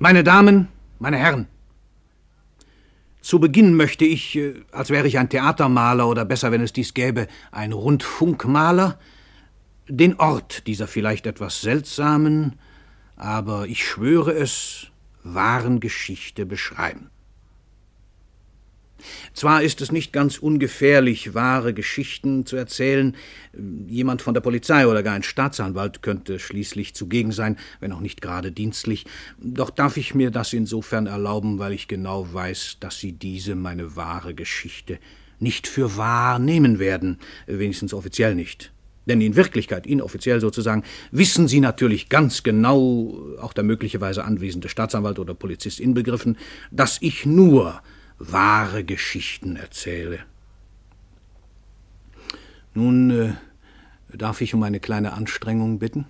Meine 0.00 0.22
Damen, 0.22 0.68
meine 1.00 1.16
Herren, 1.16 1.48
zu 3.20 3.40
Beginn 3.40 3.74
möchte 3.74 4.04
ich, 4.04 4.36
äh, 4.36 4.54
als 4.70 4.90
wäre 4.90 5.08
ich 5.08 5.18
ein 5.18 5.28
Theatermaler 5.28 6.06
oder 6.06 6.24
besser, 6.24 6.52
wenn 6.52 6.60
es 6.60 6.72
dies 6.72 6.94
gäbe, 6.94 7.26
ein 7.50 7.72
Rundfunkmaler, 7.72 8.96
den 9.88 10.20
Ort 10.20 10.68
dieser 10.68 10.86
vielleicht 10.86 11.26
etwas 11.26 11.62
seltsamen, 11.62 12.60
aber 13.16 13.66
ich 13.66 13.84
schwöre 13.84 14.30
es, 14.30 14.86
wahren 15.24 15.80
Geschichte 15.80 16.46
beschreiben. 16.46 17.10
Zwar 19.34 19.62
ist 19.62 19.80
es 19.80 19.92
nicht 19.92 20.12
ganz 20.12 20.38
ungefährlich, 20.38 21.34
wahre 21.34 21.74
Geschichten 21.74 22.46
zu 22.46 22.56
erzählen. 22.56 23.16
Jemand 23.86 24.22
von 24.22 24.34
der 24.34 24.40
Polizei 24.40 24.86
oder 24.86 25.02
gar 25.02 25.14
ein 25.14 25.22
Staatsanwalt 25.22 26.02
könnte 26.02 26.38
schließlich 26.38 26.94
zugegen 26.94 27.32
sein, 27.32 27.56
wenn 27.80 27.92
auch 27.92 28.00
nicht 28.00 28.20
gerade 28.20 28.52
dienstlich. 28.52 29.06
Doch 29.40 29.70
darf 29.70 29.96
ich 29.96 30.14
mir 30.14 30.30
das 30.30 30.52
insofern 30.52 31.06
erlauben, 31.06 31.58
weil 31.58 31.72
ich 31.72 31.88
genau 31.88 32.32
weiß, 32.32 32.78
dass 32.80 32.98
Sie 32.98 33.12
diese 33.12 33.54
meine 33.54 33.96
wahre 33.96 34.34
Geschichte 34.34 34.98
nicht 35.40 35.66
für 35.66 35.96
wahr 35.96 36.38
nehmen 36.38 36.78
werden, 36.78 37.18
wenigstens 37.46 37.94
offiziell 37.94 38.34
nicht. 38.34 38.72
Denn 39.08 39.22
in 39.22 39.36
Wirklichkeit, 39.36 39.86
inoffiziell 39.86 40.40
sozusagen, 40.40 40.82
wissen 41.10 41.48
Sie 41.48 41.60
natürlich 41.60 42.10
ganz 42.10 42.42
genau, 42.42 43.18
auch 43.40 43.54
der 43.54 43.64
möglicherweise 43.64 44.24
anwesende 44.24 44.68
Staatsanwalt 44.68 45.18
oder 45.18 45.34
Polizist 45.34 45.80
inbegriffen, 45.80 46.36
dass 46.70 46.98
ich 47.00 47.24
nur 47.24 47.80
wahre 48.18 48.84
Geschichten 48.84 49.56
erzähle. 49.56 50.20
Nun 52.74 53.10
äh, 53.10 53.32
darf 54.16 54.40
ich 54.40 54.54
um 54.54 54.62
eine 54.62 54.80
kleine 54.80 55.12
Anstrengung 55.12 55.78
bitten. 55.78 56.06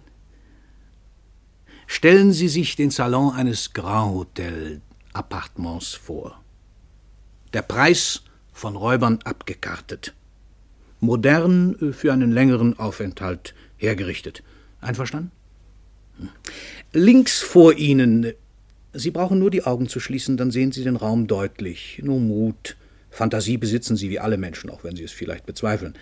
Stellen 1.87 2.33
Sie 2.33 2.49
sich 2.49 2.77
den 2.77 2.91
Salon 2.91 3.35
eines 3.35 3.73
Grand 3.73 4.15
Hotel 4.15 4.81
Appartements 5.13 5.95
vor. 5.95 6.43
Der 7.55 7.63
Preis 7.63 8.23
von 8.53 8.77
Räubern 8.77 9.21
abgekartet. 9.25 10.15
Modern 11.01 11.77
äh, 11.81 11.93
für 11.93 12.13
einen 12.13 12.33
längeren 12.33 12.79
Aufenthalt 12.79 13.55
hergerichtet. 13.77 14.43
Einverstanden? 14.81 15.31
Hm. 16.19 16.29
Links 16.93 17.41
vor 17.41 17.75
Ihnen 17.75 18.33
Sie 18.99 19.11
brauchen 19.11 19.39
nur 19.39 19.51
die 19.51 19.65
Augen 19.65 19.89
zu 19.89 20.01
schließen, 20.01 20.37
dann 20.37 20.51
sehen 20.51 20.73
Sie 20.73 20.85
den 20.85 20.97
Raum 20.97 21.27
deutlich. 21.27 22.01
Nur 22.03 22.21
Mut. 22.21 22.77
Fantasie 23.11 23.57
besitzen 23.57 23.97
Sie 23.97 24.11
wie 24.11 24.21
alle 24.21 24.37
Menschen, 24.37 24.71
auch 24.71 24.85
wenn 24.85 24.97
Sie 24.97 25.05
es 25.05 25.13
vielleicht 25.13 25.47
bezweifeln. 25.47 25.95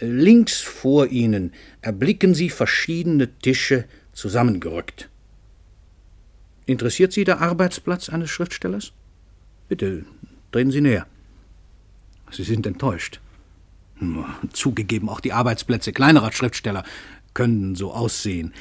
Links 0.00 0.60
vor 0.60 1.06
Ihnen 1.06 1.52
erblicken 1.80 2.34
Sie 2.34 2.50
verschiedene 2.50 3.32
Tische 3.38 3.84
zusammengerückt. 4.12 5.08
Interessiert 6.66 7.12
Sie 7.12 7.24
der 7.24 7.40
Arbeitsplatz 7.40 8.08
eines 8.08 8.30
Schriftstellers? 8.30 8.92
Bitte, 9.68 10.04
treten 10.52 10.70
Sie 10.70 10.80
näher. 10.80 11.06
Sie 12.30 12.44
sind 12.44 12.66
enttäuscht. 12.66 13.20
Zugegeben, 14.52 15.08
auch 15.08 15.20
die 15.20 15.32
Arbeitsplätze 15.32 15.92
kleinerer 15.92 16.32
Schriftsteller 16.32 16.84
können 17.34 17.74
so 17.74 17.92
aussehen. 17.92 18.54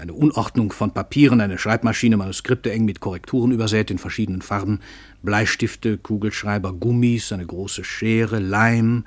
Eine 0.00 0.14
Unordnung 0.14 0.72
von 0.72 0.92
Papieren, 0.92 1.40
eine 1.40 1.58
Schreibmaschine, 1.58 2.16
Manuskripte 2.16 2.72
eng 2.72 2.84
mit 2.84 3.00
Korrekturen 3.00 3.52
übersät 3.52 3.90
in 3.90 3.98
verschiedenen 3.98 4.42
Farben, 4.42 4.80
Bleistifte, 5.22 5.98
Kugelschreiber, 5.98 6.72
Gummis, 6.72 7.32
eine 7.32 7.46
große 7.46 7.84
Schere, 7.84 8.38
Leim. 8.38 9.04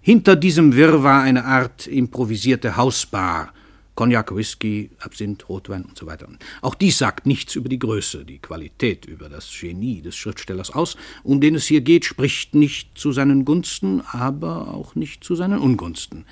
Hinter 0.00 0.36
diesem 0.36 0.74
Wirrwarr 0.74 1.22
eine 1.22 1.44
Art 1.44 1.86
improvisierte 1.86 2.76
Hausbar, 2.76 3.52
Cognac, 3.96 4.36
Whisky, 4.36 4.90
Absinth, 5.00 5.48
Rotwein 5.48 5.84
und 5.84 5.98
so 5.98 6.06
weiter. 6.06 6.28
Auch 6.60 6.74
dies 6.74 6.98
sagt 6.98 7.26
nichts 7.26 7.56
über 7.56 7.68
die 7.68 7.78
Größe, 7.78 8.24
die 8.24 8.38
Qualität, 8.38 9.06
über 9.06 9.28
das 9.28 9.50
Genie 9.58 10.02
des 10.02 10.14
Schriftstellers 10.14 10.70
aus, 10.70 10.96
um 11.24 11.40
den 11.40 11.54
es 11.54 11.66
hier 11.66 11.80
geht, 11.80 12.04
spricht 12.04 12.54
nicht 12.54 12.96
zu 12.96 13.12
seinen 13.12 13.44
Gunsten, 13.44 14.02
aber 14.02 14.74
auch 14.74 14.94
nicht 14.94 15.24
zu 15.24 15.34
seinen 15.34 15.58
Ungunsten. 15.58 16.26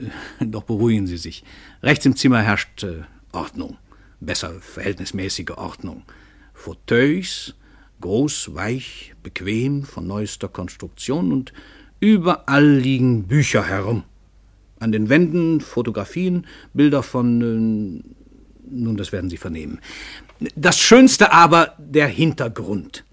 Doch 0.40 0.64
beruhigen 0.64 1.06
Sie 1.06 1.16
sich. 1.16 1.44
Rechts 1.82 2.06
im 2.06 2.16
Zimmer 2.16 2.42
herrscht 2.42 2.82
äh, 2.84 3.02
Ordnung. 3.32 3.78
Besser 4.20 4.60
verhältnismäßige 4.60 5.52
Ordnung. 5.56 6.04
Fauteuils, 6.54 7.54
groß, 8.00 8.54
weich, 8.54 9.14
bequem, 9.22 9.84
von 9.84 10.06
neuester 10.06 10.48
Konstruktion 10.48 11.32
und 11.32 11.52
überall 12.00 12.68
liegen 12.68 13.26
Bücher 13.26 13.64
herum. 13.64 14.04
An 14.78 14.92
den 14.92 15.08
Wänden 15.08 15.60
Fotografien, 15.60 16.46
Bilder 16.72 17.02
von. 17.02 17.40
Äh, 17.40 18.20
nun, 18.72 18.96
das 18.96 19.12
werden 19.12 19.30
Sie 19.30 19.36
vernehmen. 19.36 19.80
Das 20.54 20.78
Schönste 20.78 21.32
aber 21.32 21.74
der 21.78 22.06
Hintergrund. 22.06 23.04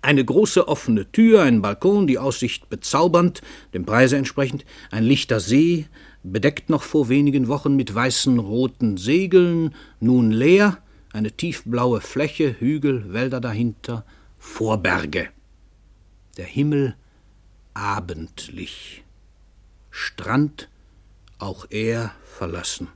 Eine 0.00 0.24
große 0.24 0.68
offene 0.68 1.10
Tür, 1.10 1.42
ein 1.42 1.62
Balkon, 1.62 2.06
die 2.06 2.18
Aussicht 2.18 2.70
bezaubernd, 2.70 3.42
dem 3.74 3.84
Preise 3.84 4.16
entsprechend, 4.16 4.64
ein 4.92 5.02
lichter 5.02 5.40
See, 5.40 5.86
bedeckt 6.32 6.70
noch 6.70 6.82
vor 6.82 7.08
wenigen 7.08 7.48
Wochen 7.48 7.76
mit 7.76 7.94
weißen 7.94 8.38
roten 8.38 8.96
Segeln, 8.96 9.74
nun 10.00 10.30
leer, 10.30 10.78
eine 11.12 11.32
tiefblaue 11.32 12.00
Fläche, 12.00 12.56
Hügel, 12.58 13.12
Wälder 13.12 13.40
dahinter, 13.40 14.04
Vorberge. 14.38 15.28
Der 16.36 16.46
Himmel 16.46 16.96
abendlich. 17.74 19.02
Strand, 19.90 20.68
auch 21.38 21.66
er 21.70 22.12
verlassen. 22.24 22.88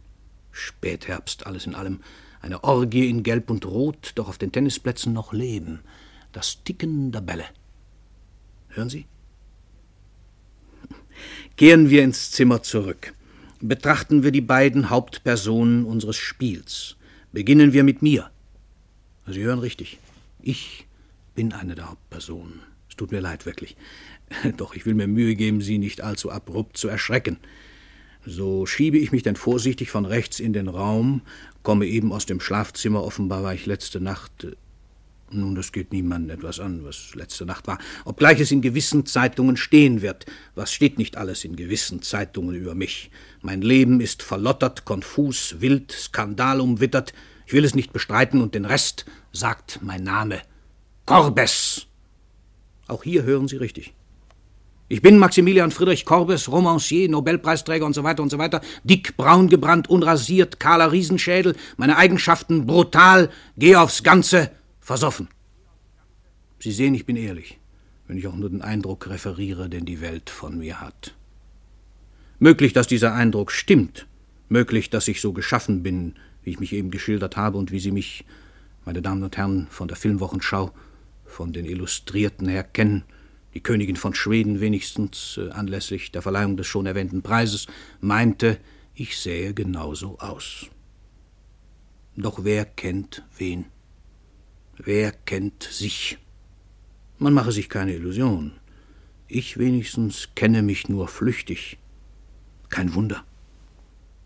Spätherbst, 0.50 1.46
alles 1.46 1.66
in 1.66 1.74
allem. 1.74 2.00
Eine 2.42 2.64
Orgie 2.64 3.08
in 3.08 3.22
Gelb 3.22 3.50
und 3.50 3.66
Rot, 3.66 4.12
doch 4.14 4.28
auf 4.28 4.38
den 4.38 4.52
Tennisplätzen 4.52 5.12
noch 5.12 5.32
Leben 5.32 5.80
das 6.32 6.62
Ticken 6.64 7.12
der 7.12 7.20
Bälle. 7.20 7.44
Hören 8.68 8.88
Sie? 8.88 9.06
Kehren 11.56 11.90
wir 11.90 12.02
ins 12.02 12.30
Zimmer 12.30 12.62
zurück. 12.62 13.14
Betrachten 13.60 14.22
wir 14.22 14.30
die 14.30 14.40
beiden 14.40 14.88
Hauptpersonen 14.88 15.84
unseres 15.84 16.16
Spiels. 16.16 16.96
Beginnen 17.32 17.72
wir 17.72 17.84
mit 17.84 18.00
mir. 18.00 18.30
Sie 19.26 19.42
hören 19.42 19.58
richtig. 19.58 19.98
Ich 20.40 20.86
bin 21.34 21.52
eine 21.52 21.74
der 21.74 21.90
Hauptpersonen. 21.90 22.60
Es 22.88 22.96
tut 22.96 23.12
mir 23.12 23.20
leid, 23.20 23.44
wirklich. 23.44 23.76
Doch 24.56 24.74
ich 24.74 24.86
will 24.86 24.94
mir 24.94 25.06
Mühe 25.06 25.34
geben, 25.34 25.60
Sie 25.60 25.78
nicht 25.78 26.00
allzu 26.00 26.30
abrupt 26.30 26.78
zu 26.78 26.88
erschrecken. 26.88 27.38
So 28.24 28.66
schiebe 28.66 28.98
ich 28.98 29.12
mich 29.12 29.22
denn 29.22 29.36
vorsichtig 29.36 29.90
von 29.90 30.04
rechts 30.06 30.40
in 30.40 30.52
den 30.52 30.68
Raum, 30.68 31.22
komme 31.62 31.86
eben 31.86 32.12
aus 32.12 32.26
dem 32.26 32.40
Schlafzimmer, 32.40 33.02
offenbar 33.02 33.42
war 33.42 33.54
ich 33.54 33.64
letzte 33.66 34.00
Nacht 34.00 34.48
nun, 35.32 35.54
das 35.54 35.72
geht 35.72 35.92
niemandem 35.92 36.36
etwas 36.36 36.60
an, 36.60 36.84
was 36.84 37.14
letzte 37.14 37.46
Nacht 37.46 37.66
war, 37.66 37.78
obgleich 38.04 38.40
es 38.40 38.50
in 38.50 38.62
gewissen 38.62 39.06
Zeitungen 39.06 39.56
stehen 39.56 40.02
wird. 40.02 40.26
Was 40.54 40.72
steht 40.72 40.98
nicht 40.98 41.16
alles 41.16 41.44
in 41.44 41.56
gewissen 41.56 42.02
Zeitungen 42.02 42.54
über 42.54 42.74
mich? 42.74 43.10
Mein 43.40 43.62
Leben 43.62 44.00
ist 44.00 44.22
verlottert, 44.22 44.84
konfus, 44.84 45.56
wild, 45.60 45.92
skandalumwittert. 45.92 47.12
Ich 47.46 47.52
will 47.52 47.64
es 47.64 47.74
nicht 47.74 47.92
bestreiten 47.92 48.40
und 48.40 48.54
den 48.54 48.64
Rest 48.64 49.06
sagt 49.32 49.80
mein 49.82 50.02
Name. 50.02 50.42
Corbes. 51.06 51.86
Auch 52.86 53.04
hier 53.04 53.22
hören 53.22 53.48
Sie 53.48 53.56
richtig. 53.56 53.94
Ich 54.88 55.02
bin 55.02 55.18
Maximilian 55.18 55.70
Friedrich 55.70 56.04
Corbes, 56.04 56.50
Romancier, 56.50 57.08
Nobelpreisträger 57.08 57.86
und 57.86 57.94
so 57.94 58.02
weiter 58.02 58.24
und 58.24 58.30
so 58.30 58.38
weiter, 58.38 58.60
dick, 58.82 59.16
braun 59.16 59.48
gebrannt, 59.48 59.88
unrasiert, 59.88 60.58
kahler 60.58 60.90
Riesenschädel, 60.90 61.54
meine 61.76 61.96
Eigenschaften 61.96 62.66
brutal, 62.66 63.30
geh 63.56 63.76
aufs 63.76 64.02
Ganze, 64.02 64.50
Versoffen. 64.80 65.28
Sie 66.58 66.72
sehen, 66.72 66.94
ich 66.94 67.06
bin 67.06 67.16
ehrlich, 67.16 67.58
wenn 68.06 68.18
ich 68.18 68.26
auch 68.26 68.36
nur 68.36 68.50
den 68.50 68.62
Eindruck 68.62 69.08
referiere, 69.08 69.68
den 69.68 69.84
die 69.84 70.00
Welt 70.00 70.30
von 70.30 70.58
mir 70.58 70.80
hat. 70.80 71.14
Möglich, 72.38 72.72
dass 72.72 72.86
dieser 72.86 73.14
Eindruck 73.14 73.52
stimmt, 73.52 74.06
möglich, 74.48 74.90
dass 74.90 75.08
ich 75.08 75.20
so 75.20 75.32
geschaffen 75.32 75.82
bin, 75.82 76.14
wie 76.42 76.50
ich 76.50 76.60
mich 76.60 76.72
eben 76.72 76.90
geschildert 76.90 77.36
habe 77.36 77.58
und 77.58 77.70
wie 77.70 77.80
Sie 77.80 77.92
mich, 77.92 78.24
meine 78.84 79.02
Damen 79.02 79.22
und 79.22 79.36
Herren, 79.36 79.68
von 79.70 79.88
der 79.88 79.96
Filmwochenschau, 79.96 80.72
von 81.24 81.52
den 81.52 81.64
Illustrierten 81.64 82.48
her 82.48 82.64
kennen, 82.64 83.04
die 83.54 83.62
Königin 83.62 83.96
von 83.96 84.14
Schweden 84.14 84.60
wenigstens 84.60 85.38
äh, 85.38 85.50
anlässlich 85.50 86.12
der 86.12 86.22
Verleihung 86.22 86.56
des 86.56 86.66
schon 86.66 86.86
erwähnten 86.86 87.22
Preises, 87.22 87.66
meinte, 88.00 88.58
ich 88.94 89.18
sähe 89.18 89.54
genauso 89.54 90.18
aus. 90.18 90.66
Doch 92.16 92.44
wer 92.44 92.64
kennt 92.64 93.24
wen? 93.38 93.66
Wer 94.82 95.12
kennt 95.12 95.62
sich? 95.62 96.16
Man 97.18 97.34
mache 97.34 97.52
sich 97.52 97.68
keine 97.68 97.94
Illusion. 97.94 98.52
Ich 99.28 99.58
wenigstens 99.58 100.30
kenne 100.34 100.62
mich 100.62 100.88
nur 100.88 101.06
flüchtig. 101.06 101.76
Kein 102.70 102.94
Wunder. 102.94 103.22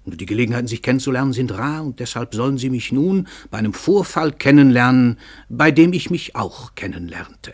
Und 0.05 0.21
die 0.21 0.27
Gelegenheiten, 0.27 0.69
sich 0.69 0.83
kennenzulernen, 0.83 1.33
sind 1.33 1.51
rar, 1.53 1.83
und 1.83 1.99
deshalb 1.99 2.35
sollen 2.35 2.59
Sie 2.59 2.71
mich 2.71 2.93
nun 2.93 3.27
bei 3.51 3.59
einem 3.59 3.73
Vorfall 3.73 4.31
kennenlernen, 4.33 5.19
bei 5.49 5.73
dem 5.73 5.93
ich 5.93 6.11
mich 6.11 6.37
auch 6.37 6.77
kennenlernte. 6.77 7.53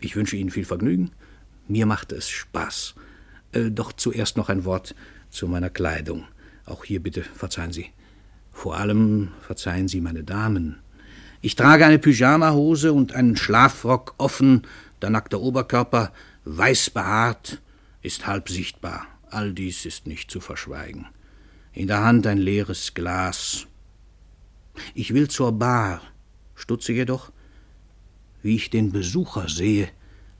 Ich 0.00 0.16
wünsche 0.16 0.36
Ihnen 0.36 0.50
viel 0.50 0.64
Vergnügen. 0.64 1.12
Mir 1.68 1.86
machte 1.86 2.16
es 2.16 2.28
Spaß. 2.28 2.94
Äh, 3.52 3.70
doch 3.70 3.92
zuerst 3.92 4.36
noch 4.36 4.48
ein 4.48 4.64
Wort 4.64 4.96
zu 5.30 5.46
meiner 5.46 5.70
Kleidung. 5.70 6.24
Auch 6.66 6.84
hier 6.84 7.00
bitte 7.00 7.22
verzeihen 7.22 7.72
Sie. 7.72 7.86
Vor 8.50 8.76
allem 8.76 9.30
verzeihen 9.40 9.86
Sie 9.86 10.00
meine 10.00 10.24
Damen. 10.24 10.83
Ich 11.44 11.56
trage 11.56 11.84
eine 11.84 11.98
Pyjamahose 11.98 12.94
und 12.94 13.12
einen 13.12 13.36
Schlafrock 13.36 14.14
offen, 14.16 14.66
der 15.02 15.10
nackte 15.10 15.38
Oberkörper, 15.38 16.10
weiß 16.46 16.88
behaart, 16.88 17.60
ist 18.00 18.26
halb 18.26 18.48
sichtbar. 18.48 19.06
All 19.28 19.52
dies 19.52 19.84
ist 19.84 20.06
nicht 20.06 20.30
zu 20.30 20.40
verschweigen. 20.40 21.04
In 21.74 21.86
der 21.86 22.02
Hand 22.02 22.26
ein 22.26 22.38
leeres 22.38 22.94
Glas. 22.94 23.66
Ich 24.94 25.12
will 25.12 25.28
zur 25.28 25.52
Bar, 25.52 26.00
stutze 26.54 26.94
jedoch, 26.94 27.30
wie 28.42 28.56
ich 28.56 28.70
den 28.70 28.90
Besucher 28.90 29.46
sehe, 29.46 29.90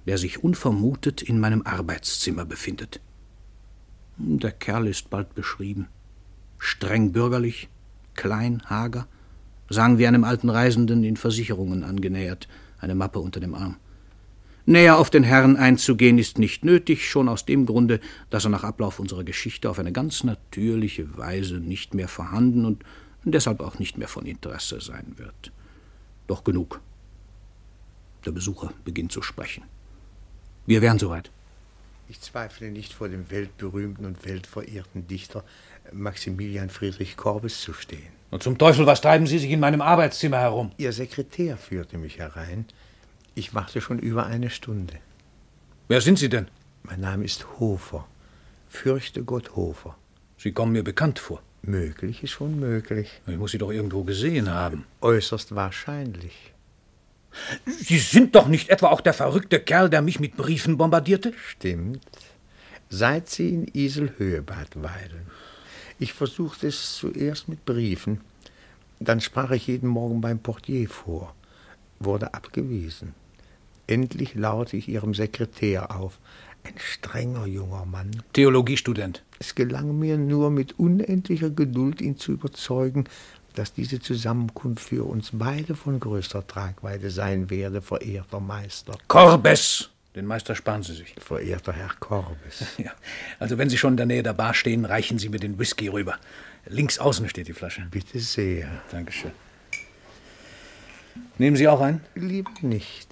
der 0.06 0.16
sich 0.16 0.42
unvermutet 0.42 1.20
in 1.20 1.38
meinem 1.38 1.66
Arbeitszimmer 1.66 2.46
befindet. 2.46 3.02
Der 4.16 4.52
Kerl 4.52 4.86
ist 4.86 5.10
bald 5.10 5.34
beschrieben. 5.34 5.86
Streng 6.56 7.12
bürgerlich, 7.12 7.68
klein, 8.14 8.62
hager, 8.70 9.06
sagen 9.68 9.98
wir 9.98 10.08
einem 10.08 10.24
alten 10.24 10.50
Reisenden 10.50 11.04
in 11.04 11.16
Versicherungen 11.16 11.84
angenähert, 11.84 12.48
eine 12.78 12.94
Mappe 12.94 13.18
unter 13.18 13.40
dem 13.40 13.54
Arm. 13.54 13.76
Näher 14.66 14.98
auf 14.98 15.10
den 15.10 15.24
Herrn 15.24 15.56
einzugehen 15.56 16.18
ist 16.18 16.38
nicht 16.38 16.64
nötig, 16.64 17.08
schon 17.08 17.28
aus 17.28 17.44
dem 17.44 17.66
Grunde, 17.66 18.00
dass 18.30 18.44
er 18.44 18.50
nach 18.50 18.64
Ablauf 18.64 18.98
unserer 18.98 19.24
Geschichte 19.24 19.68
auf 19.68 19.78
eine 19.78 19.92
ganz 19.92 20.24
natürliche 20.24 21.18
Weise 21.18 21.56
nicht 21.56 21.92
mehr 21.92 22.08
vorhanden 22.08 22.64
und 22.64 22.82
deshalb 23.24 23.60
auch 23.60 23.78
nicht 23.78 23.98
mehr 23.98 24.08
von 24.08 24.24
Interesse 24.24 24.80
sein 24.80 25.14
wird. 25.16 25.52
Doch 26.26 26.44
genug. 26.44 26.80
Der 28.24 28.32
Besucher 28.32 28.72
beginnt 28.84 29.12
zu 29.12 29.20
sprechen. 29.20 29.64
Wir 30.64 30.80
wären 30.80 30.98
soweit. 30.98 31.30
Ich 32.08 32.20
zweifle 32.20 32.70
nicht 32.70 32.92
vor 32.92 33.08
dem 33.08 33.30
weltberühmten 33.30 34.04
und 34.04 34.24
weltverehrten 34.24 35.06
Dichter 35.06 35.42
Maximilian 35.92 36.70
Friedrich 36.70 37.16
Korbes 37.16 37.60
zu 37.60 37.72
stehen. 37.72 38.12
Und 38.30 38.42
zum 38.42 38.58
Teufel, 38.58 38.86
was 38.86 39.00
treiben 39.00 39.26
Sie 39.26 39.38
sich 39.38 39.50
in 39.50 39.60
meinem 39.60 39.80
Arbeitszimmer 39.80 40.38
herum? 40.38 40.72
Ihr 40.76 40.92
Sekretär 40.92 41.56
führte 41.56 41.98
mich 41.98 42.18
herein. 42.18 42.66
Ich 43.34 43.54
warte 43.54 43.80
schon 43.80 43.98
über 43.98 44.26
eine 44.26 44.50
Stunde. 44.50 44.94
Wer 45.88 46.00
sind 46.00 46.18
Sie 46.18 46.28
denn? 46.28 46.48
Mein 46.82 47.00
Name 47.00 47.24
ist 47.24 47.46
Hofer. 47.58 48.06
Fürchte 48.68 49.22
Gott 49.22 49.56
Hofer. 49.56 49.96
Sie 50.36 50.52
kommen 50.52 50.72
mir 50.72 50.84
bekannt 50.84 51.18
vor. 51.18 51.42
Möglich 51.62 52.22
ist 52.22 52.32
schon 52.32 52.58
möglich. 52.58 53.22
Ich 53.26 53.36
muss 53.36 53.52
Sie 53.52 53.58
doch 53.58 53.70
irgendwo 53.70 54.04
gesehen 54.04 54.50
haben. 54.50 54.84
Äußerst 55.00 55.54
wahrscheinlich. 55.54 56.53
Sie 57.66 57.98
sind 57.98 58.34
doch 58.34 58.48
nicht 58.48 58.68
etwa 58.68 58.88
auch 58.88 59.00
der 59.00 59.14
verrückte 59.14 59.60
Kerl, 59.60 59.90
der 59.90 60.02
mich 60.02 60.20
mit 60.20 60.36
Briefen 60.36 60.76
bombardierte? 60.76 61.32
Stimmt. 61.48 62.00
Seit 62.88 63.28
Sie 63.28 63.48
in 63.48 63.66
Iselhöhebad 63.72 64.82
weilen. 64.82 65.26
Ich 65.98 66.12
versuchte 66.12 66.66
es 66.66 66.94
zuerst 66.96 67.48
mit 67.48 67.64
Briefen. 67.64 68.20
Dann 69.00 69.20
sprach 69.20 69.50
ich 69.50 69.66
jeden 69.66 69.88
Morgen 69.88 70.20
beim 70.20 70.38
Portier 70.38 70.88
vor, 70.88 71.34
wurde 71.98 72.34
abgewiesen. 72.34 73.14
Endlich 73.86 74.34
laute 74.34 74.76
ich 74.76 74.88
Ihrem 74.88 75.14
Sekretär 75.14 75.94
auf. 75.94 76.18
Ein 76.62 76.74
strenger 76.78 77.46
junger 77.46 77.84
Mann. 77.84 78.10
Theologiestudent. 78.32 79.22
Es 79.38 79.54
gelang 79.54 79.98
mir 79.98 80.16
nur 80.16 80.50
mit 80.50 80.78
unendlicher 80.78 81.50
Geduld, 81.50 82.00
ihn 82.00 82.16
zu 82.16 82.32
überzeugen, 82.32 83.04
dass 83.54 83.72
diese 83.72 84.00
Zusammenkunft 84.00 84.88
für 84.88 85.04
uns 85.04 85.30
beide 85.32 85.74
von 85.74 86.00
größter 86.00 86.46
Tragweite 86.46 87.10
sein 87.10 87.50
werde, 87.50 87.80
verehrter 87.80 88.40
Meister. 88.40 88.98
Korbes! 89.08 89.90
Den 90.14 90.26
Meister 90.26 90.54
sparen 90.54 90.82
Sie 90.82 90.94
sich. 90.94 91.14
Verehrter 91.18 91.72
Herr 91.72 91.90
Korbes. 91.98 92.64
Ja, 92.78 92.92
also 93.40 93.58
wenn 93.58 93.68
Sie 93.68 93.78
schon 93.78 93.94
in 93.94 93.96
der 93.96 94.06
Nähe 94.06 94.22
der 94.22 94.32
Bar 94.32 94.54
stehen, 94.54 94.84
reichen 94.84 95.18
Sie 95.18 95.28
mir 95.28 95.40
den 95.40 95.58
Whisky 95.58 95.88
rüber. 95.88 96.16
Links 96.66 96.98
außen 96.98 97.28
steht 97.28 97.48
die 97.48 97.52
Flasche. 97.52 97.86
Bitte 97.90 98.20
sehr. 98.20 98.68
Dankeschön. 98.90 99.32
Nehmen 101.38 101.56
Sie 101.56 101.66
auch 101.66 101.80
ein? 101.80 102.00
Lieber 102.14 102.50
nicht. 102.62 103.08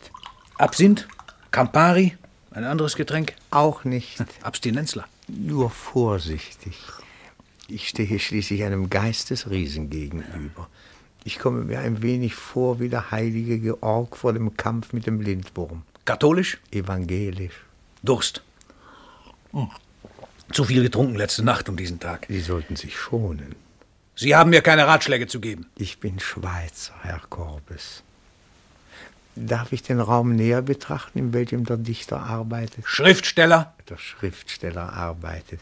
Absinth? 0.59 1.09
Campari? 1.51 2.17
Ein 2.53 2.65
anderes 2.65 2.97
Getränk? 2.97 3.35
Auch 3.51 3.85
nicht. 3.85 4.25
Abstinenzler? 4.43 5.07
Nur 5.27 5.71
vorsichtig. 5.71 6.79
Ich 7.69 7.89
stehe 7.89 8.19
schließlich 8.19 8.65
einem 8.65 8.91
Geistesriesen 8.91 9.89
gegenüber. 9.91 10.69
Ich 11.25 11.39
komme 11.39 11.65
mir 11.65 11.79
ein 11.81 12.03
wenig 12.03 12.35
vor 12.35 12.81
wie 12.81 12.89
der 12.89 13.11
heilige 13.11 13.59
Georg 13.59 14.17
vor 14.17 14.33
dem 14.33 14.57
Kampf 14.57 14.93
mit 14.93 15.07
dem 15.07 15.21
Lindwurm. 15.21 15.83
Katholisch? 16.05 16.59
Evangelisch. 16.73 17.65
Durst. 18.03 18.43
Hm. 19.53 19.71
Zu 20.53 20.65
viel 20.65 20.83
getrunken 20.83 21.15
letzte 21.15 21.45
Nacht 21.45 21.69
um 21.69 21.77
diesen 21.77 22.01
Tag. 22.01 22.27
Sie 22.29 22.41
sollten 22.41 22.77
sich 22.77 22.99
schonen. 22.99 23.55
Sie 24.17 24.35
haben 24.35 24.51
mir 24.51 24.61
keine 24.61 24.87
Ratschläge 24.87 25.27
zu 25.27 25.41
geben. 25.41 25.67
Ich 25.77 25.99
bin 25.99 26.21
Schweizer, 26.21 26.95
Herr 27.03 27.23
Korbes. 27.31 28.03
Darf 29.35 29.73
ich 29.73 29.83
den 29.83 30.01
Raum 30.01 30.35
näher 30.37 30.61
betrachten, 30.61 31.19
in 31.19 31.33
welchem 31.33 31.65
der 31.65 31.79
Dichter 31.79 32.21
arbeitet? 32.21 32.85
Schriftsteller? 32.87 33.75
Der 33.89 33.97
Schriftsteller 33.97 34.93
arbeitet. 34.93 35.61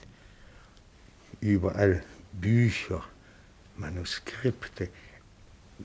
Überall 1.40 2.02
Bücher, 2.32 3.02
Manuskripte. 3.76 4.88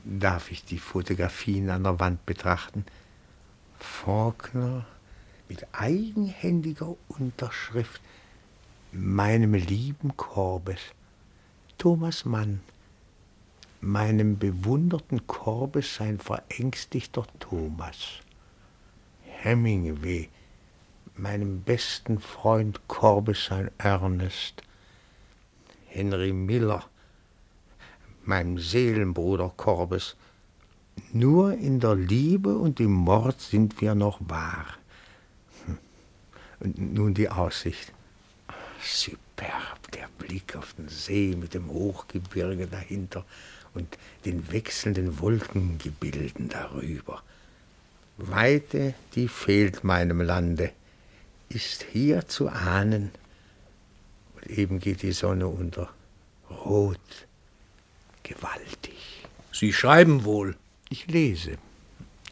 Darf 0.04 0.52
ich 0.52 0.66
die 0.66 0.80
Fotografien 0.80 1.70
an 1.70 1.84
der 1.84 2.00
Wand 2.00 2.26
betrachten? 2.26 2.86
Faulkner 3.80 4.86
mit 5.48 5.66
eigenhändiger 5.72 6.96
Unterschrift. 7.08 8.02
Meinem 8.92 9.54
lieben 9.54 10.16
Korbes, 10.16 10.80
Thomas 11.78 12.24
Mann, 12.24 12.62
meinem 13.82 14.38
bewunderten 14.38 15.28
Korbes 15.28 15.96
sein 15.96 16.18
verängstigter 16.18 17.26
Thomas, 17.40 18.22
Hemingway, 19.24 20.30
meinem 21.18 21.62
besten 21.62 22.20
Freund 22.20 22.88
Korbes 22.88 23.46
sein 23.46 23.70
Ernest, 23.78 24.64
Henry 25.96 26.34
Miller, 26.34 26.84
meinem 28.26 28.60
Seelenbruder 28.60 29.54
Korbes, 29.56 30.18
nur 31.14 31.54
in 31.54 31.80
der 31.80 31.96
Liebe 31.96 32.58
und 32.58 32.82
im 32.82 32.92
Mord 32.92 33.40
sind 33.40 33.80
wir 33.80 33.96
noch 33.96 34.20
wahr. 34.28 34.66
Hm. 35.66 35.78
Und 36.60 36.94
nun 36.94 37.14
die 37.14 37.30
Aussicht. 37.30 37.94
Superb, 38.82 39.92
der 39.94 40.10
Blick 40.18 40.58
auf 40.58 40.74
den 40.74 40.90
See 40.90 41.34
mit 41.40 41.54
dem 41.54 41.70
Hochgebirge 41.70 42.68
dahinter 42.68 43.24
und 43.74 43.98
den 44.26 44.52
wechselnden 44.52 45.20
Wolkengebilden 45.22 46.50
darüber. 46.50 47.24
Weite, 48.18 48.94
die 49.16 49.30
fehlt 49.30 49.86
meinem 49.86 50.20
Lande, 50.20 50.72
ist 51.48 51.84
hier 51.84 52.28
zu 52.28 52.50
ahnen. 52.50 53.12
Eben 54.48 54.80
geht 54.80 55.02
die 55.02 55.12
Sonne 55.12 55.48
unter, 55.48 55.90
rot, 56.50 57.28
gewaltig. 58.24 59.26
Sie 59.52 59.74
schreiben 59.74 60.26
wohl. 60.26 60.56
Ich 60.90 61.08
lese. 61.08 61.58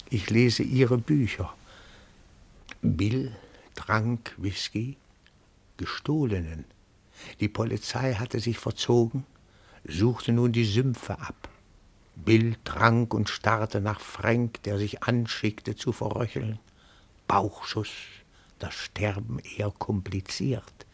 Ich 0.09 0.29
lese 0.29 0.63
Ihre 0.63 0.97
Bücher. 0.97 1.53
Bill 2.81 3.35
trank 3.75 4.35
Whisky, 4.37 4.97
gestohlenen. 5.77 6.65
Die 7.39 7.47
Polizei 7.47 8.13
hatte 8.15 8.39
sich 8.39 8.59
verzogen, 8.59 9.25
suchte 9.85 10.31
nun 10.31 10.51
die 10.51 10.65
Sümpfe 10.65 11.19
ab. 11.19 11.49
Bill 12.15 12.55
trank 12.63 13.13
und 13.13 13.29
starrte 13.29 13.81
nach 13.81 13.99
Frank, 13.99 14.61
der 14.63 14.77
sich 14.77 15.03
anschickte 15.03 15.75
zu 15.75 15.91
verröcheln. 15.91 16.59
Bauchschuss, 17.27 17.89
das 18.59 18.75
Sterben 18.75 19.39
eher 19.39 19.71
kompliziert. 19.71 20.85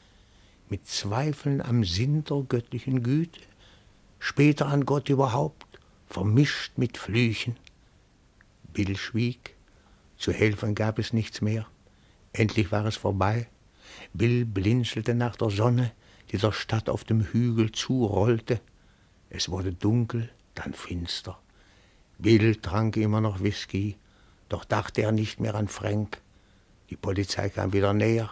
Mit 0.70 0.86
Zweifeln 0.88 1.62
am 1.62 1.84
Sinn 1.84 2.24
der 2.26 2.44
göttlichen 2.48 3.02
Güte, 3.02 3.40
später 4.20 4.68
an 4.68 4.86
Gott 4.86 5.10
überhaupt, 5.10 5.66
vermischt 6.08 6.78
mit 6.78 6.98
Flüchen. 6.98 7.58
Bill 8.72 8.96
schwieg, 8.96 9.56
zu 10.18 10.32
helfen 10.32 10.76
gab 10.76 11.00
es 11.00 11.12
nichts 11.12 11.42
mehr. 11.42 11.66
Endlich 12.34 12.72
war 12.72 12.86
es 12.86 12.98
vorbei. 12.98 13.48
Bill 14.14 14.46
blinzelte 14.46 15.16
nach 15.16 15.36
der 15.36 15.50
Sonne, 15.50 15.92
die 16.32 16.38
der 16.38 16.52
Stadt 16.52 16.88
auf 16.88 17.04
dem 17.04 17.22
Hügel 17.22 17.72
zurollte. 17.72 18.62
Es 19.32 19.50
wurde 19.50 19.74
dunkel, 19.74 20.30
dann 20.54 20.74
finster. 20.74 21.40
Bill 22.20 22.58
trank 22.58 22.98
immer 22.98 23.22
noch 23.22 23.42
Whisky, 23.42 23.98
doch 24.50 24.66
dachte 24.66 25.02
er 25.02 25.14
nicht 25.14 25.40
mehr 25.40 25.56
an 25.56 25.68
Frank. 25.68 26.22
Die 26.92 26.96
Polizei 26.96 27.50
kam 27.50 27.74
wieder 27.74 27.94
näher. 27.94 28.32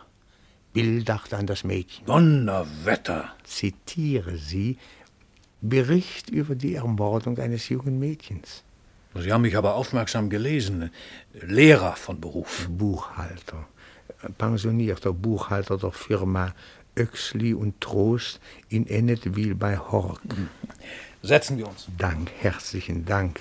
Bill 0.77 1.03
dachte 1.03 1.35
an 1.37 1.47
das 1.47 1.63
Mädchen. 1.63 2.05
Donnerwetter! 2.05 3.33
Zitiere 3.43 4.37
sie, 4.37 4.77
Bericht 5.59 6.29
über 6.29 6.53
die 6.53 6.75
Ermordung 6.75 7.39
eines 7.39 7.67
jungen 7.69 7.97
Mädchens. 7.97 8.61
Sie 9.15 9.33
haben 9.33 9.41
mich 9.41 9.57
aber 9.57 9.73
aufmerksam 9.73 10.29
gelesen. 10.29 10.91
Lehrer 11.33 11.95
von 11.95 12.21
Beruf. 12.21 12.67
Buchhalter. 12.69 13.65
Pensionierter 14.37 15.13
Buchhalter 15.13 15.79
der 15.79 15.91
Firma 15.91 16.53
Oechsli 16.95 17.55
und 17.55 17.81
Trost 17.81 18.39
in 18.69 18.85
Ennetwil 18.85 19.55
bei 19.55 19.79
Hork. 19.79 20.21
Setzen 21.23 21.57
wir 21.57 21.67
uns. 21.67 21.87
Dank, 21.97 22.29
herzlichen 22.39 23.03
Dank. 23.03 23.39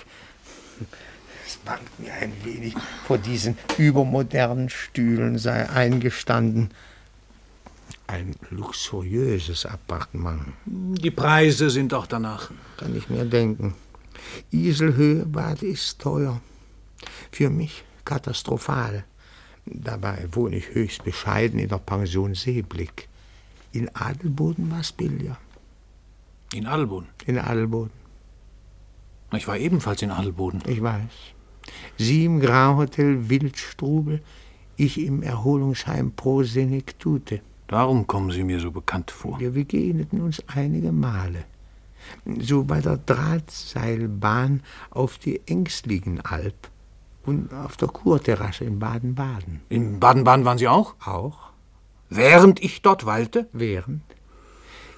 Es 1.45 1.57
bangt 1.57 1.99
mir 1.99 2.13
ein 2.13 2.33
wenig, 2.43 2.73
vor 3.05 3.19
diesen 3.19 3.59
übermodernen 3.77 4.71
Stühlen 4.71 5.37
sei 5.37 5.69
eingestanden. 5.69 6.71
Ein 8.07 8.35
luxuriöses 8.51 9.65
Appartement. 9.65 10.41
Die 10.65 11.11
Preise 11.11 11.69
sind 11.69 11.93
auch 11.93 12.07
danach. 12.07 12.51
Kann 12.77 12.95
ich 12.95 13.09
mir 13.09 13.25
denken. 13.25 13.75
Iselhöhebad 14.51 15.61
ist 15.61 15.99
teuer. 15.99 16.41
Für 17.31 17.49
mich 17.49 17.83
katastrophal. 18.05 19.03
Dabei 19.65 20.27
wohne 20.31 20.55
ich 20.55 20.73
höchst 20.73 21.03
bescheiden 21.03 21.59
in 21.59 21.67
der 21.67 21.79
Pension 21.79 22.33
Seeblick. 22.33 23.09
In 23.73 23.93
Adelboden 23.93 24.71
war 24.71 24.79
es 24.79 24.93
billiger. 24.93 25.37
In 26.53 26.65
Adelboden? 26.65 27.09
In 27.25 27.37
Adelboden. 27.37 27.91
Ich 29.33 29.47
war 29.47 29.57
ebenfalls 29.57 30.01
in 30.01 30.11
Adelboden. 30.11 30.63
Ich 30.65 30.81
weiß. 30.81 31.11
Sie 31.97 32.23
im 32.23 32.39
Grauhotel 32.39 33.29
Wildstrubel, 33.29 34.21
ich 34.77 34.97
im 34.99 35.21
Erholungsheim 35.21 36.13
Pro 36.13 36.43
Senectute. 36.43 37.41
Darum 37.67 38.07
kommen 38.07 38.31
Sie 38.31 38.43
mir 38.43 38.59
so 38.59 38.71
bekannt 38.71 39.11
vor. 39.11 39.39
Wir 39.39 39.51
begegneten 39.51 40.21
uns 40.21 40.41
einige 40.47 40.91
Male. 40.91 41.43
So 42.39 42.63
bei 42.63 42.79
der 42.79 42.97
Drahtseilbahn 42.97 44.63
auf 44.89 45.17
die 45.17 45.41
Ängstlingenalb 45.45 46.55
und 47.25 47.53
auf 47.53 47.75
der 47.75 47.89
Kurterrasse 47.89 48.63
in 48.63 48.79
Baden-Baden. 48.79 49.61
In 49.67 49.99
Baden-Baden 49.99 50.45
waren 50.45 50.57
Sie 50.57 50.69
auch? 50.69 50.95
Auch. 51.05 51.49
Während 52.09 52.63
ich 52.63 52.81
dort 52.81 53.05
weilte? 53.05 53.47
Während. 53.51 54.03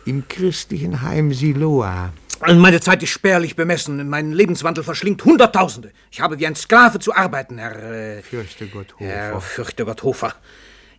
Im 0.05 0.27
christlichen 0.27 1.01
Heim 1.01 1.33
Siloa. 1.33 2.13
Meine 2.47 2.79
Zeit 2.79 3.03
ist 3.03 3.09
spärlich 3.09 3.55
bemessen. 3.55 4.07
Mein 4.07 4.31
Lebenswandel 4.31 4.83
verschlingt 4.83 5.25
Hunderttausende. 5.25 5.91
Ich 6.11 6.21
habe 6.21 6.39
wie 6.39 6.47
ein 6.47 6.55
Sklave 6.55 6.99
zu 6.99 7.13
arbeiten, 7.13 7.57
Herr. 7.57 7.75
Äh, 8.17 8.21
Fürchte 8.21 8.67
Gott 8.67 8.93
Hofer. 8.93 9.05
Herr 9.05 9.41
Fürchte 9.41 9.85
Gott 9.85 10.03
Hofer. 10.03 10.35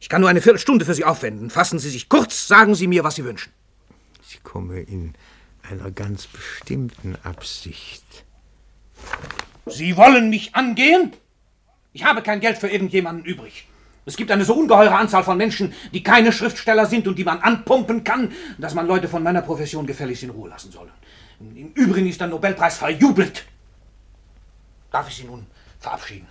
Ich 0.01 0.09
kann 0.09 0.23
nur 0.23 0.31
eine 0.31 0.41
Viertelstunde 0.41 0.85
für 0.85 0.95
Sie 0.95 1.05
aufwenden. 1.05 1.51
Fassen 1.51 1.79
Sie 1.79 1.91
sich 1.91 2.09
kurz, 2.09 2.49
sagen 2.49 2.75
Sie 2.75 2.87
mir, 2.87 3.05
was 3.05 3.15
Sie 3.15 3.25
wünschen. 3.25 3.53
Ich 4.29 4.43
komme 4.43 4.81
in 4.81 5.15
einer 5.63 5.91
ganz 5.91 6.27
bestimmten 6.27 7.17
Absicht. 7.23 8.03
Sie 9.67 9.97
wollen 9.97 10.31
mich 10.31 10.55
angehen? 10.55 11.13
Ich 11.93 12.05
habe 12.05 12.23
kein 12.23 12.41
Geld 12.41 12.59
für 12.59 12.69
irgendjemanden 12.69 13.25
übrig. 13.25 13.67
Es 14.07 14.17
gibt 14.17 14.31
eine 14.31 14.45
so 14.45 14.55
ungeheure 14.55 14.97
Anzahl 14.97 15.23
von 15.23 15.37
Menschen, 15.37 15.75
die 15.93 16.03
keine 16.03 16.33
Schriftsteller 16.33 16.87
sind 16.87 17.07
und 17.07 17.17
die 17.17 17.25
man 17.25 17.41
anpumpen 17.41 18.03
kann, 18.03 18.33
dass 18.59 18.75
man 18.75 18.87
Leute 18.87 19.09
von 19.09 19.23
meiner 19.23 19.43
Profession 19.43 19.87
gefälligst 19.87 20.23
in 20.23 20.31
Ruhe 20.31 20.49
lassen 20.49 20.73
soll. 20.73 20.91
Im 21.39 21.73
Übrigen 21.75 22.09
ist 22.09 22.21
der 22.21 22.29
Nobelpreis 22.29 22.79
verjubelt. 22.79 23.45
Darf 24.91 25.09
ich 25.09 25.17
Sie 25.17 25.25
nun 25.25 25.47
verabschieden? 25.79 26.27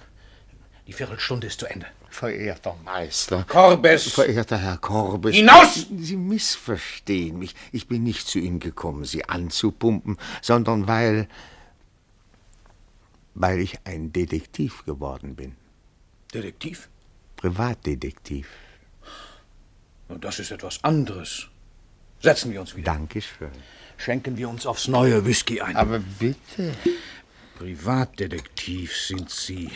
Die 0.87 0.93
Viertelstunde 0.93 1.47
ist 1.47 1.59
zu 1.59 1.67
Ende. 1.67 1.85
Verehrter 2.09 2.75
Meister. 2.83 3.45
Korbes. 3.47 4.11
Verehrter 4.11 4.57
Herr 4.57 4.77
Korbes. 4.77 5.35
Hinaus! 5.35 5.87
Sie 5.97 6.17
missverstehen 6.17 7.39
mich. 7.39 7.55
Ich 7.71 7.87
bin 7.87 8.03
nicht 8.03 8.27
zu 8.27 8.39
Ihnen 8.39 8.59
gekommen, 8.59 9.05
Sie 9.05 9.25
anzupumpen, 9.25 10.17
sondern 10.41 10.87
weil. 10.87 11.27
weil 13.35 13.59
ich 13.59 13.79
ein 13.85 14.11
Detektiv 14.11 14.85
geworden 14.85 15.35
bin. 15.35 15.55
Detektiv? 16.33 16.89
Privatdetektiv. 17.37 18.47
Das 20.09 20.39
ist 20.39 20.51
etwas 20.51 20.83
anderes. 20.83 21.47
Setzen 22.21 22.51
wir 22.51 22.59
uns 22.59 22.75
wieder. 22.75 22.91
Dankeschön. 22.91 23.51
Schenken 23.97 24.35
wir 24.37 24.49
uns 24.49 24.65
aufs 24.65 24.87
neue 24.87 25.25
Whisky 25.25 25.61
ein. 25.61 25.75
Aber 25.75 25.99
bitte. 25.99 26.73
Privatdetektiv 27.57 28.95
sind 28.95 29.29
Sie. 29.29 29.69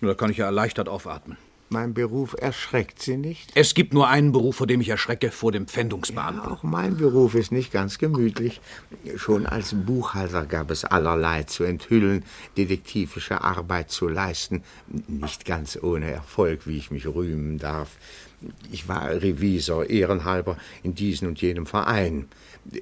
Nur 0.00 0.14
da 0.14 0.18
kann 0.18 0.30
ich 0.30 0.36
ja 0.36 0.46
erleichtert 0.46 0.88
aufatmen. 0.88 1.36
Mein 1.70 1.92
Beruf 1.92 2.34
erschreckt 2.38 3.02
Sie 3.02 3.18
nicht? 3.18 3.50
Es 3.54 3.74
gibt 3.74 3.92
nur 3.92 4.08
einen 4.08 4.32
Beruf, 4.32 4.56
vor 4.56 4.66
dem 4.66 4.80
ich 4.80 4.88
erschrecke, 4.88 5.30
vor 5.30 5.52
dem 5.52 5.66
Pfändungsbeamten. 5.66 6.42
Ja, 6.42 6.50
auch 6.50 6.62
mein 6.62 6.96
Beruf 6.96 7.34
ist 7.34 7.52
nicht 7.52 7.72
ganz 7.72 7.98
gemütlich. 7.98 8.62
Schon 9.16 9.44
als 9.44 9.74
Buchhalter 9.74 10.46
gab 10.46 10.70
es 10.70 10.86
allerlei 10.86 11.42
zu 11.42 11.64
enthüllen, 11.64 12.24
detektivische 12.56 13.42
Arbeit 13.42 13.90
zu 13.90 14.08
leisten. 14.08 14.62
Nicht 15.08 15.44
ganz 15.44 15.78
ohne 15.82 16.10
Erfolg, 16.10 16.66
wie 16.66 16.78
ich 16.78 16.90
mich 16.90 17.06
rühmen 17.06 17.58
darf. 17.58 17.98
Ich 18.72 18.88
war 18.88 19.10
Revisor, 19.10 19.90
ehrenhalber, 19.90 20.56
in 20.82 20.94
diesem 20.94 21.28
und 21.28 21.42
jenem 21.42 21.66
Verein. 21.66 22.28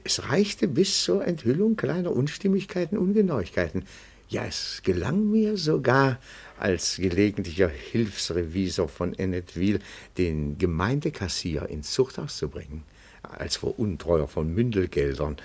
Es 0.05 0.29
reichte 0.29 0.69
bis 0.69 1.03
zur 1.03 1.27
Enthüllung 1.27 1.75
kleiner 1.77 2.13
Unstimmigkeiten, 2.13 2.99
Ungenauigkeiten. 2.99 3.85
Ja, 4.29 4.45
es 4.45 4.83
gelang 4.85 5.31
mir 5.31 5.57
sogar, 5.57 6.19
als 6.59 6.97
gelegentlicher 6.97 7.69
Hilfsrevisor 7.69 8.89
von 8.89 9.15
Ennetville 9.15 9.81
den 10.19 10.59
Gemeindekassier 10.59 11.69
ins 11.69 11.93
Zuchthaus 11.93 12.39
zu 12.39 12.49
bringen, 12.49 12.83
als 13.23 13.57
Veruntreuer 13.57 14.29
von 14.29 14.53
Mündelgeldern. 14.55 15.37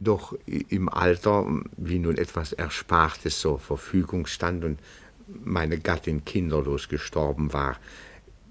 Doch 0.00 0.36
im 0.46 0.88
Alter, 0.88 1.46
wie 1.76 1.98
nun 1.98 2.16
etwas 2.16 2.52
Erspartes 2.52 3.40
zur 3.40 3.58
Verfügung 3.58 4.26
stand 4.26 4.64
und 4.64 4.78
meine 5.26 5.78
Gattin 5.78 6.24
kinderlos 6.24 6.88
gestorben 6.88 7.52
war, 7.52 7.78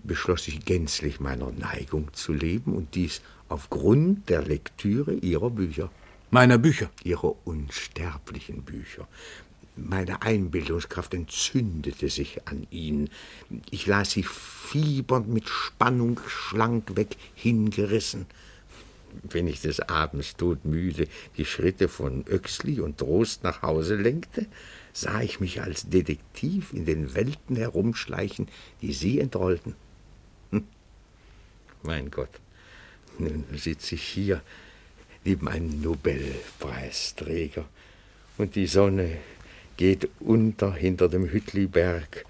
beschloss 0.04 0.48
ich 0.48 0.66
gänzlich 0.66 1.20
meiner 1.20 1.52
Neigung 1.52 2.14
zu 2.14 2.34
leben 2.34 2.74
und 2.74 2.96
dies 2.96 3.22
aufgrund 3.50 4.30
der 4.30 4.42
Lektüre 4.42 5.14
ihrer 5.14 5.50
Bücher. 5.50 5.90
Meiner 6.30 6.58
Bücher? 6.58 6.90
Ihrer 7.04 7.36
unsterblichen 7.46 8.64
Bücher. 8.64 9.08
Meine 9.78 10.24
Einbildungskraft 10.24 11.14
entzündete 11.14 12.10
sich 12.10 12.48
an 12.48 12.66
ihnen. 12.72 13.10
Ich 13.70 13.86
las 13.86 14.12
sie 14.12 14.24
fiebernd 14.24 15.28
mit 15.28 15.48
Spannung 15.48 16.20
schlankweg 16.28 17.16
hingerissen. 17.36 18.26
Wenn 19.24 19.48
ich 19.48 19.62
des 19.62 19.80
Abends 19.80 20.36
todmüde 20.36 21.08
die 21.38 21.46
Schritte 21.46 21.88
von 21.88 22.26
Oechsli 22.28 22.82
und 22.82 22.98
Trost 22.98 23.44
nach 23.44 23.62
Hause 23.62 23.96
lenkte, 23.96 24.48
sah 24.94 25.22
ich 25.22 25.40
mich 25.40 25.62
als 25.62 25.90
Detektiv 25.90 26.74
in 26.74 26.86
den 26.86 27.14
Welten 27.14 27.56
herumschleichen, 27.56 28.48
die 28.82 28.94
Sie 28.94 29.20
entrollten. 29.20 29.76
Hm. 30.52 30.68
Mein 31.84 32.10
Gott, 32.10 32.42
nun 33.20 33.46
sitze 33.56 33.96
ich 33.96 34.04
hier 34.04 34.42
neben 35.24 35.48
einem 35.48 35.82
Nobelpreisträger 35.82 37.66
und 38.38 38.56
die 38.56 38.68
Sonne 38.68 39.18
geht 39.78 40.10
unter 40.20 40.74
hinter 40.74 41.08
dem 41.08 41.30
Hütliberg 41.30 42.26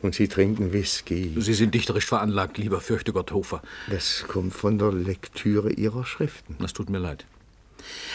und 0.00 0.14
Sie 0.14 0.28
trinken 0.28 0.72
Whisky. 0.72 1.34
Sie 1.36 1.54
sind 1.54 1.74
dichterisch 1.74 2.06
veranlagt, 2.06 2.58
lieber 2.58 2.80
Fürchtegott 2.80 3.32
Hofer. 3.32 3.62
Das 3.90 4.24
kommt 4.28 4.54
von 4.54 4.78
der 4.78 4.92
Lektüre 4.92 5.72
Ihrer 5.72 6.04
Schriften. 6.04 6.56
Das 6.60 6.72
tut 6.72 6.90
mir 6.90 6.98
leid. 6.98 7.24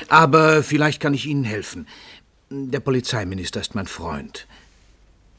Aber 0.08 0.64
vielleicht 0.64 1.02
kann 1.02 1.14
ich 1.14 1.26
Ihnen 1.26 1.44
helfen. 1.44 1.88
Der 2.50 2.80
Polizeiminister 2.80 3.62
ist 3.62 3.76
mein 3.76 3.88
Freund. 3.88 4.48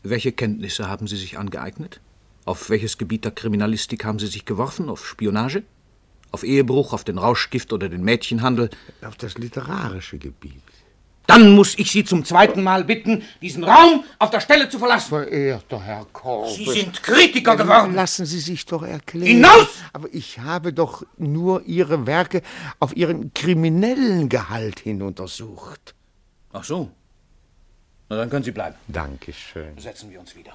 Welche 0.03 0.33
Kenntnisse 0.33 0.89
haben 0.89 1.07
Sie 1.07 1.17
sich 1.17 1.39
angeeignet? 1.39 2.01
Auf 2.45 2.71
welches 2.71 2.99
Gebiet 2.99 3.25
der 3.25 3.33
Kriminalistik 3.33 4.05
haben 4.05 4.19
Sie 4.19 4.27
sich 4.27 4.45
geworfen? 4.45 4.89
Auf 4.89 5.07
Spionage? 5.07 5.63
Auf 6.33 6.43
Ehebruch, 6.43 6.93
auf 6.93 7.05
den 7.05 7.19
Rauschgift 7.19 7.73
oder 7.73 7.89
den 7.89 8.03
Mädchenhandel? 8.03 8.71
Auf 9.03 9.17
das 9.17 9.37
literarische 9.37 10.19
Gebiet. 10.19 10.63
Dann 11.31 11.55
muss 11.55 11.79
ich 11.79 11.93
Sie 11.93 12.05
zum 12.05 12.25
zweiten 12.25 12.61
Mal 12.65 12.83
bitten, 12.83 13.23
diesen 13.41 13.63
Raum 13.63 14.03
auf 14.19 14.31
der 14.31 14.41
Stelle 14.41 14.69
zu 14.69 14.81
verlassen. 14.81 15.11
Verehrter 15.11 15.81
Herr 15.81 16.05
Korbes. 16.13 16.57
Sie 16.57 16.65
sind 16.65 17.01
Kritiker 17.05 17.57
geworden. 17.57 17.95
Lassen 17.95 18.27
Sie 18.27 18.41
sich 18.41 18.67
doch 18.67 18.83
erklären. 18.83 19.29
Hinaus! 19.29 19.69
Aber 19.93 20.09
ich 20.13 20.41
habe 20.41 20.73
doch 20.73 21.05
nur 21.19 21.63
Ihre 21.67 22.09
Werke 22.09 22.43
auf 22.81 22.97
ihren 22.97 23.33
kriminellen 23.33 24.29
Gehalt 24.29 24.81
hin 24.81 25.03
untersucht. 25.03 25.95
Ach 26.53 26.65
so. 26.65 26.91
Na, 28.09 28.17
dann 28.17 28.29
können 28.29 28.43
Sie 28.43 28.51
bleiben. 28.51 28.75
Dankeschön. 28.89 29.79
Setzen 29.79 30.11
wir 30.11 30.19
uns 30.19 30.35
wieder 30.35 30.53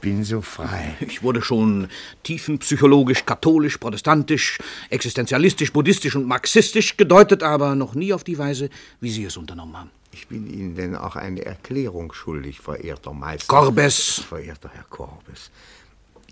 bin 0.00 0.24
so 0.24 0.40
frei. 0.40 0.96
Ich 1.00 1.22
wurde 1.22 1.42
schon 1.42 1.88
tiefenpsychologisch, 2.22 3.24
katholisch, 3.26 3.78
protestantisch, 3.78 4.58
existenzialistisch, 4.88 5.72
buddhistisch 5.72 6.16
und 6.16 6.26
marxistisch 6.26 6.96
gedeutet, 6.96 7.42
aber 7.42 7.74
noch 7.74 7.94
nie 7.94 8.12
auf 8.12 8.24
die 8.24 8.38
Weise, 8.38 8.70
wie 9.00 9.10
Sie 9.10 9.24
es 9.24 9.36
unternommen 9.36 9.76
haben. 9.76 9.90
Ich 10.12 10.26
bin 10.26 10.52
Ihnen 10.52 10.74
denn 10.74 10.96
auch 10.96 11.16
eine 11.16 11.44
Erklärung 11.44 12.12
schuldig, 12.12 12.60
verehrter 12.60 13.12
Meister. 13.12 13.46
Korbes! 13.46 14.22
Verehrter 14.28 14.70
Herr 14.72 14.84
Korbes. 14.84 15.50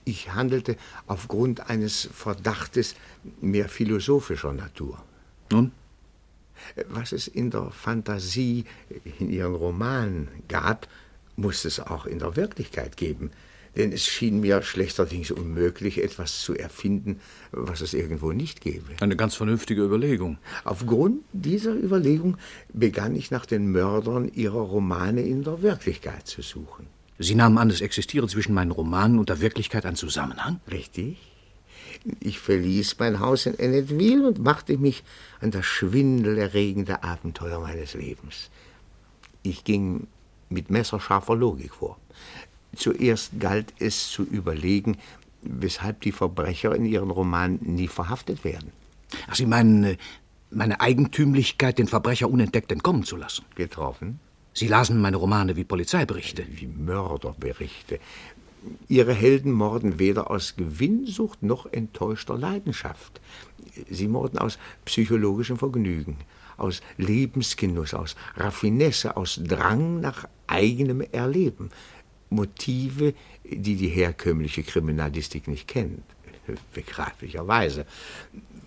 Ich 0.05 0.33
handelte 0.33 0.77
aufgrund 1.07 1.69
eines 1.69 2.09
Verdachtes 2.13 2.95
mehr 3.41 3.69
philosophischer 3.69 4.53
Natur. 4.53 5.03
Nun? 5.51 5.73
Was 6.89 7.13
es 7.13 7.29
in 7.29 7.51
der 7.51 7.71
Fantasie, 7.71 8.65
in 9.19 9.31
Ihren 9.31 9.55
Romanen 9.55 10.29
gab, 10.49 10.89
muss 11.37 11.65
es 11.65 11.79
auch 11.79 12.07
in 12.07 12.19
der 12.19 12.37
Wirklichkeit 12.37 12.97
geben. 12.97 13.31
Denn 13.79 13.93
es 13.93 14.05
schien 14.05 14.41
mir 14.41 14.61
schlechterdings 14.63 15.31
unmöglich, 15.31 16.03
etwas 16.03 16.41
zu 16.41 16.55
erfinden, 16.55 17.21
was 17.53 17.81
es 17.81 17.95
irgendwo 17.95 18.33
nicht 18.33 18.61
gäbe. 18.61 18.85
Eine 19.01 19.17
ganz 19.17 19.37
vernünftige 19.37 19.83
Überlegung. 19.83 20.39
Aufgrund 20.65 21.23
dieser 21.33 21.73
Überlegung 21.73 22.37
begann 22.73 23.15
ich 23.15 23.31
nach 23.31 23.47
den 23.47 23.71
Mördern 23.71 24.29
ihrer 24.35 24.61
Romane 24.61 25.23
in 25.23 25.45
der 25.45 25.63
Wirklichkeit 25.63 26.27
zu 26.27 26.43
suchen. 26.43 26.87
Sie 27.21 27.37
nahmen 27.37 27.59
an, 27.59 27.71
es 27.71 27.81
existiere 27.81 28.29
zwischen 28.29 28.55
meinen 28.55 28.73
Romanen 28.73 29.19
und 29.19 29.29
der 29.29 29.41
Wirklichkeit 29.41 29.87
ein 29.87 29.97
Zusammenhang? 29.97 30.61
Richtig. 30.71 31.17
Ich 32.21 32.39
verließ 32.39 32.97
mein 32.99 33.21
Haus 33.21 33.47
in 33.47 33.59
Ennetville 33.59 34.27
und 34.27 34.39
machte 34.39 34.77
mich 34.77 35.03
an 35.41 35.51
das 35.51 35.67
schwindelerregende 35.67 37.03
Abenteuer 37.03 37.61
meines 37.61 37.95
Lebens. 37.95 38.51
Ich 39.43 39.65
ging 39.65 40.07
mit 40.49 40.71
messerscharfer 40.71 41.35
Logik 41.35 41.75
vor. 41.75 41.99
Zuerst 42.77 43.41
galt 43.41 43.73
es 43.79 44.11
zu 44.11 44.25
überlegen, 44.25 44.99
weshalb 45.43 46.01
die 46.03 46.13
Verbrecher 46.13 46.75
in 46.75 46.85
ihren 46.85 47.11
Romanen 47.11 47.59
nie 47.63 47.89
verhaftet 47.89 48.45
werden. 48.45 48.73
Ach, 49.29 49.35
Sie 49.35 49.47
meinen 49.47 49.85
äh, 49.85 49.97
meine 50.51 50.81
Eigentümlichkeit, 50.81 51.79
den 51.79 51.89
Verbrecher 51.89 52.31
unentdeckt 52.31 52.73
entkommen 52.73 53.05
zu 53.05 53.17
lassen? 53.17 53.45
Getroffen? 53.55 54.21
Sie 54.55 54.69
lasen 54.69 55.01
meine 55.01 55.19
Romane 55.19 55.57
wie 55.57 55.65
Polizeiberichte. 55.65 56.45
Wie 56.51 56.67
Mörderberichte. 56.67 58.01
Ihre 58.89 59.15
Helden 59.15 59.53
morden 59.53 59.99
weder 59.99 60.31
aus 60.31 60.57
Gewinnsucht 60.57 61.43
noch 61.43 61.67
enttäuschter 61.67 62.37
Leidenschaft. 62.37 63.21
Sie 63.89 64.09
morden 64.09 64.39
aus 64.39 64.59
psychologischem 64.85 65.59
Vergnügen, 65.59 66.17
aus 66.57 66.81
Lebensgenuss, 66.97 67.95
aus 67.95 68.17
Raffinesse, 68.37 69.17
aus 69.17 69.41
Drang 69.43 70.01
nach 70.01 70.29
eigenem 70.49 71.03
Erleben. 71.03 71.71
Motive, 72.31 73.15
die 73.45 73.77
die 73.77 73.89
herkömmliche 73.89 74.63
Kriminalistik 74.63 75.49
nicht 75.49 75.69
kennt. 75.69 76.03
Begreiflicherweise. 76.73 77.85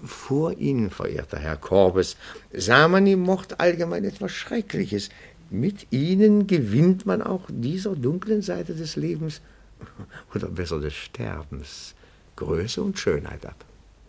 Vor 0.04 0.54
Ihnen, 0.58 0.90
verehrter 0.90 1.40
Herr 1.40 1.58
Korbes, 1.58 2.18
sah 2.54 2.88
man 2.88 3.08
im 3.08 3.22
Mord 3.22 3.60
allgemein 3.60 4.04
etwas 4.04 4.32
Schreckliches. 4.32 5.10
Mit 5.50 5.88
ihnen 5.92 6.48
gewinnt 6.48 7.06
man 7.06 7.22
auch 7.22 7.42
dieser 7.50 7.96
dunklen 7.96 8.42
Seite 8.42 8.74
des 8.74 8.96
Lebens, 8.96 9.42
oder 10.36 10.48
besser 10.48 10.80
des 10.80 10.94
Sterbens, 10.94 11.94
Größe 12.36 12.82
und 12.82 12.98
Schönheit 12.98 13.46
ab. 13.46 13.66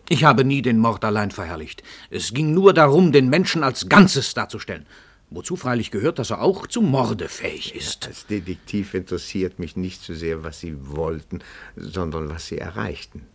Ich 0.09 0.23
habe 0.23 0.43
nie 0.43 0.61
den 0.61 0.79
Mord 0.79 1.03
allein 1.05 1.31
verherrlicht. 1.31 1.83
Es 2.09 2.33
ging 2.33 2.53
nur 2.53 2.73
darum, 2.73 3.11
den 3.11 3.29
Menschen 3.29 3.63
als 3.63 3.89
Ganzes 3.89 4.33
darzustellen. 4.33 4.85
Wozu 5.35 5.55
freilich 5.55 5.89
gehört, 5.89 6.19
dass 6.19 6.29
er 6.29 6.43
auch 6.43 6.67
zum 6.67 6.91
Morde 6.91 7.27
fähig 7.27 7.73
ist. 7.73 8.05
Als 8.05 8.27
Detektiv 8.27 8.93
interessiert 8.93 9.57
mich 9.57 9.75
nicht 9.75 10.03
so 10.03 10.13
sehr, 10.13 10.43
was 10.43 10.59
Sie 10.59 10.75
wollten, 10.79 11.39
sondern 11.75 12.29
was 12.29 12.45
Sie 12.45 12.59
erreichten. 12.59 13.25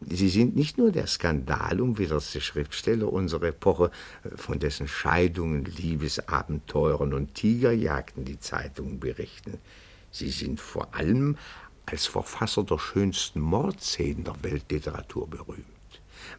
Sie 0.00 0.28
sind 0.28 0.56
nicht 0.56 0.76
nur 0.76 0.90
der 0.90 1.06
skandalumwidderste 1.06 2.40
Schriftsteller 2.40 3.12
unserer 3.12 3.46
Epoche, 3.46 3.92
von 4.34 4.58
dessen 4.58 4.88
Scheidungen, 4.88 5.64
Liebesabenteuren 5.64 7.14
und 7.14 7.34
Tigerjagden 7.34 8.24
die 8.24 8.40
Zeitungen 8.40 8.98
berichten. 8.98 9.58
Sie 10.10 10.30
sind 10.30 10.60
vor 10.60 10.96
allem 10.96 11.36
als 11.86 12.06
Verfasser 12.06 12.64
der 12.64 12.80
schönsten 12.80 13.40
Mordszenen 13.40 14.24
der 14.24 14.42
Weltliteratur 14.42 15.28
berühmt. 15.30 15.64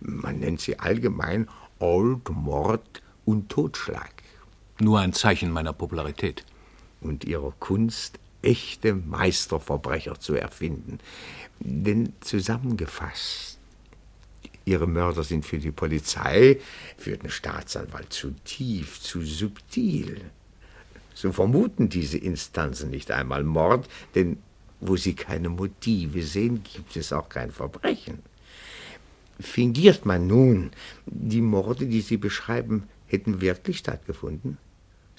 Man 0.01 0.39
nennt 0.39 0.59
sie 0.59 0.79
allgemein 0.79 1.47
Old 1.79 2.29
Mord 2.29 3.01
und 3.23 3.47
Totschlag. 3.47 4.24
Nur 4.79 4.99
ein 4.99 5.13
Zeichen 5.13 5.51
meiner 5.51 5.73
Popularität. 5.73 6.43
Und 7.01 7.23
ihrer 7.23 7.53
Kunst, 7.59 8.19
echte 8.41 8.93
Meisterverbrecher 8.93 10.19
zu 10.19 10.35
erfinden. 10.35 10.99
Denn 11.59 12.13
zusammengefasst, 12.21 13.57
ihre 14.65 14.87
Mörder 14.87 15.23
sind 15.23 15.45
für 15.45 15.59
die 15.59 15.71
Polizei, 15.71 16.59
für 16.97 17.17
den 17.17 17.29
Staatsanwalt 17.29 18.13
zu 18.13 18.31
tief, 18.43 19.01
zu 19.01 19.21
subtil. 19.23 20.21
So 21.13 21.31
vermuten 21.31 21.89
diese 21.89 22.17
Instanzen 22.17 22.89
nicht 22.89 23.11
einmal 23.11 23.43
Mord, 23.43 23.87
denn 24.15 24.37
wo 24.81 24.97
sie 24.97 25.15
keine 25.15 25.49
Motive 25.49 26.21
sehen, 26.23 26.61
gibt 26.63 26.95
es 26.97 27.13
auch 27.13 27.29
kein 27.29 27.51
Verbrechen. 27.51 28.19
Fingiert 29.39 30.05
man 30.05 30.27
nun, 30.27 30.71
die 31.05 31.41
Morde, 31.41 31.87
die 31.87 32.01
Sie 32.01 32.17
beschreiben, 32.17 32.83
hätten 33.07 33.41
wirklich 33.41 33.79
stattgefunden, 33.79 34.57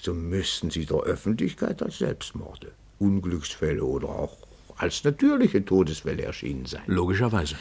so 0.01 0.15
müssten 0.15 0.71
sie 0.71 0.87
der 0.87 0.99
Öffentlichkeit 0.99 1.83
als 1.83 1.99
Selbstmorde, 1.99 2.73
Unglücksfälle 2.99 3.85
oder 3.85 4.09
auch 4.09 4.37
als 4.79 5.05
natürliche 5.05 5.65
Todeswelle 5.65 6.23
erschienen 6.23 6.67
sein. 6.67 6.83
Logischerweise. 6.87 7.57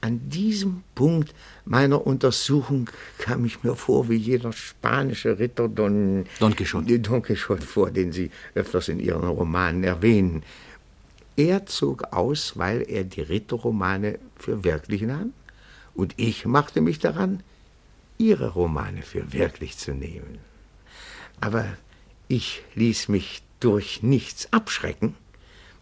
An 0.00 0.28
diesem 0.28 0.84
Punkt 0.94 1.34
meiner 1.64 2.06
Untersuchung 2.06 2.88
kam 3.18 3.44
ich 3.44 3.64
mir 3.64 3.74
vor 3.74 4.08
wie 4.08 4.16
jener 4.16 4.52
spanische 4.52 5.40
Ritter 5.40 5.68
Don, 5.68 6.24
Don 6.38 6.54
Quixote. 6.54 7.00
Don 7.00 7.22
Quixote 7.22 7.66
vor, 7.66 7.90
den 7.90 8.12
Sie 8.12 8.30
öfters 8.54 8.88
in 8.88 9.00
Ihren 9.00 9.26
Romanen 9.26 9.82
erwähnen. 9.82 10.44
Er 11.36 11.66
zog 11.66 12.12
aus, 12.12 12.56
weil 12.56 12.82
er 12.88 13.04
die 13.04 13.22
Ritterromane 13.22 14.18
für 14.36 14.62
wirklich 14.62 15.02
nahm, 15.02 15.32
und 15.94 16.14
ich 16.16 16.46
machte 16.46 16.80
mich 16.80 17.00
daran, 17.00 17.42
Ihre 18.18 18.50
Romane 18.50 19.02
für 19.02 19.32
wirklich 19.32 19.78
zu 19.78 19.92
nehmen. 19.92 20.38
Aber 21.40 21.64
ich 22.28 22.62
ließ 22.74 23.08
mich 23.08 23.42
durch 23.60 24.02
nichts 24.02 24.52
abschrecken 24.52 25.14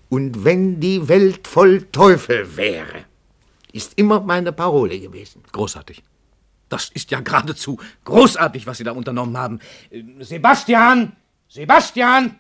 und 0.09 0.45
wenn 0.45 0.81
die 0.81 1.09
Welt 1.09 1.47
voll 1.47 1.83
Teufel 1.91 2.57
wäre, 2.57 3.05
ist 3.73 3.93
immer 3.97 4.21
meine 4.21 4.53
Parole 4.53 4.99
gewesen. 4.99 5.43
Großartig. 5.53 6.03
Das 6.69 6.89
ist 6.91 7.11
ja 7.11 7.21
geradezu 7.21 7.79
großartig, 8.05 8.67
was 8.67 8.79
Sie 8.79 8.85
da 8.85 8.93
unternommen 8.93 9.37
haben. 9.37 9.61
Äh, 9.91 10.03
Sebastian! 10.21 11.13
Sebastian! 11.49 12.39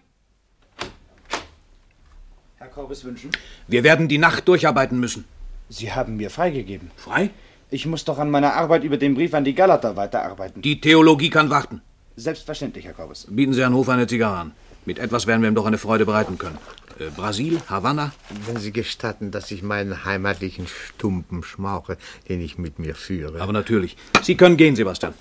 Herr 2.57 2.69
Korbes 2.69 3.05
wünschen? 3.05 3.31
Wir 3.69 3.85
werden 3.85 4.09
die 4.09 4.19
Nacht 4.19 4.49
durcharbeiten 4.49 4.99
müssen. 4.99 5.25
Sie 5.69 5.93
haben 5.93 6.17
mir 6.17 6.31
freigegeben. 6.31 6.91
Frei? 6.97 7.31
Ich 7.71 7.87
muss 7.87 8.05
doch 8.05 8.19
an 8.19 8.31
meiner 8.31 8.55
Arbeit 8.55 8.85
über 8.85 8.97
den 8.97 9.15
Brief 9.15 9.35
an 9.35 9.45
die 9.45 9.55
Galater 9.55 9.97
weiterarbeiten. 9.97 10.63
Die 10.63 10.81
Theologie 10.81 11.31
kann 11.31 11.51
warten. 11.51 11.83
Selbstverständlich, 12.17 12.87
Herr 12.87 12.95
Korbes. 12.95 13.27
Bieten 13.29 13.53
Sie 13.53 13.61
Herrn 13.61 13.75
Hofer 13.75 13.93
eine 13.93 14.07
Zigarre 14.07 14.39
an. 14.39 14.53
Mit 14.87 14.99
etwas 14.99 15.27
werden 15.27 15.43
wir 15.43 15.49
ihm 15.51 15.55
doch 15.55 15.67
eine 15.67 15.77
Freude 15.77 16.07
bereiten 16.07 16.39
können. 16.39 16.59
Äh, 16.99 17.11
Brasil, 17.15 17.61
Havanna? 17.69 18.13
Wenn 18.47 18.57
Sie 18.57 18.73
gestatten, 18.73 19.31
dass 19.31 19.51
ich 19.51 19.63
meinen 19.63 20.05
heimatlichen 20.07 20.67
Stumpen 20.67 21.43
schmauche, 21.43 21.99
den 22.29 22.41
ich 22.41 22.57
mit 22.57 22.79
mir 22.79 22.95
führe. 22.95 23.43
Aber 23.43 23.53
natürlich. 23.53 23.99
Sie 24.23 24.35
können 24.35 24.57
gehen, 24.57 24.77
Sebastian. 24.77 25.13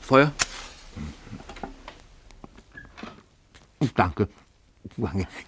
Feuer? 0.00 0.32
Danke. 3.94 4.28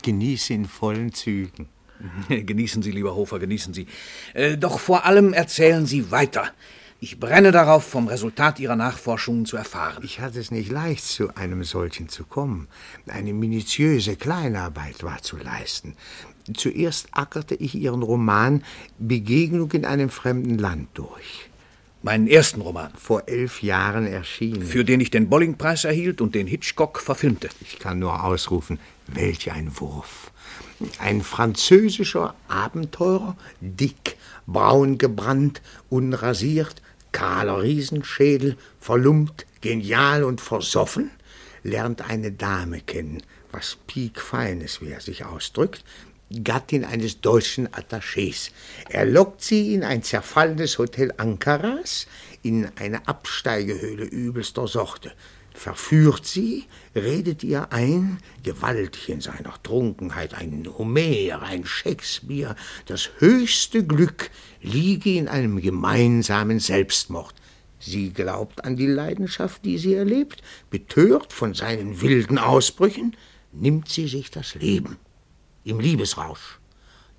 Genieße 0.02 0.54
in 0.54 0.66
vollen 0.66 1.12
Zügen. 1.12 1.68
Genießen 2.28 2.82
Sie, 2.82 2.92
lieber 2.92 3.14
Hofer, 3.14 3.38
genießen 3.40 3.74
Sie. 3.74 3.86
Äh, 4.32 4.56
doch 4.56 4.78
vor 4.78 5.04
allem 5.04 5.32
erzählen 5.32 5.86
Sie 5.86 6.10
weiter. 6.10 6.52
Ich 7.00 7.20
brenne 7.20 7.52
darauf, 7.52 7.84
vom 7.84 8.08
Resultat 8.08 8.58
Ihrer 8.60 8.76
Nachforschungen 8.76 9.44
zu 9.44 9.56
erfahren. 9.56 10.02
Ich 10.04 10.20
hatte 10.20 10.40
es 10.40 10.50
nicht 10.50 10.70
leicht, 10.70 11.04
zu 11.04 11.34
einem 11.36 11.62
solchen 11.64 12.08
zu 12.08 12.24
kommen. 12.24 12.68
Eine 13.06 13.34
minutiöse 13.34 14.16
Kleinarbeit 14.16 15.02
war 15.02 15.20
zu 15.20 15.36
leisten. 15.36 15.96
Zuerst 16.56 17.08
ackerte 17.12 17.54
ich 17.56 17.74
Ihren 17.74 18.02
Roman 18.02 18.62
Begegnung 18.98 19.72
in 19.72 19.84
einem 19.84 20.08
fremden 20.08 20.58
Land 20.58 20.88
durch. 20.94 21.50
Meinen 22.02 22.28
ersten 22.28 22.60
Roman. 22.60 22.92
Vor 22.96 23.22
elf 23.28 23.62
Jahren 23.62 24.06
erschienen. 24.06 24.62
Für 24.62 24.84
den 24.84 25.00
ich 25.00 25.10
den 25.10 25.30
Bolling-Preis 25.30 25.84
erhielt 25.84 26.20
und 26.20 26.34
den 26.34 26.46
Hitchcock 26.46 27.00
verfilmte. 27.00 27.48
Ich 27.62 27.78
kann 27.78 27.98
nur 27.98 28.24
ausrufen, 28.24 28.78
welch 29.06 29.50
ein 29.50 29.80
Wurf. 29.80 30.30
Ein 30.98 31.22
französischer 31.22 32.34
Abenteurer, 32.48 33.36
dick, 33.60 34.16
braun 34.46 34.98
gebrannt, 34.98 35.62
unrasiert, 35.88 36.82
kahler 37.14 37.62
Riesenschädel, 37.62 38.56
verlumpt, 38.80 39.46
genial 39.62 40.24
und 40.24 40.42
versoffen, 40.42 41.10
lernt 41.62 42.10
eine 42.10 42.32
Dame 42.32 42.80
kennen, 42.80 43.22
was 43.52 43.78
piekfeines, 43.86 44.82
wie 44.82 44.90
er 44.90 45.00
sich 45.00 45.24
ausdrückt, 45.24 45.84
Gattin 46.42 46.84
eines 46.84 47.20
deutschen 47.20 47.68
Attachés. 47.68 48.50
Er 48.88 49.06
lockt 49.06 49.42
sie 49.42 49.74
in 49.74 49.84
ein 49.84 50.02
zerfallenes 50.02 50.78
Hotel 50.78 51.14
Ankaras, 51.16 52.06
in 52.42 52.68
eine 52.76 53.06
Absteigehöhle 53.06 54.04
übelster 54.04 54.66
Sorte 54.66 55.12
verführt 55.54 56.26
sie, 56.26 56.64
redet 56.94 57.42
ihr 57.42 57.72
ein, 57.72 58.18
gewaltig 58.42 59.08
in 59.08 59.20
seiner 59.20 59.54
Trunkenheit, 59.62 60.34
ein 60.34 60.68
Homer, 60.76 61.42
ein 61.42 61.64
Shakespeare, 61.64 62.56
das 62.86 63.08
höchste 63.18 63.86
Glück 63.86 64.30
liege 64.60 65.14
in 65.14 65.28
einem 65.28 65.60
gemeinsamen 65.60 66.60
Selbstmord. 66.60 67.34
Sie 67.78 68.12
glaubt 68.12 68.64
an 68.64 68.76
die 68.76 68.86
Leidenschaft, 68.86 69.64
die 69.64 69.78
sie 69.78 69.94
erlebt, 69.94 70.42
betört 70.70 71.32
von 71.32 71.54
seinen 71.54 72.00
wilden 72.00 72.38
Ausbrüchen, 72.38 73.16
nimmt 73.52 73.88
sie 73.88 74.08
sich 74.08 74.30
das 74.30 74.54
Leben 74.56 74.98
im 75.64 75.80
Liebesrausch. 75.80 76.58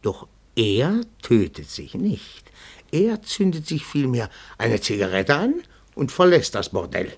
Doch 0.01 0.27
Er 0.55 1.01
tötet 1.21 1.69
sich 1.69 1.95
nicht. 1.95 2.49
Er 2.91 3.21
zündet 3.21 3.67
sich 3.67 3.85
vielmehr 3.85 4.29
eine 4.57 4.79
Zigarette 4.79 5.35
an 5.35 5.55
und 5.95 6.11
verlässt 6.11 6.55
das 6.55 6.69
Bordell. 6.69 7.11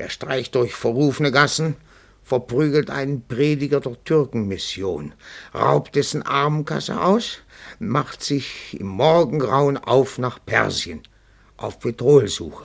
Er 0.00 0.08
streicht 0.08 0.54
durch 0.54 0.74
verrufene 0.74 1.30
Gassen, 1.30 1.76
verprügelt 2.22 2.88
einen 2.88 3.20
Prediger 3.20 3.80
der 3.80 4.02
Türkenmission, 4.02 5.12
raubt 5.54 5.94
dessen 5.94 6.22
Armenkasse 6.22 7.02
aus, 7.02 7.40
macht 7.78 8.24
sich 8.24 8.80
im 8.80 8.86
Morgengrauen 8.86 9.76
auf 9.76 10.16
nach 10.16 10.38
Persien, 10.46 11.02
auf 11.58 11.80
Petrolsuche. 11.80 12.64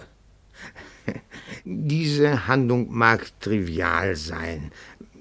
Diese 1.65 2.47
Handlung 2.47 2.87
mag 2.95 3.37
trivial 3.41 4.15
sein, 4.15 4.71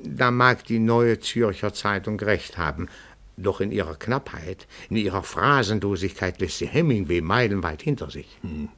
da 0.05 0.31
mag 0.31 0.63
die 0.67 0.79
Neue 0.79 1.19
Zürcher 1.19 1.75
Zeitung 1.75 2.21
recht 2.21 2.59
haben, 2.59 2.89
doch 3.37 3.61
in 3.61 3.73
ihrer 3.73 3.97
Knappheit, 3.97 4.69
in 4.89 4.99
ihrer 4.99 5.25
Phrasenlosigkeit 5.25 6.41
lässt 6.41 6.59
sie 6.59 6.69
Hemingway 6.69 7.21
meilenweit 7.21 7.83
hinter 7.83 8.09
sich. 8.09 8.39
Hm. 8.43 8.69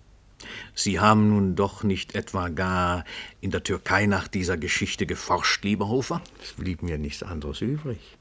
Sie 0.74 1.00
haben 1.00 1.30
nun 1.30 1.54
doch 1.54 1.82
nicht 1.82 2.14
etwa 2.14 2.48
gar 2.48 3.04
in 3.40 3.50
der 3.50 3.62
Türkei 3.62 4.06
nach 4.06 4.28
dieser 4.28 4.56
Geschichte 4.56 5.06
geforscht, 5.06 5.64
lieber 5.64 5.88
Hofer? 5.88 6.20
Es 6.42 6.52
blieb 6.52 6.82
mir 6.82 6.98
nichts 6.98 7.22
anderes 7.22 7.60
übrig. 7.60 8.16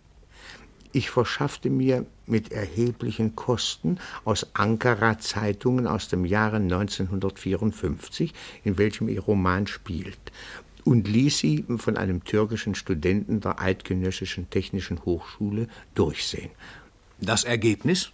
Ich 0.96 1.10
verschaffte 1.10 1.70
mir 1.70 2.06
mit 2.26 2.54
erheblichen 2.54 3.36
Kosten 3.36 4.00
aus 4.24 4.48
Ankara 4.54 5.20
Zeitungen 5.20 5.88
aus 5.88 6.08
dem 6.08 6.24
Jahre 6.24 6.56
1954, 6.56 8.34
in 8.64 8.78
welchem 8.78 9.10
ihr 9.10 9.20
Roman 9.20 9.68
spielt, 9.68 10.18
und 10.86 11.10
ließ 11.10 11.38
sie 11.38 11.66
von 11.78 11.98
einem 11.98 12.24
türkischen 12.24 12.76
Studenten 12.76 13.42
der 13.42 13.60
Eidgenössischen 13.60 14.50
Technischen 14.50 15.04
Hochschule 15.04 15.68
durchsehen. 15.96 16.52
Das 17.20 17.44
Ergebnis? 17.44 18.12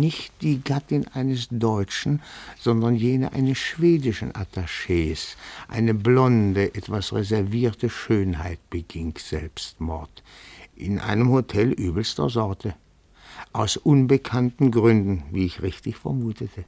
Nicht 0.00 0.32
die 0.42 0.62
Gattin 0.62 1.06
eines 1.08 1.48
Deutschen, 1.50 2.20
sondern 2.58 2.94
jene 2.94 3.32
eines 3.32 3.58
schwedischen 3.58 4.32
Attachés. 4.32 5.36
Eine 5.68 5.94
blonde, 5.94 6.74
etwas 6.74 7.12
reservierte 7.12 7.88
Schönheit 7.88 8.58
beging 8.70 9.14
Selbstmord. 9.18 10.22
In 10.76 10.98
einem 10.98 11.30
Hotel 11.30 11.72
übelster 11.72 12.28
Sorte. 12.28 12.74
Aus 13.52 13.76
unbekannten 13.76 14.70
Gründen, 14.70 15.24
wie 15.30 15.46
ich 15.46 15.62
richtig 15.62 15.96
vermutete. 15.96 16.64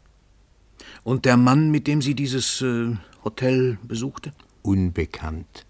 Und 1.02 1.24
der 1.24 1.36
Mann, 1.36 1.70
mit 1.70 1.86
dem 1.86 2.02
sie 2.02 2.14
dieses 2.14 2.62
äh, 2.62 2.96
Hotel 3.24 3.78
besuchte? 3.82 4.32
unbekannt. 4.66 5.64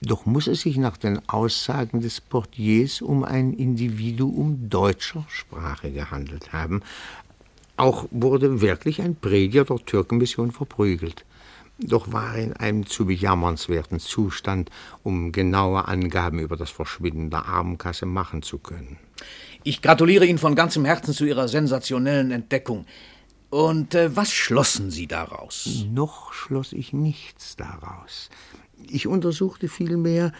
Doch 0.00 0.26
muss 0.26 0.46
es 0.46 0.60
sich 0.60 0.76
nach 0.76 0.96
den 0.96 1.28
Aussagen 1.28 2.00
des 2.00 2.20
Portiers 2.20 3.02
um 3.02 3.24
ein 3.24 3.52
Individuum 3.52 4.68
deutscher 4.68 5.24
Sprache 5.28 5.90
gehandelt 5.90 6.52
haben. 6.52 6.82
Auch 7.76 8.06
wurde 8.10 8.60
wirklich 8.60 9.00
ein 9.02 9.16
Prediger 9.16 9.64
der 9.64 9.84
Türkenmission 9.84 10.52
verprügelt. 10.52 11.24
Doch 11.78 12.12
war 12.12 12.36
er 12.36 12.42
in 12.42 12.52
einem 12.54 12.86
zu 12.86 13.06
bejammernswerten 13.06 14.00
Zustand, 14.00 14.70
um 15.04 15.30
genaue 15.30 15.86
Angaben 15.86 16.40
über 16.40 16.56
das 16.56 16.70
Verschwinden 16.70 17.30
der 17.30 17.46
Armenkasse 17.46 18.04
machen 18.04 18.42
zu 18.42 18.58
können. 18.58 18.98
Ich 19.62 19.80
gratuliere 19.80 20.26
Ihnen 20.26 20.38
von 20.38 20.56
ganzem 20.56 20.84
Herzen 20.84 21.14
zu 21.14 21.24
Ihrer 21.24 21.46
sensationellen 21.46 22.32
Entdeckung. 22.32 22.84
Und 23.50 23.94
äh, 23.94 24.14
was 24.14 24.32
schlossen 24.32 24.90
Sie 24.90 25.06
daraus? 25.06 25.84
Noch 25.90 26.32
schloss 26.32 26.72
ich 26.72 26.92
nichts 26.92 27.56
daraus. 27.56 28.28
Ich 28.90 29.06
untersuchte 29.06 29.68
vielmehr 29.68 30.32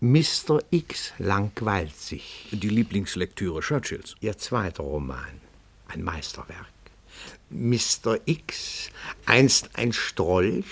Mr. 0.00 0.60
X 0.70 1.12
langweilt 1.18 1.96
sich. 1.96 2.48
Die 2.50 2.68
Lieblingslektüre 2.68 3.60
Churchills. 3.60 4.16
Ihr 4.20 4.36
zweiter 4.36 4.82
Roman. 4.82 5.40
Ein 5.88 6.02
Meisterwerk. 6.02 6.66
Mr. 7.50 8.18
X, 8.24 8.90
einst 9.26 9.70
ein 9.74 9.92
Strolch, 9.92 10.64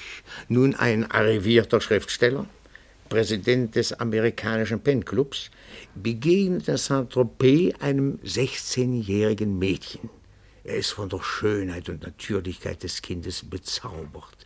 nun 0.49 0.75
ein 0.75 1.11
arrivierter 1.11 1.81
Schriftsteller, 1.81 2.47
Präsident 3.09 3.77
des 3.77 3.93
amerikanischen 3.93 4.81
Penclubs, 4.81 5.51
begegnet 5.95 6.69
in 6.69 6.77
Saint-Tropez 6.77 7.75
einem 7.81 8.19
16-jährigen 8.25 9.59
Mädchen. 9.59 10.09
Er 10.65 10.77
ist 10.77 10.91
von 10.91 11.09
der 11.09 11.23
Schönheit 11.23 11.89
und 11.89 12.03
Natürlichkeit 12.03 12.83
des 12.83 13.03
Kindes 13.03 13.43
bezaubert. 13.49 14.40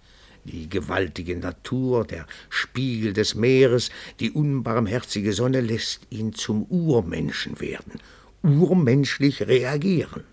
Die 0.45 0.69
gewaltige 0.69 1.37
Natur, 1.37 2.05
der 2.05 2.27
Spiegel 2.51 3.13
des 3.13 3.35
Meeres, 3.35 3.91
die 4.21 4.31
unbarmherzige 4.31 5.33
Sonne 5.33 5.61
lässt 5.61 6.01
ihn 6.11 6.35
zum 6.35 6.65
Urmenschen 6.65 7.61
werden, 7.61 8.01
urmenschlich 8.43 9.43
reagieren. 9.43 10.25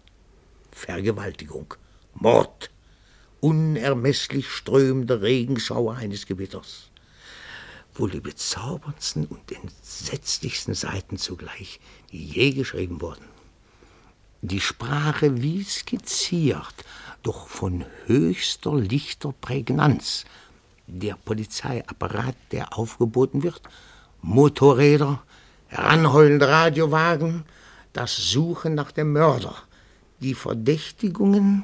Vergewaltigung, 0.71 1.75
Mord, 2.13 2.69
unermesslich 3.39 4.49
strömende 4.49 5.21
Regenschauer 5.21 5.95
eines 5.95 6.25
Gewitters. 6.25 6.89
Wohl 7.93 8.11
die 8.11 8.19
bezauberndsten 8.19 9.25
und 9.25 9.51
entsetzlichsten 9.51 10.73
Seiten 10.73 11.17
zugleich, 11.17 11.79
die 12.11 12.23
je 12.23 12.51
geschrieben 12.51 13.01
wurden 13.01 13.25
die 14.41 14.59
Sprache 14.59 15.41
wie 15.41 15.63
skizziert, 15.63 16.83
doch 17.23 17.47
von 17.47 17.85
höchster 18.05 18.75
lichter 18.75 19.33
Prägnanz. 19.39 20.25
Der 20.87 21.15
Polizeiapparat, 21.15 22.35
der 22.51 22.77
aufgeboten 22.77 23.43
wird, 23.43 23.61
Motorräder, 24.21 25.21
heranheulende 25.67 26.47
Radiowagen, 26.47 27.43
das 27.93 28.15
Suchen 28.15 28.75
nach 28.75 28.91
dem 28.91 29.13
Mörder, 29.13 29.55
die 30.19 30.33
Verdächtigungen, 30.33 31.63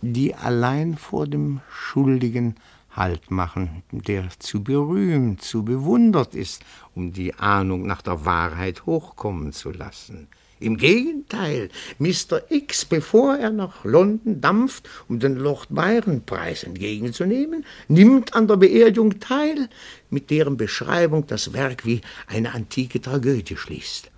die 0.00 0.34
allein 0.34 0.96
vor 0.96 1.26
dem 1.26 1.60
Schuldigen 1.70 2.56
Halt 2.92 3.30
machen, 3.30 3.84
der 3.92 4.28
zu 4.40 4.64
berühmt, 4.64 5.42
zu 5.42 5.64
bewundert 5.64 6.34
ist, 6.34 6.64
um 6.94 7.12
die 7.12 7.34
Ahnung 7.34 7.86
nach 7.86 8.02
der 8.02 8.24
Wahrheit 8.24 8.84
hochkommen 8.84 9.52
zu 9.52 9.70
lassen. 9.70 10.26
Im 10.60 10.76
Gegenteil, 10.76 11.70
Mr. 11.98 12.42
X, 12.50 12.84
bevor 12.84 13.36
er 13.36 13.50
nach 13.50 13.84
London 13.84 14.42
dampft, 14.42 14.88
um 15.08 15.18
den 15.18 15.36
Lord 15.36 15.68
Byron-Preis 15.70 16.64
entgegenzunehmen, 16.64 17.64
nimmt 17.88 18.34
an 18.34 18.46
der 18.46 18.56
Beerdigung 18.56 19.18
teil, 19.20 19.70
mit 20.10 20.28
deren 20.30 20.58
Beschreibung 20.58 21.26
das 21.26 21.54
Werk 21.54 21.86
wie 21.86 22.02
eine 22.26 22.52
antike 22.54 23.00
Tragödie 23.00 23.56
schließt. 23.56 24.10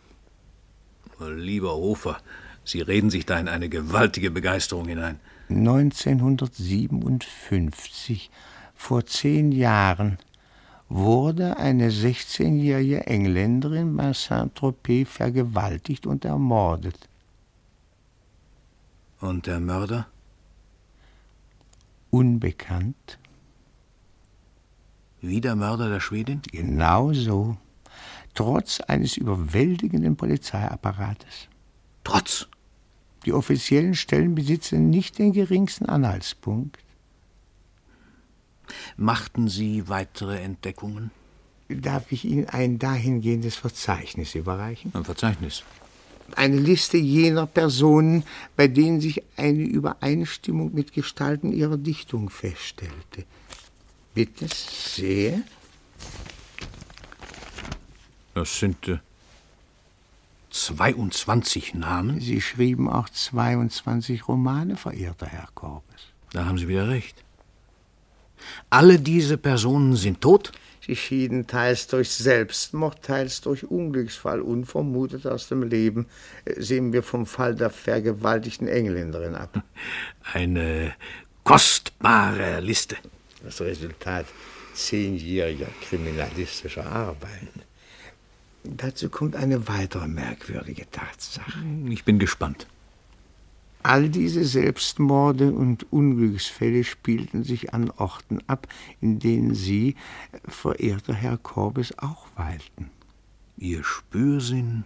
Lieber 1.21 1.77
Hofer, 1.77 2.19
Sie 2.65 2.81
reden 2.81 3.11
sich 3.11 3.27
da 3.27 3.39
in 3.39 3.49
eine 3.49 3.69
gewaltige 3.69 4.31
Begeisterung 4.31 4.89
hinein. 4.89 5.21
1957, 5.49 8.31
vor 8.75 9.05
zehn 9.07 9.53
Jahren, 9.53 10.19
wurde 10.95 11.57
eine 11.57 11.91
16-jährige 11.91 13.07
Engländerin 13.07 13.97
bei 13.97 14.13
Saint-Tropez 14.13 15.09
vergewaltigt 15.09 16.07
und 16.07 16.25
ermordet. 16.25 17.09
Und 19.21 19.47
der 19.47 19.61
Mörder? 19.61 20.07
Unbekannt. 22.11 23.19
Wie 25.23 25.41
der 25.41 25.57
Mörder 25.57 25.89
der 25.89 26.01
Schwedin? 26.01 26.43
Genau 26.51 27.13
so. 27.15 27.57
Trotz 28.35 28.81
eines 28.81 29.17
überwältigenden 29.17 30.17
Polizeiapparates. 30.17 31.49
Trotz? 32.05 32.49
Die 33.25 33.33
offiziellen 33.33 33.95
Stellen 33.95 34.35
besitzen 34.35 34.91
nicht 34.91 35.19
den 35.19 35.33
geringsten 35.33 35.87
Anhaltspunkt. 35.87 36.82
Machten 38.97 39.49
Sie 39.49 39.89
weitere 39.89 40.41
Entdeckungen? 40.41 41.11
Darf 41.69 42.13
ich 42.13 42.25
Ihnen 42.25 42.49
ein 42.49 42.79
dahingehendes 42.79 43.57
Verzeichnis 43.57 44.35
überreichen? 44.35 44.93
Ein 44.95 45.05
Verzeichnis? 45.05 45.63
Eine 46.37 46.57
Liste 46.57 46.97
jener 46.97 47.47
Personen, 47.47 48.25
bei 48.57 48.69
denen 48.69 49.01
sich 49.01 49.23
eine 49.37 49.63
Übereinstimmung 49.63 50.75
mit 50.75 50.93
Gestalten 50.93 51.53
ihrer 51.53 51.77
Dichtung 51.77 52.31
feststellte. 52.31 53.25
Bitte 54.15 54.47
sehr. 54.49 55.43
Das 58.35 58.59
sind 58.59 58.89
äh, 58.89 58.99
22 60.51 61.75
Namen? 61.75 62.21
Sie 62.21 62.41
schrieben 62.41 62.89
auch 62.89 63.09
22 63.09 64.29
Romane, 64.29 64.77
verehrter 64.77 65.27
Herr 65.27 65.49
Korbes. 65.55 66.09
Da 66.33 66.47
haben 66.47 66.59
Sie 66.59 66.69
wieder 66.69 66.89
recht. 66.89 67.22
Alle 68.71 68.99
diese 68.99 69.39
Personen 69.39 69.97
sind 69.97 70.21
tot? 70.21 70.53
Sie 70.85 70.97
schieden 70.97 71.47
teils 71.47 71.87
durch 71.87 72.11
Selbstmord, 72.11 73.03
teils 73.03 73.41
durch 73.41 73.65
Unglücksfall, 73.65 74.41
unvermutet 74.41 75.27
aus 75.27 75.49
dem 75.49 75.63
Leben. 75.63 76.07
Sehen 76.57 76.93
wir 76.93 77.05
vom 77.05 77.25
Fall 77.25 77.55
der 77.55 77.71
vergewaltigten 77.71 78.67
Engländerin 78.67 79.37
ab. 79.37 79.63
Eine 80.33 80.95
kostbare 81.45 82.61
Liste. 82.61 82.97
Das 83.45 83.61
Resultat 83.61 84.27
zehnjähriger 84.75 85.69
kriminalistischer 85.83 86.87
Arbeit. 86.87 87.49
Dazu 88.65 89.09
kommt 89.09 89.35
eine 89.35 89.67
weitere 89.69 90.07
merkwürdige 90.07 90.89
Tatsache. 90.91 91.59
Ich 91.91 92.05
bin 92.05 92.19
gespannt. 92.19 92.67
All 93.83 94.09
diese 94.09 94.45
Selbstmorde 94.45 95.53
und 95.53 95.93
Unglücksfälle 95.93 96.85
spielten 96.85 97.43
sich 97.43 97.75
an 97.75 97.91
Orten 97.91 98.41
ab, 98.47 98.69
in 99.01 99.19
denen 99.19 99.55
Sie, 99.55 99.97
verehrter 100.47 101.15
Herr 101.15 101.37
Korbes, 101.37 101.99
auch 101.99 102.27
weilten. 102.37 102.91
Ihr 103.57 103.83
Spürsinn 103.83 104.85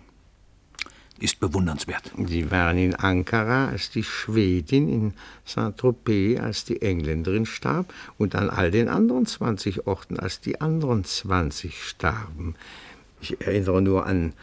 ist 1.18 1.40
bewundernswert. 1.40 2.12
Sie 2.26 2.50
waren 2.50 2.78
in 2.78 2.94
Ankara, 2.94 3.68
als 3.68 3.90
die 3.90 4.02
Schwedin, 4.02 4.88
in 4.88 5.14
Saint-Tropez, 5.44 6.40
als 6.40 6.64
die 6.64 6.82
Engländerin 6.82 7.46
starb, 7.46 7.92
und 8.18 8.34
an 8.34 8.50
all 8.50 8.70
den 8.70 8.88
anderen 8.88 9.26
20 9.26 9.86
Orten, 9.86 10.18
als 10.18 10.40
die 10.40 10.60
anderen 10.60 11.04
20 11.04 11.82
starben. 11.82 12.54
Ich 13.20 13.40
erinnere 13.40 13.80
nur 13.80 14.06
an 14.06 14.34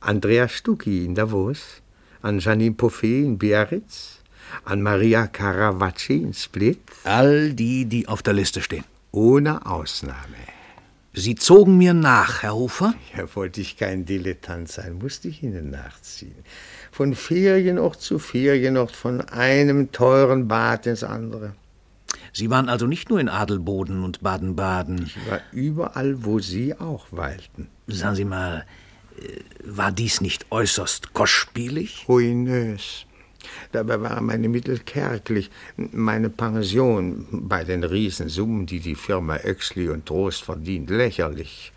Andrea 0.00 0.48
Stucchi 0.48 1.04
in 1.04 1.14
Davos, 1.14 1.82
an 2.22 2.38
Janine 2.38 2.74
Poffet 2.74 3.24
in 3.24 3.38
Biarritz, 3.38 4.18
an 4.64 4.82
Maria 4.82 5.26
Caravacci 5.26 6.22
in 6.22 6.34
Split. 6.34 6.78
All 7.04 7.52
die, 7.52 7.84
die 7.84 8.08
auf 8.08 8.22
der 8.22 8.34
Liste 8.34 8.60
stehen. 8.60 8.84
Ohne 9.12 9.64
Ausnahme. 9.66 10.36
Sie 11.14 11.34
zogen 11.34 11.78
mir 11.78 11.94
nach, 11.94 12.42
Herr 12.42 12.54
Hofer? 12.54 12.94
Ja, 13.16 13.24
wollte 13.34 13.60
ich 13.60 13.76
kein 13.76 14.04
Dilettant 14.04 14.68
sein, 14.68 14.98
musste 14.98 15.28
ich 15.28 15.42
Ihnen 15.42 15.70
nachziehen. 15.70 16.34
Von 16.92 17.14
Ferienort 17.14 18.00
zu 18.00 18.18
Ferienort, 18.18 18.92
von 18.92 19.20
einem 19.22 19.90
teuren 19.90 20.46
Bad 20.46 20.86
ins 20.86 21.02
andere. 21.02 21.54
Sie 22.32 22.50
waren 22.50 22.68
also 22.68 22.86
nicht 22.86 23.10
nur 23.10 23.18
in 23.18 23.28
Adelboden 23.28 24.04
und 24.04 24.20
Baden-Baden. 24.22 25.06
Ich 25.06 25.30
war 25.30 25.40
überall, 25.50 26.24
wo 26.24 26.38
Sie 26.38 26.78
auch 26.78 27.06
weilten. 27.10 27.68
Sagen 27.88 28.14
Sie 28.14 28.24
mal, 28.24 28.64
war 29.64 29.92
dies 29.92 30.20
nicht 30.20 30.46
äußerst 30.50 31.12
kostspielig? 31.12 32.04
Ruinös. 32.08 33.06
Dabei 33.72 34.00
waren 34.00 34.26
meine 34.26 34.48
Mittel 34.48 34.78
kärglich. 34.78 35.50
Meine 35.76 36.30
Pension 36.30 37.26
bei 37.30 37.64
den 37.64 37.84
Riesensummen, 37.84 38.66
die 38.66 38.80
die 38.80 38.94
Firma 38.94 39.36
Oexley 39.36 39.88
und 39.88 40.06
Trost 40.06 40.42
verdient, 40.42 40.90
lächerlich. 40.90 41.72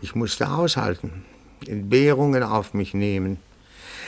Ich 0.00 0.14
musste 0.14 0.50
aushalten, 0.50 1.24
Entbehrungen 1.66 2.42
auf 2.42 2.74
mich 2.74 2.94
nehmen. 2.94 3.38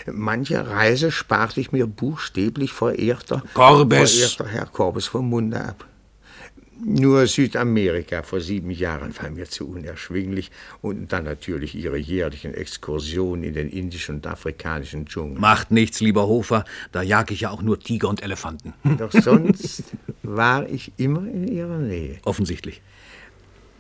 Manche 0.07 0.69
Reise 0.69 1.11
sparte 1.11 1.61
ich 1.61 1.73
mir 1.73 1.87
buchstäblich 1.87 2.73
verehrter, 2.73 3.43
Korbes. 3.55 4.15
verehrter 4.15 4.47
Herr 4.47 4.67
Korbes 4.67 5.07
vom 5.07 5.29
Munde 5.29 5.61
ab. 5.61 5.87
Nur 6.85 7.27
Südamerika 7.27 8.23
vor 8.23 8.41
sieben 8.41 8.71
Jahren 8.71 9.17
war 9.17 9.31
mir 9.31 9.47
zu 9.47 9.67
unerschwinglich 9.67 10.51
und 10.83 11.11
dann 11.11 11.25
natürlich 11.25 11.75
Ihre 11.75 11.97
jährlichen 11.97 12.53
Exkursionen 12.53 13.45
in 13.45 13.55
den 13.55 13.71
indischen 13.71 14.17
und 14.17 14.27
afrikanischen 14.27 15.07
Dschungel. 15.07 15.41
Macht 15.41 15.71
nichts, 15.71 16.01
lieber 16.01 16.27
Hofer, 16.27 16.65
da 16.93 17.03
jag 17.03 17.31
ich 17.31 17.43
ja 17.43 17.51
auch 17.51 17.63
nur 17.63 17.81
Tiger 17.81 18.09
und 18.09 18.23
Elefanten. 18.23 18.75
Doch 18.99 19.11
sonst 19.11 19.85
war 20.23 20.69
ich 20.69 20.93
immer 20.99 21.27
in 21.27 21.49
Ihrer 21.49 21.79
Nähe. 21.79 22.19
Offensichtlich. 22.25 22.83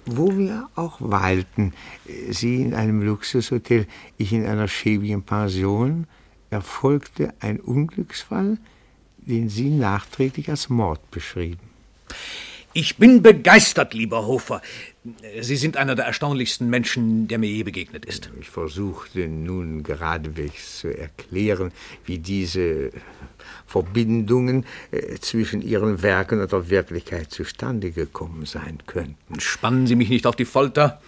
Wo 0.07 0.39
wir 0.39 0.69
auch 0.75 0.97
weilten, 1.01 1.75
Sie 2.31 2.63
in 2.63 2.73
einem 2.73 3.03
Luxushotel, 3.03 3.87
ich 4.17 4.33
in 4.33 4.47
einer 4.47 4.69
schäbigen 4.69 5.23
Pension, 5.23 6.07
erfolgte 6.49 7.35
ein 7.41 7.61
Unglücksfall, 7.61 8.57
den 9.19 9.51
Sie 9.51 9.69
nachträglich 9.69 10.49
als 10.49 10.71
Mord 10.71 11.11
beschrieben. 11.11 11.61
Ich 12.79 12.99
bin 12.99 13.23
begeistert, 13.23 13.95
lieber 13.95 14.27
Hofer. 14.27 14.61
Sie 15.41 15.57
sind 15.57 15.79
einer 15.79 15.95
der 15.95 16.05
erstaunlichsten 16.05 16.69
Menschen, 16.69 17.27
der 17.27 17.39
mir 17.39 17.49
je 17.49 17.63
begegnet 17.63 18.05
ist. 18.05 18.29
Ich 18.39 18.51
versuchte 18.51 19.27
nun 19.27 19.83
geradewegs 19.83 20.81
zu 20.81 20.89
erklären, 20.89 21.73
wie 22.05 22.19
diese 22.19 22.91
Verbindungen 23.67 24.67
äh, 24.91 25.15
zwischen 25.21 25.63
Ihren 25.63 26.03
Werken 26.03 26.43
und 26.43 26.53
der 26.53 26.69
Wirklichkeit 26.69 27.31
zustande 27.31 27.93
gekommen 27.93 28.45
sein 28.45 28.81
könnten. 28.87 29.41
Spannen 29.41 29.87
Sie 29.87 29.97
mich 29.97 30.11
nicht 30.11 30.27
auf 30.27 30.37
die 30.37 30.45
Folter. 30.45 31.01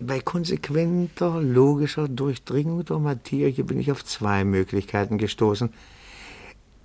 Bei 0.00 0.18
konsequenter, 0.18 1.40
logischer 1.40 2.08
Durchdringung 2.08 2.84
der 2.84 2.98
Materie 2.98 3.62
bin 3.62 3.78
ich 3.78 3.92
auf 3.92 4.04
zwei 4.04 4.42
Möglichkeiten 4.42 5.18
gestoßen. 5.18 5.72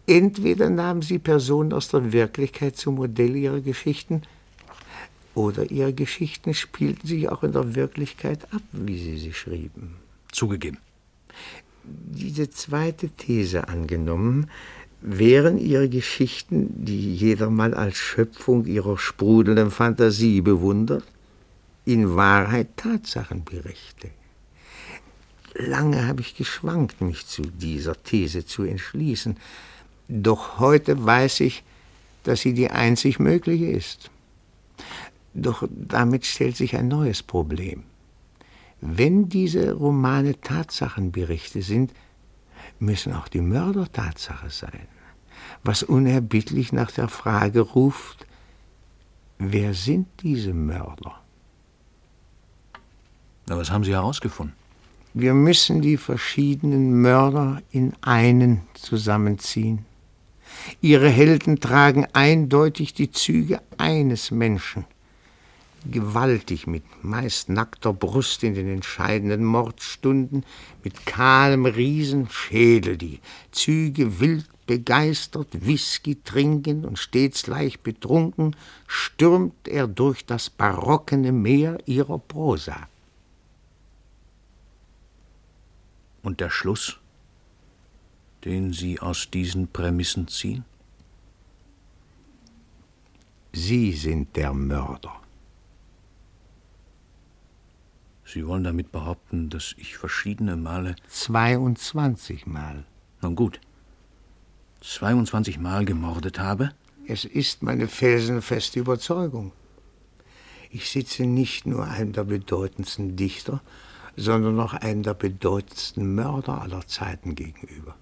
Entweder 0.10 0.72
nahmen 0.72 1.04
sie 1.04 1.20
Personen 1.20 1.72
aus 1.72 1.90
der 1.90 2.12
Wirklichkeit 2.12 2.76
zum 2.76 2.96
Modell 2.96 3.36
ihrer 3.36 3.62
Geschichten, 3.62 4.24
oder 5.36 5.70
ihre 5.70 5.94
Geschichten 5.94 6.56
spielten 6.56 7.06
sich 7.06 7.30
auch 7.30 7.44
in 7.44 7.52
der 7.52 7.76
Wirklichkeit 7.76 8.52
ab, 8.52 8.64
wie 8.72 8.98
sie 8.98 9.20
sie 9.20 9.34
schrieben. 9.34 9.98
Zugegeben. 10.32 10.80
Diese 11.84 12.50
zweite 12.50 13.10
These 13.10 13.68
angenommen, 13.68 14.50
wären 15.02 15.60
ihre 15.60 15.88
Geschichten, 15.90 16.84
die 16.84 17.16
jedermann 17.16 17.76
als 17.76 17.98
Schöpfung 17.98 18.66
ihrer 18.66 18.98
sprudelnden 18.98 19.70
Fantasie 19.70 20.42
bewundert, 20.42 21.04
in 21.86 22.16
Wahrheit 22.16 22.76
Tatsachenberichte. 22.78 24.10
Lange 25.54 26.08
habe 26.08 26.22
ich 26.22 26.36
geschwankt, 26.36 27.00
mich 27.00 27.28
zu 27.28 27.44
dieser 27.44 28.02
These 28.02 28.44
zu 28.46 28.64
entschließen, 28.64 29.38
doch 30.10 30.60
heute 30.60 31.06
weiß 31.06 31.40
ich, 31.42 31.64
dass 32.24 32.42
sie 32.42 32.54
die 32.54 32.70
einzig 32.70 33.20
mögliche 33.20 33.68
ist. 33.68 34.10
Doch 35.34 35.68
damit 35.70 36.26
stellt 36.26 36.58
sich 36.58 36.76
ein 36.76 36.88
neues 36.88 37.24
Problem. 37.24 37.84
Wenn 38.82 39.30
diese 39.30 39.74
Romane 39.74 40.40
Tatsachenberichte 40.42 41.62
sind, 41.62 41.94
müssen 42.80 43.14
auch 43.14 43.28
die 43.28 43.42
Mörder 43.42 43.92
Tatsache 43.92 44.50
sein, 44.50 44.88
was 45.64 45.84
unerbittlich 45.84 46.74
nach 46.74 46.92
der 46.92 47.08
Frage 47.08 47.62
ruft, 47.62 48.26
wer 49.38 49.74
sind 49.74 50.08
diese 50.22 50.54
Mörder? 50.54 51.22
Na, 53.48 53.58
was 53.58 53.70
haben 53.70 53.84
Sie 53.84 53.94
herausgefunden? 53.94 54.56
Wir 55.14 55.34
müssen 55.34 55.82
die 55.82 55.98
verschiedenen 55.98 57.02
Mörder 57.02 57.62
in 57.72 57.94
einen 58.02 58.62
zusammenziehen. 58.76 59.86
Ihre 60.82 61.10
Helden 61.10 61.60
tragen 61.60 62.08
eindeutig 62.14 62.94
die 62.94 63.12
Züge 63.12 63.62
eines 63.78 64.32
Menschen. 64.32 64.86
Gewaltig, 65.90 66.68
mit 66.68 66.84
meist 67.04 67.48
nackter 67.50 67.94
Brust 67.94 68.44
in 68.44 68.54
den 68.54 68.68
entscheidenden 68.68 69.46
Mordstunden, 69.46 70.44
mit 70.84 71.06
kahlem 71.06 71.66
Riesenschädel, 71.66 72.98
die 72.98 73.20
Züge 73.52 74.20
wild 74.20 74.46
begeistert, 74.68 75.66
Whisky 75.66 76.22
trinkend 76.24 76.86
und 76.86 77.00
stets 77.00 77.48
leicht 77.48 77.82
betrunken, 77.82 78.56
stürmt 78.88 79.68
er 79.68 79.88
durch 79.88 80.26
das 80.28 80.52
barockene 80.52 81.32
Meer 81.32 81.80
ihrer 81.88 82.20
Prosa. 82.20 82.88
Und 86.22 86.40
der 86.40 86.52
Schluss? 86.52 86.99
Den 88.46 88.74
Sie 88.74 89.00
aus 89.00 89.30
diesen 89.32 89.68
Prämissen 89.68 90.28
ziehen? 90.28 90.66
Sie 93.54 93.94
sind 93.94 94.36
der 94.36 94.54
Mörder. 94.54 95.20
Sie 98.26 98.46
wollen 98.46 98.64
damit 98.64 98.92
behaupten, 98.92 99.50
dass 99.50 99.74
ich 99.78 99.98
verschiedene 99.98 100.56
Male. 100.56 100.96
22 101.08 102.46
Mal. 102.46 102.86
Nun 103.22 103.36
gut. 103.36 103.60
22 104.82 105.58
Mal 105.58 105.84
gemordet 105.84 106.38
habe? 106.38 106.72
Es 107.08 107.26
ist 107.26 107.64
meine 107.64 107.88
felsenfeste 107.88 108.80
Überzeugung. 108.80 109.52
Ich 110.70 110.92
sitze 110.92 111.26
nicht 111.26 111.66
nur 111.66 111.86
einem 111.86 112.14
der 112.14 112.26
bedeutendsten 112.26 113.16
Dichter, 113.16 113.62
sondern 114.16 114.60
auch 114.60 114.74
einem 114.74 115.02
der 115.02 115.16
bedeutendsten 115.16 116.14
Mörder 116.14 116.62
aller 116.62 116.86
Zeiten 116.86 117.34
gegenüber. 117.34 117.96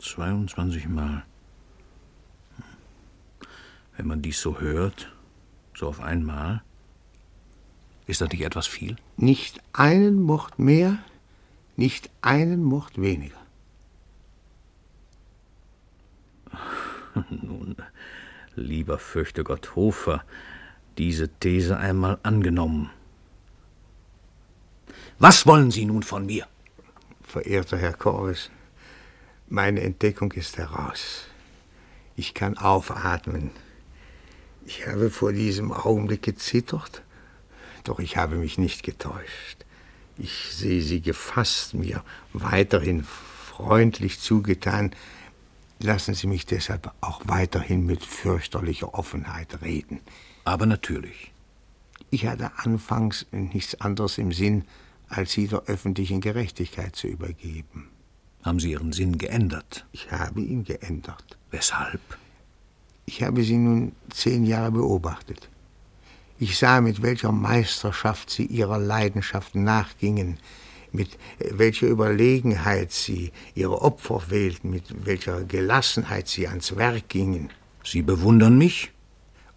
22 0.00 0.88
Mal. 0.88 1.24
Wenn 3.96 4.06
man 4.06 4.22
dies 4.22 4.40
so 4.40 4.60
hört, 4.60 5.12
so 5.74 5.88
auf 5.88 6.00
einmal, 6.00 6.62
ist 8.06 8.20
das 8.20 8.30
nicht 8.30 8.42
etwas 8.42 8.66
viel? 8.66 8.96
Nicht 9.16 9.60
einen 9.72 10.20
Mord 10.22 10.58
mehr, 10.58 10.98
nicht 11.76 12.10
einen 12.22 12.62
Mord 12.62 13.00
weniger. 13.00 13.38
Nun, 17.30 17.76
lieber 18.54 18.98
fürchte 18.98 19.44
Gott 19.44 19.74
Hofer, 19.74 20.24
diese 20.98 21.28
These 21.28 21.76
einmal 21.76 22.18
angenommen. 22.22 22.90
Was 25.18 25.46
wollen 25.46 25.70
Sie 25.70 25.86
nun 25.86 26.02
von 26.02 26.26
mir? 26.26 26.46
Verehrter 27.22 27.78
Herr 27.78 27.94
Corwis, 27.94 28.50
meine 29.48 29.80
Entdeckung 29.80 30.32
ist 30.32 30.58
heraus. 30.58 31.24
Ich 32.16 32.34
kann 32.34 32.56
aufatmen. 32.56 33.50
Ich 34.64 34.86
habe 34.86 35.10
vor 35.10 35.32
diesem 35.32 35.70
Augenblick 35.72 36.22
gezittert, 36.22 37.02
doch 37.84 38.00
ich 38.00 38.16
habe 38.16 38.36
mich 38.36 38.58
nicht 38.58 38.82
getäuscht. 38.82 39.64
Ich 40.18 40.32
sehe 40.50 40.82
Sie 40.82 41.00
gefasst, 41.00 41.74
mir 41.74 42.02
weiterhin 42.32 43.04
freundlich 43.04 44.18
zugetan. 44.18 44.92
Lassen 45.78 46.14
Sie 46.14 46.26
mich 46.26 46.46
deshalb 46.46 46.90
auch 47.00 47.20
weiterhin 47.26 47.84
mit 47.86 48.02
fürchterlicher 48.02 48.94
Offenheit 48.94 49.62
reden. 49.62 50.00
Aber 50.44 50.66
natürlich. 50.66 51.32
Ich 52.10 52.26
hatte 52.26 52.50
anfangs 52.56 53.26
nichts 53.30 53.80
anderes 53.80 54.18
im 54.18 54.32
Sinn, 54.32 54.64
als 55.08 55.32
Sie 55.32 55.46
der 55.46 55.64
öffentlichen 55.64 56.20
Gerechtigkeit 56.20 56.96
zu 56.96 57.06
übergeben. 57.08 57.90
Haben 58.46 58.60
Sie 58.60 58.70
Ihren 58.70 58.92
Sinn 58.92 59.18
geändert? 59.18 59.84
Ich 59.90 60.12
habe 60.12 60.40
ihn 60.40 60.62
geändert. 60.62 61.36
Weshalb? 61.50 62.00
Ich 63.04 63.24
habe 63.24 63.42
Sie 63.42 63.56
nun 63.56 63.90
zehn 64.10 64.46
Jahre 64.46 64.70
beobachtet. 64.70 65.48
Ich 66.38 66.56
sah, 66.56 66.80
mit 66.80 67.02
welcher 67.02 67.32
Meisterschaft 67.32 68.30
Sie 68.30 68.46
Ihrer 68.46 68.78
Leidenschaft 68.78 69.56
nachgingen, 69.56 70.38
mit 70.92 71.18
welcher 71.40 71.88
Überlegenheit 71.88 72.92
Sie 72.92 73.32
Ihre 73.56 73.82
Opfer 73.82 74.22
wählten, 74.30 74.70
mit 74.70 75.04
welcher 75.04 75.42
Gelassenheit 75.42 76.28
Sie 76.28 76.46
ans 76.46 76.76
Werk 76.76 77.08
gingen. 77.08 77.50
Sie 77.82 78.02
bewundern 78.02 78.56
mich? 78.58 78.92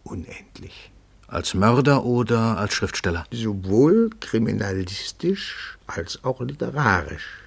Unendlich. 0.04 0.90
Als 1.28 1.54
Mörder 1.54 2.06
oder 2.06 2.58
als 2.58 2.74
Schriftsteller? 2.74 3.26
Sowohl 3.30 4.10
kriminalistisch 4.20 5.78
als 5.86 6.24
auch 6.24 6.42
literarisch. 6.42 7.39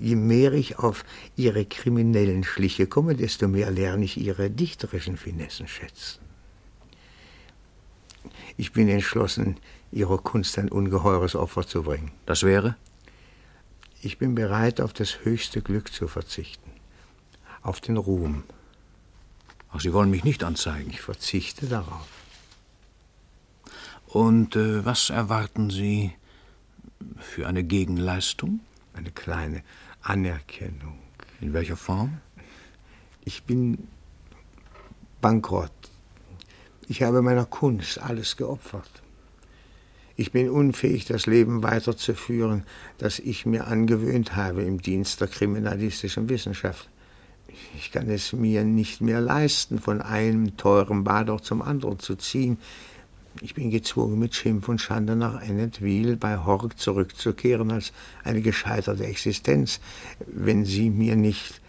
Je 0.00 0.16
mehr 0.16 0.52
ich 0.52 0.78
auf 0.78 1.04
Ihre 1.36 1.64
kriminellen 1.64 2.44
Schliche 2.44 2.86
komme, 2.86 3.14
desto 3.14 3.48
mehr 3.48 3.70
lerne 3.70 4.04
ich 4.04 4.16
Ihre 4.16 4.50
dichterischen 4.50 5.16
Finessen 5.16 5.68
schätzen. 5.68 6.20
Ich 8.56 8.72
bin 8.72 8.88
entschlossen, 8.88 9.56
Ihrer 9.92 10.18
Kunst 10.18 10.58
ein 10.58 10.70
ungeheures 10.70 11.34
Opfer 11.36 11.66
zu 11.66 11.82
bringen. 11.82 12.12
Das 12.26 12.42
wäre? 12.42 12.76
Ich 14.02 14.18
bin 14.18 14.34
bereit, 14.34 14.80
auf 14.80 14.92
das 14.92 15.24
höchste 15.24 15.62
Glück 15.62 15.92
zu 15.92 16.08
verzichten. 16.08 16.70
Auf 17.62 17.80
den 17.80 17.96
Ruhm. 17.96 18.44
Ach, 19.72 19.80
Sie 19.80 19.92
wollen 19.92 20.10
mich 20.10 20.24
nicht 20.24 20.44
anzeigen. 20.44 20.90
Ich 20.90 21.00
verzichte 21.00 21.66
darauf. 21.66 22.06
Und 24.06 24.54
äh, 24.54 24.84
was 24.84 25.10
erwarten 25.10 25.70
Sie 25.70 26.12
für 27.18 27.48
eine 27.48 27.64
Gegenleistung? 27.64 28.60
Eine 28.94 29.10
kleine 29.10 29.62
Anerkennung. 30.02 30.98
In 31.40 31.52
welcher 31.52 31.76
Form? 31.76 32.18
Ich 33.24 33.44
bin 33.44 33.88
bankrott. 35.20 35.72
Ich 36.88 37.02
habe 37.02 37.22
meiner 37.22 37.46
Kunst 37.46 37.98
alles 37.98 38.36
geopfert. 38.36 39.02
Ich 40.16 40.30
bin 40.30 40.48
unfähig, 40.48 41.06
das 41.06 41.26
Leben 41.26 41.62
weiterzuführen, 41.62 42.64
das 42.98 43.18
ich 43.18 43.46
mir 43.46 43.66
angewöhnt 43.66 44.36
habe 44.36 44.62
im 44.62 44.80
Dienst 44.80 45.20
der 45.20 45.28
kriminalistischen 45.28 46.28
Wissenschaft. 46.28 46.88
Ich 47.76 47.90
kann 47.90 48.08
es 48.08 48.32
mir 48.32 48.64
nicht 48.64 49.00
mehr 49.00 49.20
leisten, 49.20 49.78
von 49.78 50.00
einem 50.00 50.56
teuren 50.56 51.02
Bad 51.04 51.44
zum 51.44 51.62
anderen 51.62 51.98
zu 51.98 52.14
ziehen. 52.16 52.58
Ich 53.40 53.54
bin 53.54 53.70
gezwungen, 53.70 54.18
mit 54.18 54.34
Schimpf 54.34 54.68
und 54.68 54.80
Schande 54.80 55.16
nach 55.16 55.42
Ennetville 55.42 56.16
bei 56.16 56.38
Horg 56.38 56.78
zurückzukehren 56.78 57.70
als 57.70 57.92
eine 58.22 58.40
gescheiterte 58.40 59.04
Existenz, 59.04 59.80
wenn 60.26 60.64
Sie 60.64 60.90
mir 60.90 61.16
nicht. 61.16 61.60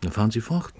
Dann 0.00 0.12
fahren 0.12 0.30
Sie 0.30 0.40
fort 0.40 0.72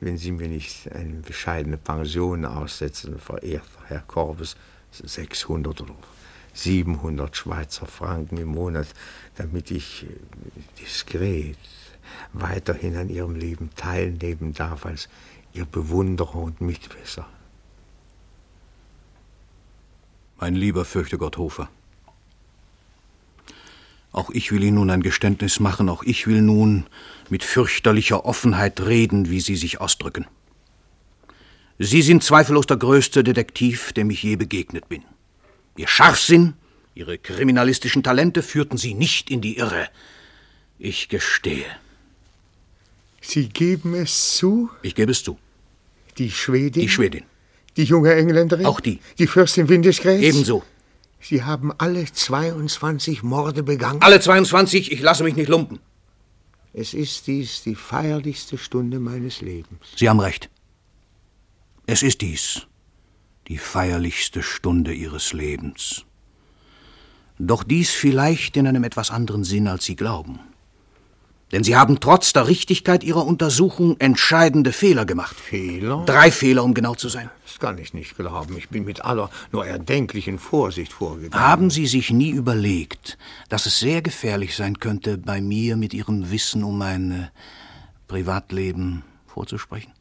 wenn 0.00 0.16
Sie 0.16 0.32
mir 0.32 0.48
nicht 0.48 0.90
eine 0.92 1.20
bescheidene 1.20 1.76
Pension 1.76 2.44
aussetzen, 2.44 3.18
verehrter 3.18 3.66
Herr 3.86 4.00
Korbes, 4.00 4.56
600 4.92 5.80
oder 5.82 5.94
700 6.54 7.36
Schweizer 7.36 7.86
Franken 7.86 8.38
im 8.38 8.48
Monat, 8.48 8.88
damit 9.36 9.70
ich 9.70 10.04
äh, 10.04 10.80
diskret 10.80 11.58
weiterhin 12.32 12.96
an 12.96 13.08
Ihrem 13.08 13.34
Leben 13.34 13.70
teilnehmen 13.76 14.54
darf 14.54 14.86
als 14.86 15.08
Ihr 15.52 15.66
Bewunderer 15.66 16.36
und 16.36 16.60
Mitwisser. 16.60 17.26
Mein 20.38 20.54
lieber 20.54 20.84
Fürchtegott 20.84 21.36
Hofer, 21.36 21.68
auch 24.12 24.30
ich 24.30 24.52
will 24.52 24.62
Ihnen 24.62 24.76
nun 24.76 24.90
ein 24.90 25.02
Geständnis 25.02 25.60
machen, 25.60 25.88
auch 25.88 26.02
ich 26.02 26.26
will 26.26 26.42
nun 26.42 26.86
mit 27.28 27.44
fürchterlicher 27.44 28.24
Offenheit 28.24 28.80
reden, 28.80 29.30
wie 29.30 29.40
Sie 29.40 29.56
sich 29.56 29.80
ausdrücken. 29.80 30.26
Sie 31.78 32.02
sind 32.02 32.24
zweifellos 32.24 32.66
der 32.66 32.76
größte 32.76 33.22
Detektiv, 33.22 33.92
dem 33.92 34.10
ich 34.10 34.22
je 34.22 34.36
begegnet 34.36 34.88
bin. 34.88 35.04
Ihr 35.76 35.88
Scharfsinn, 35.88 36.54
Ihre 36.94 37.18
kriminalistischen 37.18 38.02
Talente 38.02 38.42
führten 38.42 38.76
Sie 38.76 38.94
nicht 38.94 39.30
in 39.30 39.40
die 39.40 39.58
Irre. 39.58 39.88
Ich 40.78 41.08
gestehe. 41.08 41.66
Sie 43.20 43.48
geben 43.48 43.94
es 43.94 44.36
zu? 44.36 44.70
Ich 44.82 44.94
gebe 44.94 45.12
es 45.12 45.22
zu. 45.22 45.38
Die 46.16 46.30
Schwedin? 46.30 46.82
Die 46.82 46.88
Schwedin. 46.88 47.24
Die 47.78 47.84
junge 47.84 48.12
Engländerin? 48.12 48.66
Auch 48.66 48.80
die. 48.80 48.98
Die 49.18 49.26
Fürstin 49.26 49.68
Windesgräß? 49.68 50.20
Ebenso. 50.20 50.64
Sie 51.20 51.44
haben 51.44 51.72
alle 51.78 52.04
22 52.04 53.22
Morde 53.22 53.62
begangen? 53.62 54.02
Alle 54.02 54.20
22, 54.20 54.92
ich 54.92 55.00
lasse 55.00 55.24
mich 55.24 55.36
nicht 55.36 55.48
lumpen. 55.48 55.78
Es 56.72 56.92
ist 56.92 57.28
dies 57.28 57.62
die 57.62 57.76
feierlichste 57.76 58.58
Stunde 58.58 58.98
meines 58.98 59.40
Lebens. 59.40 59.80
Sie 59.96 60.08
haben 60.08 60.20
recht. 60.20 60.50
Es 61.86 62.02
ist 62.02 62.20
dies 62.20 62.66
die 63.46 63.58
feierlichste 63.58 64.42
Stunde 64.42 64.92
Ihres 64.92 65.32
Lebens. 65.32 66.04
Doch 67.38 67.62
dies 67.62 67.90
vielleicht 67.90 68.56
in 68.56 68.66
einem 68.66 68.84
etwas 68.84 69.10
anderen 69.10 69.44
Sinn, 69.44 69.68
als 69.68 69.84
Sie 69.84 69.96
glauben. 69.96 70.40
Denn 71.52 71.64
Sie 71.64 71.76
haben 71.76 71.98
trotz 72.00 72.32
der 72.32 72.46
Richtigkeit 72.46 73.02
Ihrer 73.02 73.24
Untersuchung 73.26 73.96
entscheidende 73.98 74.72
Fehler 74.72 75.06
gemacht. 75.06 75.34
Fehler? 75.34 76.04
Drei 76.04 76.30
Fehler, 76.30 76.62
um 76.62 76.74
genau 76.74 76.94
zu 76.94 77.08
sein. 77.08 77.30
Das 77.46 77.58
kann 77.58 77.78
ich 77.78 77.94
nicht 77.94 78.16
glauben. 78.16 78.56
Ich 78.58 78.68
bin 78.68 78.84
mit 78.84 79.04
aller 79.04 79.30
nur 79.50 79.66
erdenklichen 79.66 80.38
Vorsicht 80.38 80.92
vorgegangen. 80.92 81.42
Haben 81.42 81.70
Sie 81.70 81.86
sich 81.86 82.10
nie 82.10 82.30
überlegt, 82.30 83.16
dass 83.48 83.64
es 83.64 83.80
sehr 83.80 84.02
gefährlich 84.02 84.56
sein 84.56 84.78
könnte, 84.78 85.16
bei 85.16 85.40
mir 85.40 85.76
mit 85.76 85.94
Ihrem 85.94 86.30
Wissen 86.30 86.62
um 86.62 86.76
mein 86.76 87.10
äh, 87.12 87.28
Privatleben 88.08 89.02
vorzusprechen? 89.26 89.92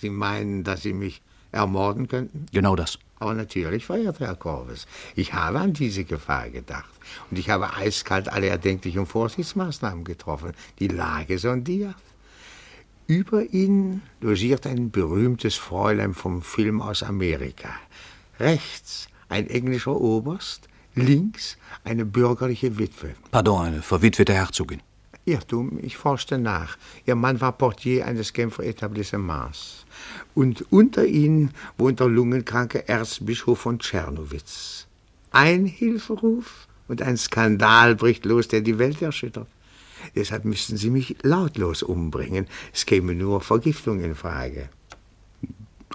Sie 0.00 0.10
meinen, 0.10 0.64
dass 0.64 0.82
Sie 0.82 0.92
mich 0.92 1.22
ermorden 1.52 2.08
könnten? 2.08 2.46
Genau 2.52 2.74
das. 2.74 2.98
Aber 3.22 3.34
natürlich, 3.34 3.86
verehrter 3.86 4.26
Herr 4.26 4.34
Korves, 4.34 4.88
ich 5.14 5.32
habe 5.32 5.60
an 5.60 5.72
diese 5.72 6.02
Gefahr 6.02 6.50
gedacht. 6.50 6.90
Und 7.30 7.38
ich 7.38 7.50
habe 7.50 7.72
eiskalt 7.76 8.28
alle 8.28 8.48
erdenklichen 8.48 9.06
Vorsichtsmaßnahmen 9.06 10.02
getroffen, 10.02 10.54
die 10.80 10.88
Lage 10.88 11.38
sondiert. 11.38 11.94
Über 13.06 13.44
ihn 13.44 14.02
logiert 14.20 14.66
ein 14.66 14.90
berühmtes 14.90 15.54
Fräulein 15.54 16.14
vom 16.14 16.42
Film 16.42 16.82
aus 16.82 17.04
Amerika. 17.04 17.70
Rechts 18.40 19.06
ein 19.28 19.46
englischer 19.48 20.00
Oberst, 20.00 20.66
links 20.96 21.58
eine 21.84 22.04
bürgerliche 22.04 22.76
Witwe. 22.76 23.14
Pardon, 23.30 23.66
eine 23.66 23.82
verwitwete 23.82 24.34
Herzogin. 24.34 24.82
Irrtum, 25.24 25.78
ich 25.80 25.96
forschte 25.96 26.38
nach. 26.38 26.76
Ihr 27.06 27.14
Mann 27.14 27.40
war 27.40 27.52
Portier 27.52 28.06
eines 28.06 28.32
Genfer 28.32 28.64
Etablissements. 28.64 29.86
Und 30.34 30.64
unter 30.72 31.06
ihnen 31.06 31.52
wohnt 31.78 32.00
der 32.00 32.08
lungenkranke 32.08 32.88
Erzbischof 32.88 33.60
von 33.60 33.78
Tschernowitz. 33.78 34.86
Ein 35.30 35.64
Hilferuf 35.66 36.66
und 36.88 37.02
ein 37.02 37.16
Skandal 37.16 37.94
bricht 37.94 38.24
los, 38.24 38.48
der 38.48 38.60
die 38.60 38.78
Welt 38.78 39.00
erschüttert. 39.00 39.48
Deshalb 40.16 40.44
müssten 40.44 40.76
Sie 40.76 40.90
mich 40.90 41.16
lautlos 41.22 41.82
umbringen. 41.82 42.46
Es 42.72 42.84
käme 42.86 43.14
nur 43.14 43.40
Vergiftung 43.40 44.00
in 44.00 44.16
Frage. 44.16 44.68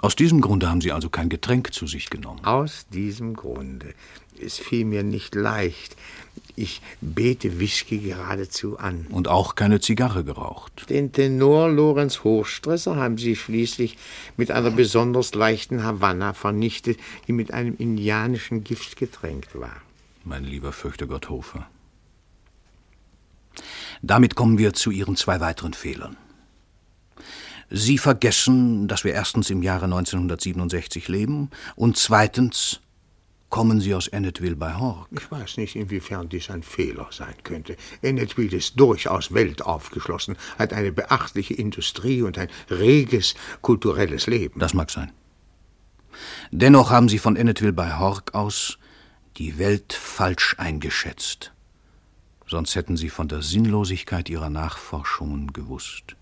Aus 0.00 0.14
diesem 0.14 0.40
Grunde 0.40 0.68
haben 0.70 0.80
Sie 0.80 0.92
also 0.92 1.10
kein 1.10 1.28
Getränk 1.28 1.72
zu 1.74 1.86
sich 1.86 2.10
genommen? 2.10 2.44
Aus 2.44 2.86
diesem 2.92 3.34
Grunde. 3.34 3.94
Es 4.40 4.58
fiel 4.58 4.84
mir 4.84 5.02
nicht 5.02 5.34
leicht. 5.34 5.96
Ich 6.54 6.80
bete 7.00 7.58
Whisky 7.58 7.98
geradezu 7.98 8.78
an. 8.78 9.06
Und 9.10 9.26
auch 9.26 9.56
keine 9.56 9.80
Zigarre 9.80 10.22
geraucht? 10.22 10.88
Den 10.88 11.12
Tenor 11.12 11.68
Lorenz 11.68 12.22
Hochstresser 12.22 12.96
haben 12.96 13.18
Sie 13.18 13.34
schließlich 13.34 13.98
mit 14.36 14.50
einer 14.50 14.70
besonders 14.70 15.34
leichten 15.34 15.82
Havanna 15.82 16.32
vernichtet, 16.32 16.98
die 17.26 17.32
mit 17.32 17.52
einem 17.52 17.74
indianischen 17.76 18.62
Gift 18.62 18.96
getränkt 18.96 19.58
war. 19.58 19.76
Mein 20.24 20.44
lieber 20.44 20.72
Fürchtegott 20.72 21.28
Hofer. 21.28 21.68
Damit 24.02 24.36
kommen 24.36 24.58
wir 24.58 24.72
zu 24.72 24.90
Ihren 24.92 25.16
zwei 25.16 25.40
weiteren 25.40 25.74
Fehlern. 25.74 26.16
Sie 27.70 27.98
vergessen, 27.98 28.88
dass 28.88 29.04
wir 29.04 29.12
erstens 29.12 29.50
im 29.50 29.62
Jahre 29.62 29.84
1967 29.84 31.08
leben 31.08 31.50
und 31.76 31.96
zweitens 31.96 32.80
kommen 33.50 33.80
Sie 33.80 33.94
aus 33.94 34.08
Ennetville 34.08 34.56
bei 34.56 34.74
Hork. 34.74 35.08
Ich 35.10 35.30
weiß 35.30 35.56
nicht, 35.56 35.76
inwiefern 35.76 36.28
dies 36.28 36.50
ein 36.50 36.62
Fehler 36.62 37.08
sein 37.10 37.34
könnte. 37.44 37.76
Ennetville 38.02 38.56
ist 38.56 38.78
durchaus 38.78 39.32
weltaufgeschlossen, 39.32 40.36
hat 40.58 40.72
eine 40.72 40.92
beachtliche 40.92 41.54
Industrie 41.54 42.22
und 42.22 42.38
ein 42.38 42.48
reges 42.70 43.34
kulturelles 43.62 44.26
Leben. 44.26 44.60
Das 44.60 44.74
mag 44.74 44.90
sein. 44.90 45.12
Dennoch 46.50 46.90
haben 46.90 47.08
Sie 47.08 47.18
von 47.18 47.36
Ennetville 47.36 47.72
bei 47.72 47.98
Hork 47.98 48.34
aus 48.34 48.78
die 49.36 49.58
Welt 49.58 49.92
falsch 49.92 50.56
eingeschätzt. 50.58 51.52
Sonst 52.46 52.74
hätten 52.74 52.96
Sie 52.96 53.10
von 53.10 53.28
der 53.28 53.42
Sinnlosigkeit 53.42 54.28
Ihrer 54.28 54.50
Nachforschungen 54.50 55.52
gewusst. 55.52 56.17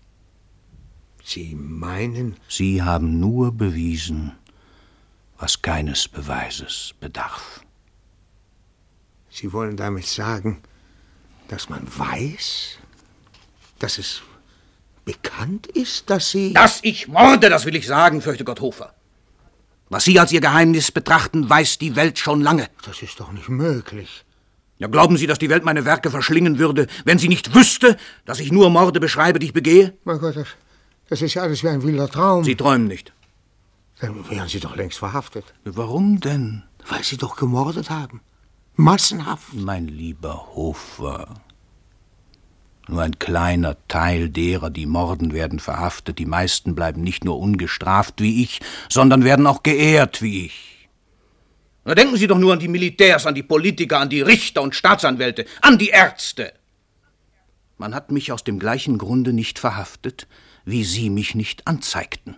Sie 1.27 1.55
meinen? 1.55 2.37
Sie 2.47 2.81
haben 2.81 3.19
nur 3.19 3.51
bewiesen, 3.51 4.31
was 5.37 5.61
keines 5.61 6.07
Beweises 6.07 6.93
bedarf. 7.01 7.59
Sie 9.29 9.51
wollen 9.51 9.75
damit 9.75 10.05
sagen, 10.05 10.61
dass 11.49 11.67
man 11.67 11.85
weiß, 11.85 12.77
dass 13.79 13.97
es 13.97 14.21
bekannt 15.03 15.67
ist, 15.67 16.09
dass 16.09 16.31
Sie. 16.31 16.53
Dass 16.53 16.79
ich 16.83 17.09
morde, 17.09 17.49
das 17.49 17.65
will 17.65 17.75
ich 17.75 17.87
sagen, 17.87 18.21
fürchte 18.21 18.45
Gott 18.45 18.61
Hofer. 18.61 18.93
Was 19.89 20.05
Sie 20.05 20.17
als 20.21 20.31
Ihr 20.31 20.39
Geheimnis 20.39 20.93
betrachten, 20.93 21.49
weiß 21.49 21.77
die 21.77 21.97
Welt 21.97 22.17
schon 22.19 22.39
lange. 22.39 22.69
Das 22.85 23.01
ist 23.01 23.19
doch 23.19 23.33
nicht 23.33 23.49
möglich. 23.49 24.23
Ja, 24.77 24.87
glauben 24.87 25.17
Sie, 25.17 25.27
dass 25.27 25.39
die 25.39 25.49
Welt 25.49 25.65
meine 25.65 25.83
Werke 25.83 26.09
verschlingen 26.09 26.57
würde, 26.57 26.87
wenn 27.03 27.19
sie 27.19 27.27
nicht 27.27 27.53
wüsste, 27.53 27.97
dass 28.23 28.39
ich 28.39 28.53
nur 28.53 28.69
Morde 28.69 29.01
beschreibe, 29.01 29.39
die 29.39 29.47
ich 29.47 29.53
begehe? 29.53 29.97
Mein 30.05 30.19
Gott, 30.19 30.37
das, 30.37 30.47
das 31.09 31.21
ist 31.21 31.33
ja 31.33 31.43
alles 31.43 31.63
wie 31.63 31.69
ein 31.69 31.83
wilder 31.83 32.09
Traum. 32.09 32.43
Sie 32.43 32.55
träumen 32.55 32.87
nicht. 32.87 33.13
Dann 33.99 34.29
wären 34.29 34.47
Sie 34.47 34.59
doch 34.59 34.75
längst 34.75 34.99
verhaftet. 34.99 35.45
Warum 35.63 36.19
denn? 36.19 36.63
Weil 36.87 37.03
Sie 37.03 37.17
doch 37.17 37.35
gemordet 37.35 37.89
haben. 37.89 38.21
Massenhaft. 38.75 39.53
Mein 39.53 39.87
lieber 39.87 40.49
Hofer, 40.53 41.41
nur 42.89 43.01
ein 43.01 43.19
kleiner 43.19 43.75
Teil 43.89 44.29
derer, 44.29 44.69
die 44.69 44.85
morden, 44.85 45.33
werden 45.33 45.59
verhaftet. 45.59 46.19
Die 46.19 46.25
meisten 46.25 46.73
bleiben 46.73 47.01
nicht 47.03 47.25
nur 47.25 47.37
ungestraft 47.37 48.21
wie 48.21 48.43
ich, 48.43 48.61
sondern 48.87 49.25
werden 49.25 49.45
auch 49.45 49.63
geehrt 49.63 50.21
wie 50.21 50.45
ich. 50.45 50.89
Na, 51.83 51.95
denken 51.95 52.17
Sie 52.17 52.27
doch 52.27 52.37
nur 52.37 52.53
an 52.53 52.59
die 52.59 52.69
Militärs, 52.69 53.25
an 53.25 53.35
die 53.35 53.43
Politiker, 53.43 53.99
an 53.99 54.09
die 54.09 54.21
Richter 54.21 54.61
und 54.61 54.75
Staatsanwälte, 54.75 55.45
an 55.61 55.77
die 55.77 55.89
Ärzte. 55.89 56.53
Man 57.77 57.93
hat 57.93 58.11
mich 58.11 58.31
aus 58.31 58.43
dem 58.43 58.57
gleichen 58.57 58.97
Grunde 58.97 59.33
nicht 59.33 59.59
verhaftet, 59.59 60.27
wie 60.67 60.83
Sie 60.83 61.09
mich 61.09 61.33
nicht 61.33 61.65
anzeigten. 61.65 62.35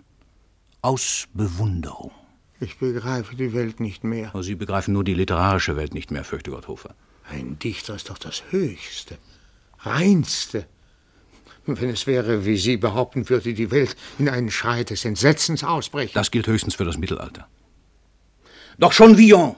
Aus 0.82 1.26
Bewunderung. 1.34 2.12
Ich 2.60 2.78
begreife 2.78 3.34
die 3.34 3.52
Welt 3.52 3.80
nicht 3.80 4.04
mehr. 4.04 4.32
Sie 4.40 4.54
begreifen 4.54 4.94
nur 4.94 5.04
die 5.04 5.14
literarische 5.14 5.76
Welt 5.76 5.94
nicht 5.94 6.10
mehr, 6.10 6.24
fürchte 6.24 6.52
Gott 6.52 6.68
Hofer. 6.68 6.94
Ein 7.28 7.58
Dichter 7.58 7.96
ist 7.96 8.08
doch 8.08 8.18
das 8.18 8.42
Höchste 8.50 9.18
reinste. 9.80 10.66
Wenn 11.66 11.90
es 11.90 12.06
wäre, 12.06 12.44
wie 12.46 12.56
Sie 12.56 12.76
behaupten, 12.76 13.28
würde 13.28 13.52
die 13.52 13.70
Welt 13.70 13.96
in 14.18 14.28
einen 14.28 14.50
Schrei 14.50 14.84
des 14.84 15.04
Entsetzens 15.04 15.62
ausbrechen. 15.62 16.12
Das 16.14 16.30
gilt 16.30 16.46
höchstens 16.46 16.74
für 16.74 16.84
das 16.84 16.98
Mittelalter. 16.98 17.46
Doch 18.78 18.92
schon 18.92 19.18
Villon 19.18 19.56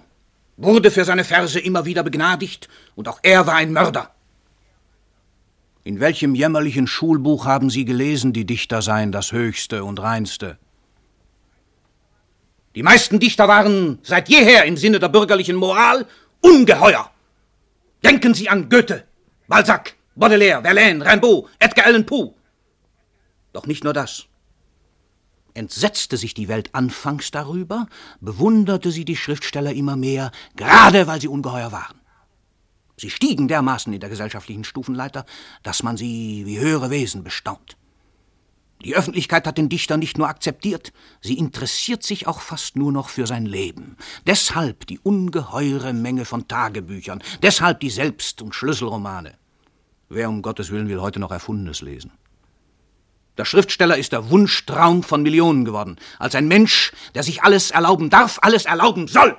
wurde 0.57 0.91
für 0.91 1.05
seine 1.05 1.25
Verse 1.25 1.59
immer 1.59 1.85
wieder 1.85 2.03
begnadigt, 2.03 2.69
und 2.95 3.09
auch 3.09 3.21
er 3.23 3.47
war 3.47 3.55
ein 3.55 3.73
Mörder. 3.73 4.15
In 5.85 5.99
welchem 5.99 6.37
jämmerlichen 6.37 6.87
Schulbuch 6.87 7.45
haben 7.45 7.69
Sie 7.69 7.85
gelesen, 7.85 8.33
die 8.33 8.45
Dichter 8.45 8.83
seien 8.83 9.11
das 9.11 9.33
Höchste 9.33 9.83
und 9.83 10.01
Reinste? 10.01 10.59
Die 12.77 12.85
meisten 12.85 13.19
Dichter 13.19 13.49
waren 13.49 13.99
seit 14.03 14.29
jeher 14.29 14.65
im 14.65 14.77
Sinne 14.77 15.01
der 15.01 15.09
bürgerlichen 15.09 15.57
Moral 15.57 16.07
ungeheuer. 16.41 17.11
Denken 18.05 18.33
Sie 18.33 18.49
an 18.49 18.69
Goethe, 18.69 19.05
Balzac, 19.49 19.97
Baudelaire, 20.15 20.63
Verlaine, 20.63 21.05
Rimbaud, 21.05 21.49
Edgar 21.59 21.87
Allan 21.87 22.07
Poe. 22.07 22.33
Doch 23.53 23.67
nicht 23.67 23.83
nur 23.83 23.93
das. 23.93 24.27
Entsetzte 25.55 26.17
sich 26.17 26.33
die 26.33 26.49
Welt 26.49 26.71
anfangs 26.75 27.31
darüber, 27.31 27.89
bewunderte 28.21 28.91
sie 28.91 29.05
die 29.05 29.17
Schriftsteller 29.17 29.73
immer 29.73 29.97
mehr, 29.97 30.31
gerade 30.57 31.07
weil 31.07 31.21
sie 31.21 31.29
ungeheuer 31.29 31.73
waren. 31.73 32.02
Sie 32.97 33.11
stiegen 33.11 33.49
dermaßen 33.49 33.93
in 33.93 34.01
der 34.01 34.11
gesellschaftlichen 34.11 34.65
Stufenleiter, 34.65 35.25
dass 35.63 35.83
man 35.83 35.97
sie 35.97 36.45
wie 36.47 36.59
höhere 36.59 36.91
Wesen 36.91 37.25
bestaunt. 37.25 37.77
Die 38.85 38.97
Öffentlichkeit 38.97 39.47
hat 39.47 39.59
den 39.59 39.69
Dichter 39.69 39.97
nicht 39.97 40.19
nur 40.19 40.29
akzeptiert, 40.29 40.93
sie 41.21 41.39
interessiert 41.39 42.03
sich 42.03 42.27
auch 42.27 42.41
fast 42.41 42.77
nur 42.77 42.91
noch 42.91 43.09
für 43.09 43.29
sein 43.29 43.47
Leben. 43.47 43.97
Deshalb 44.27 44.87
die 44.89 44.99
ungeheure 44.99 45.93
Menge 45.93 46.25
von 46.25 46.49
Tagebüchern, 46.49 47.23
deshalb 47.43 47.79
die 47.81 47.91
Selbst- 47.91 48.43
und 48.43 48.55
Schlüsselromane. 48.55 49.35
Wer 50.09 50.29
um 50.29 50.43
Gottes 50.43 50.71
Willen 50.71 50.89
will 50.89 51.01
heute 51.01 51.21
noch 51.21 51.31
Erfundenes 51.31 51.81
lesen? 51.81 52.11
Der 53.39 53.45
Schriftsteller 53.45 53.97
ist 53.97 54.13
der 54.13 54.31
Wunschtraum 54.31 55.03
von 55.03 55.23
Millionen 55.23 55.65
geworden, 55.65 55.97
als 56.19 56.35
ein 56.35 56.49
Mensch, 56.49 56.93
der 57.15 57.23
sich 57.23 57.45
alles 57.45 57.71
erlauben 57.71 58.11
darf, 58.11 58.39
alles 58.43 58.67
erlauben 58.67 59.09
soll. 59.09 59.37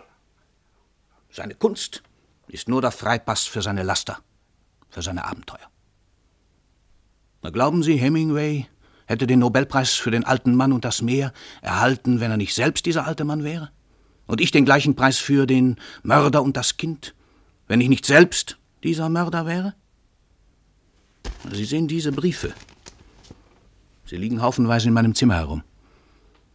Seine 1.30 1.54
Kunst 1.54 2.02
ist 2.48 2.68
nur 2.68 2.82
der 2.82 2.92
Freipass 2.92 3.46
für 3.46 3.62
seine 3.62 3.84
Laster, 3.84 4.20
für 4.90 5.02
seine 5.02 5.26
Abenteuer. 5.26 5.70
Na, 7.42 7.50
glauben 7.50 7.84
Sie, 7.84 7.96
Hemingway 7.96 8.68
hätte 9.06 9.28
den 9.28 9.40
Nobelpreis 9.40 9.94
für 9.94 10.12
den 10.12 10.24
alten 10.24 10.56
Mann 10.56 10.72
und 10.72 10.86
das 10.86 11.02
Meer 11.02 11.34
erhalten, 11.62 12.20
wenn 12.20 12.32
er 12.32 12.38
nicht 12.38 12.54
selbst 12.54 12.86
dieser 12.86 13.06
alte 13.06 13.26
Mann 13.26 13.44
wäre? 13.44 13.70
Und 14.28 14.40
ich 14.40 14.52
den 14.52 14.66
gleichen 14.66 14.96
Preis 14.96 15.18
für 15.18 15.46
den 15.46 15.78
Mörder 16.04 16.42
und 16.42 16.56
das 16.56 16.78
Kind, 16.78 17.14
wenn 17.68 17.82
ich 17.82 17.90
nicht 17.90 18.06
selbst 18.06 18.58
dieser 18.84 19.10
Mörder 19.10 19.46
wäre? 19.46 19.74
Sie 21.52 21.66
sehen 21.66 21.88
diese 21.88 22.12
Briefe. 22.12 22.54
Sie 24.06 24.16
liegen 24.16 24.42
haufenweise 24.42 24.88
in 24.88 24.94
meinem 24.94 25.16
Zimmer 25.16 25.36
herum. 25.36 25.64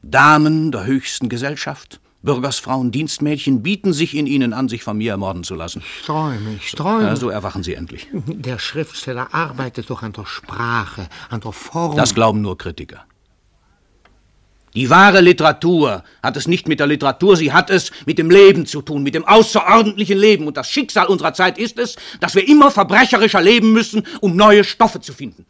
Damen 0.03 0.73
der 0.73 0.87
höchsten 0.87 1.29
Gesellschaft, 1.29 2.01
Bürgersfrauen, 2.23 2.91
Dienstmädchen 2.91 3.63
bieten 3.63 3.93
sich 3.93 4.17
in 4.17 4.27
ihnen 4.27 4.53
an, 4.53 4.69
sich 4.69 4.83
von 4.83 4.99
mir 4.99 5.13
ermorden 5.13 5.45
zu 5.45 5.55
lassen. 5.55 5.83
Ich 6.01 6.05
träume, 6.05 6.59
ich 6.61 6.73
träume. 6.73 7.17
So 7.17 7.31
erwachen 7.31 7.63
Sie 7.63 7.75
endlich. 7.75 8.09
Der 8.13 8.59
Schriftsteller 8.59 9.33
arbeitet 9.33 9.89
doch 9.89 10.03
an 10.03 10.13
der 10.13 10.27
Sprache, 10.27 11.09
an 11.31 11.41
der 11.41 11.53
Form. 11.53 11.97
Das 11.97 12.15
glauben 12.15 12.41
nur 12.41 12.59
Kritiker. 12.59 13.05
Die 14.75 14.91
wahre 14.91 15.21
Literatur 15.21 16.05
hat 16.23 16.37
es 16.37 16.47
nicht 16.47 16.69
mit 16.69 16.79
der 16.79 16.87
Literatur, 16.87 17.37
sie 17.37 17.53
hat 17.53 17.71
es 17.71 17.91
mit 18.05 18.19
dem 18.19 18.31
Leben 18.31 18.67
zu 18.67 18.83
tun, 18.83 19.03
mit 19.03 19.15
dem 19.15 19.25
außerordentlichen 19.25 20.19
Leben. 20.19 20.47
Und 20.47 20.57
das 20.57 20.71
Schicksal 20.71 21.07
unserer 21.07 21.33
Zeit 21.33 21.59
ist 21.59 21.79
es, 21.79 21.97
dass 22.21 22.35
wir 22.35 22.47
immer 22.47 22.71
verbrecherischer 22.71 23.41
leben 23.41 23.73
müssen, 23.73 24.05
um 24.21 24.37
neue 24.37 24.65
Stoffe 24.65 25.01
zu 25.01 25.13
finden. 25.13 25.47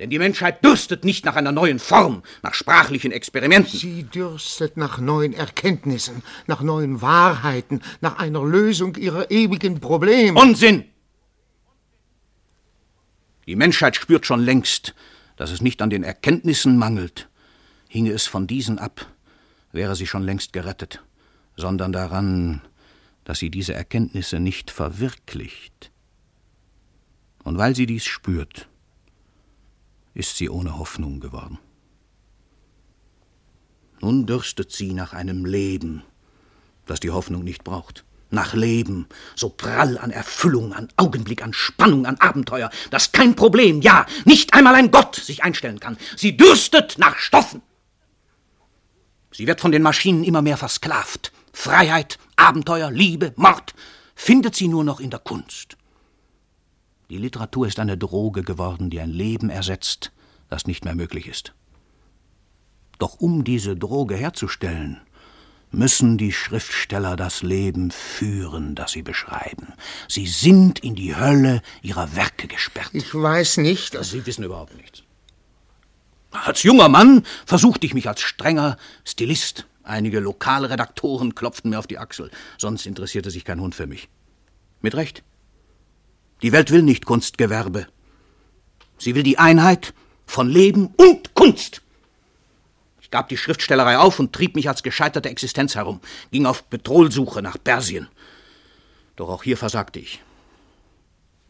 Denn 0.00 0.08
die 0.08 0.18
Menschheit 0.18 0.64
dürstet 0.64 1.04
nicht 1.04 1.26
nach 1.26 1.36
einer 1.36 1.52
neuen 1.52 1.78
Form, 1.78 2.22
nach 2.42 2.54
sprachlichen 2.54 3.12
Experimenten. 3.12 3.78
Sie 3.78 4.04
dürstet 4.04 4.78
nach 4.78 4.98
neuen 4.98 5.34
Erkenntnissen, 5.34 6.22
nach 6.46 6.62
neuen 6.62 7.02
Wahrheiten, 7.02 7.82
nach 8.00 8.18
einer 8.18 8.42
Lösung 8.42 8.96
ihrer 8.96 9.30
ewigen 9.30 9.78
Probleme. 9.78 10.40
Unsinn! 10.40 10.86
Die 13.46 13.56
Menschheit 13.56 13.94
spürt 13.94 14.24
schon 14.24 14.40
längst, 14.40 14.94
dass 15.36 15.50
es 15.50 15.60
nicht 15.60 15.82
an 15.82 15.90
den 15.90 16.02
Erkenntnissen 16.02 16.78
mangelt, 16.78 17.28
Hinge 17.86 18.12
es 18.12 18.26
von 18.26 18.46
diesen 18.46 18.78
ab, 18.78 19.04
wäre 19.70 19.96
sie 19.96 20.06
schon 20.06 20.22
längst 20.22 20.54
gerettet, 20.54 21.02
sondern 21.56 21.92
daran, 21.92 22.62
dass 23.24 23.38
sie 23.40 23.50
diese 23.50 23.74
Erkenntnisse 23.74 24.40
nicht 24.40 24.70
verwirklicht. 24.70 25.90
Und 27.42 27.58
weil 27.58 27.74
sie 27.74 27.84
dies 27.84 28.06
spürt, 28.06 28.68
ist 30.14 30.36
sie 30.36 30.50
ohne 30.50 30.78
Hoffnung 30.78 31.20
geworden. 31.20 31.58
Nun 34.00 34.26
dürstet 34.26 34.72
sie 34.72 34.92
nach 34.94 35.12
einem 35.12 35.44
Leben, 35.44 36.02
das 36.86 37.00
die 37.00 37.10
Hoffnung 37.10 37.44
nicht 37.44 37.64
braucht. 37.64 38.04
Nach 38.32 38.54
Leben, 38.54 39.08
so 39.34 39.48
prall 39.48 39.98
an 39.98 40.12
Erfüllung, 40.12 40.72
an 40.72 40.88
Augenblick, 40.96 41.42
an 41.42 41.52
Spannung, 41.52 42.06
an 42.06 42.16
Abenteuer, 42.18 42.70
dass 42.90 43.10
kein 43.10 43.34
Problem, 43.34 43.80
ja, 43.80 44.06
nicht 44.24 44.54
einmal 44.54 44.76
ein 44.76 44.92
Gott 44.92 45.16
sich 45.16 45.42
einstellen 45.42 45.80
kann. 45.80 45.98
Sie 46.16 46.36
dürstet 46.36 46.96
nach 46.98 47.18
Stoffen. 47.18 47.60
Sie 49.32 49.46
wird 49.46 49.60
von 49.60 49.72
den 49.72 49.82
Maschinen 49.82 50.22
immer 50.22 50.42
mehr 50.42 50.56
versklavt. 50.56 51.32
Freiheit, 51.52 52.18
Abenteuer, 52.36 52.90
Liebe, 52.90 53.32
Mord 53.36 53.74
findet 54.14 54.54
sie 54.54 54.68
nur 54.68 54.84
noch 54.84 55.00
in 55.00 55.10
der 55.10 55.20
Kunst. 55.20 55.76
Die 57.10 57.18
Literatur 57.18 57.66
ist 57.66 57.80
eine 57.80 57.98
Droge 57.98 58.44
geworden, 58.44 58.88
die 58.88 59.00
ein 59.00 59.10
Leben 59.10 59.50
ersetzt, 59.50 60.12
das 60.48 60.68
nicht 60.68 60.84
mehr 60.84 60.94
möglich 60.94 61.26
ist. 61.26 61.52
Doch 63.00 63.18
um 63.18 63.42
diese 63.42 63.76
Droge 63.76 64.14
herzustellen, 64.14 65.00
müssen 65.72 66.18
die 66.18 66.32
Schriftsteller 66.32 67.16
das 67.16 67.42
Leben 67.42 67.90
führen, 67.90 68.76
das 68.76 68.92
sie 68.92 69.02
beschreiben. 69.02 69.72
Sie 70.08 70.26
sind 70.26 70.78
in 70.80 70.94
die 70.94 71.16
Hölle 71.16 71.62
ihrer 71.82 72.14
Werke 72.14 72.46
gesperrt. 72.46 72.90
Ich 72.92 73.12
weiß 73.12 73.56
nicht. 73.56 73.96
Sie 74.04 74.24
wissen 74.26 74.44
überhaupt 74.44 74.76
nichts. 74.76 75.02
Als 76.30 76.62
junger 76.62 76.88
Mann 76.88 77.24
versuchte 77.44 77.86
ich 77.86 77.94
mich 77.94 78.08
als 78.08 78.20
strenger 78.20 78.76
Stilist. 79.04 79.66
Einige 79.82 80.20
Lokalredaktoren 80.20 81.34
klopften 81.34 81.70
mir 81.70 81.80
auf 81.80 81.88
die 81.88 81.98
Achsel, 81.98 82.30
sonst 82.56 82.86
interessierte 82.86 83.32
sich 83.32 83.44
kein 83.44 83.60
Hund 83.60 83.74
für 83.74 83.88
mich. 83.88 84.08
Mit 84.80 84.94
Recht. 84.94 85.24
Die 86.42 86.52
Welt 86.52 86.70
will 86.70 86.82
nicht 86.82 87.04
Kunstgewerbe. 87.06 87.86
Sie 88.98 89.14
will 89.14 89.22
die 89.22 89.38
Einheit 89.38 89.94
von 90.26 90.48
Leben 90.48 90.94
und 90.96 91.34
Kunst. 91.34 91.82
Ich 93.00 93.10
gab 93.10 93.28
die 93.28 93.36
Schriftstellerei 93.36 93.98
auf 93.98 94.18
und 94.18 94.32
trieb 94.32 94.54
mich 94.54 94.68
als 94.68 94.82
gescheiterte 94.82 95.28
Existenz 95.28 95.74
herum, 95.74 96.00
ging 96.30 96.46
auf 96.46 96.70
Petrolsuche 96.70 97.42
nach 97.42 97.56
Persien. 97.62 98.08
Doch 99.16 99.28
auch 99.28 99.42
hier 99.42 99.56
versagte 99.56 99.98
ich. 99.98 100.22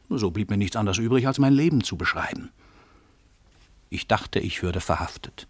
So 0.08 0.30
blieb 0.30 0.50
mir 0.50 0.56
nichts 0.56 0.76
anderes 0.76 0.98
übrig, 0.98 1.26
als 1.26 1.38
mein 1.38 1.52
Leben 1.52 1.84
zu 1.84 1.96
beschreiben. 1.96 2.50
Ich 3.90 4.08
dachte, 4.08 4.40
ich 4.40 4.62
würde 4.62 4.80
verhaftet. 4.80 5.46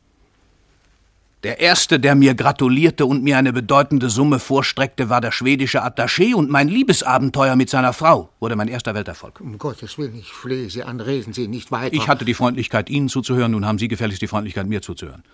Der 1.42 1.58
erste, 1.58 1.98
der 1.98 2.14
mir 2.14 2.34
gratulierte 2.34 3.06
und 3.06 3.22
mir 3.22 3.38
eine 3.38 3.54
bedeutende 3.54 4.10
Summe 4.10 4.38
vorstreckte, 4.38 5.08
war 5.08 5.22
der 5.22 5.32
schwedische 5.32 5.82
Attaché 5.82 6.34
und 6.34 6.50
mein 6.50 6.68
Liebesabenteuer 6.68 7.56
mit 7.56 7.70
seiner 7.70 7.94
Frau 7.94 8.28
wurde 8.40 8.56
mein 8.56 8.68
erster 8.68 8.94
Welterfolg. 8.94 9.40
Um 9.40 9.56
Gottes 9.56 9.96
Willen, 9.96 10.18
ich 10.18 10.30
flehe 10.30 10.68
Sie 10.68 10.82
an, 10.82 11.00
reden 11.00 11.32
Sie 11.32 11.48
nicht 11.48 11.72
weiter. 11.72 11.94
Ich 11.94 12.08
hatte 12.08 12.26
die 12.26 12.34
Freundlichkeit, 12.34 12.90
Ihnen 12.90 13.08
zuzuhören, 13.08 13.52
nun 13.52 13.64
haben 13.64 13.78
Sie 13.78 13.88
gefälligst 13.88 14.20
die 14.20 14.26
Freundlichkeit, 14.26 14.66
mir 14.66 14.82
zuzuhören. 14.82 15.24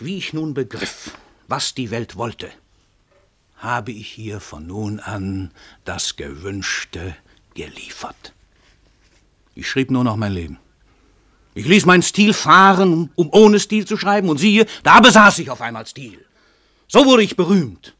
Wie 0.00 0.16
ich 0.16 0.32
nun 0.32 0.54
begriff, 0.54 1.12
was 1.46 1.74
die 1.74 1.92
Welt 1.92 2.16
wollte, 2.16 2.50
habe 3.58 3.92
ich 3.92 4.08
hier 4.08 4.40
von 4.40 4.66
nun 4.66 4.98
an 4.98 5.52
das 5.84 6.16
Gewünschte 6.16 7.14
geliefert. 7.54 8.32
Ich 9.54 9.70
schrieb 9.70 9.92
nur 9.92 10.02
noch 10.02 10.16
mein 10.16 10.32
Leben. 10.32 10.58
Ich 11.54 11.66
ließ 11.66 11.84
meinen 11.84 12.02
Stil 12.02 12.32
fahren, 12.32 13.10
um 13.14 13.28
ohne 13.32 13.60
Stil 13.60 13.86
zu 13.86 13.96
schreiben, 13.96 14.28
und 14.28 14.38
siehe, 14.38 14.66
da 14.82 15.00
besaß 15.00 15.38
ich 15.40 15.50
auf 15.50 15.60
einmal 15.60 15.86
Stil. 15.86 16.24
So 16.88 17.04
wurde 17.04 17.22
ich 17.22 17.36
berühmt. 17.36 17.94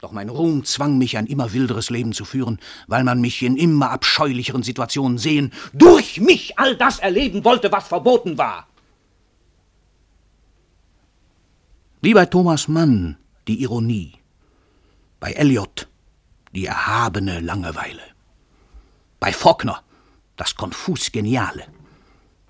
Doch 0.00 0.12
mein 0.12 0.28
Ruhm 0.28 0.64
zwang 0.64 0.98
mich, 0.98 1.16
ein 1.16 1.26
immer 1.26 1.52
wilderes 1.52 1.88
Leben 1.88 2.12
zu 2.12 2.24
führen, 2.24 2.58
weil 2.86 3.02
man 3.04 3.20
mich 3.20 3.42
in 3.42 3.56
immer 3.56 3.90
abscheulicheren 3.90 4.62
Situationen 4.62 5.18
sehen, 5.18 5.52
durch 5.72 6.20
mich 6.20 6.58
all 6.58 6.76
das 6.76 6.98
erleben 6.98 7.44
wollte, 7.44 7.72
was 7.72 7.88
verboten 7.88 8.38
war. 8.38 8.66
Wie 12.02 12.12
bei 12.12 12.26
Thomas 12.26 12.68
Mann 12.68 13.16
die 13.48 13.62
Ironie, 13.62 14.12
bei 15.18 15.32
Eliot 15.32 15.88
die 16.52 16.66
erhabene 16.66 17.40
Langeweile, 17.40 18.02
bei 19.18 19.32
Faulkner 19.32 19.82
das 20.36 20.54
konfus 20.54 21.10
Geniale 21.10 21.64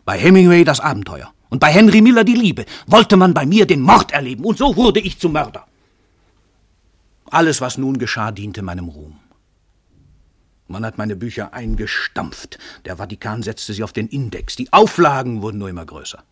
bei 0.07 0.17
Hemingway 0.19 0.65
das 0.65 0.81
Abenteuer 0.81 1.35
und 1.51 1.59
bei 1.59 1.71
Henry 1.71 2.01
Miller 2.01 2.25
die 2.25 2.35
Liebe, 2.35 2.65
wollte 2.87 3.17
man 3.17 3.35
bei 3.35 3.45
mir 3.45 3.67
den 3.67 3.83
Mord 3.83 4.13
erleben, 4.13 4.45
und 4.45 4.57
so 4.57 4.77
wurde 4.77 5.01
ich 5.01 5.19
zum 5.19 5.33
Mörder. 5.33 5.67
Alles, 7.27 7.61
was 7.61 7.77
nun 7.77 7.99
geschah, 7.99 8.31
diente 8.31 8.63
meinem 8.63 8.89
Ruhm. 8.89 9.19
Man 10.69 10.85
hat 10.85 10.97
meine 10.97 11.17
Bücher 11.17 11.53
eingestampft, 11.53 12.59
der 12.85 12.97
Vatikan 12.97 13.43
setzte 13.43 13.73
sie 13.75 13.83
auf 13.83 13.93
den 13.93 14.09
Index, 14.09 14.57
die 14.57 14.73
Auflagen 14.73 15.43
wurden 15.43 15.59
nur 15.59 15.69
immer 15.69 15.85
größer. 15.85 16.23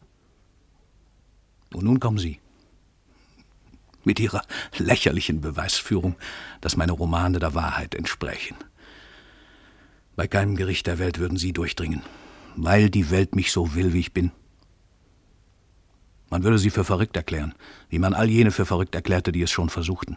Und 1.72 1.84
nun 1.84 2.00
kommen 2.00 2.18
Sie 2.18 2.38
mit 4.04 4.20
Ihrer 4.20 4.42
lächerlichen 4.78 5.40
Beweisführung, 5.40 6.14
dass 6.60 6.76
meine 6.76 6.92
Romane 6.92 7.38
der 7.40 7.54
Wahrheit 7.54 7.94
entsprechen. 7.94 8.56
Bei 10.14 10.28
keinem 10.28 10.56
Gericht 10.56 10.86
der 10.86 10.98
Welt 10.98 11.18
würden 11.18 11.38
Sie 11.38 11.52
durchdringen 11.52 12.02
weil 12.56 12.90
die 12.90 13.10
Welt 13.10 13.34
mich 13.34 13.52
so 13.52 13.74
will, 13.74 13.92
wie 13.92 14.00
ich 14.00 14.12
bin. 14.12 14.32
Man 16.30 16.42
würde 16.42 16.58
sie 16.58 16.70
für 16.70 16.84
verrückt 16.84 17.16
erklären, 17.16 17.54
wie 17.88 17.98
man 17.98 18.14
all 18.14 18.28
jene 18.28 18.50
für 18.50 18.66
verrückt 18.66 18.94
erklärte, 18.94 19.32
die 19.32 19.42
es 19.42 19.50
schon 19.50 19.68
versuchten. 19.68 20.16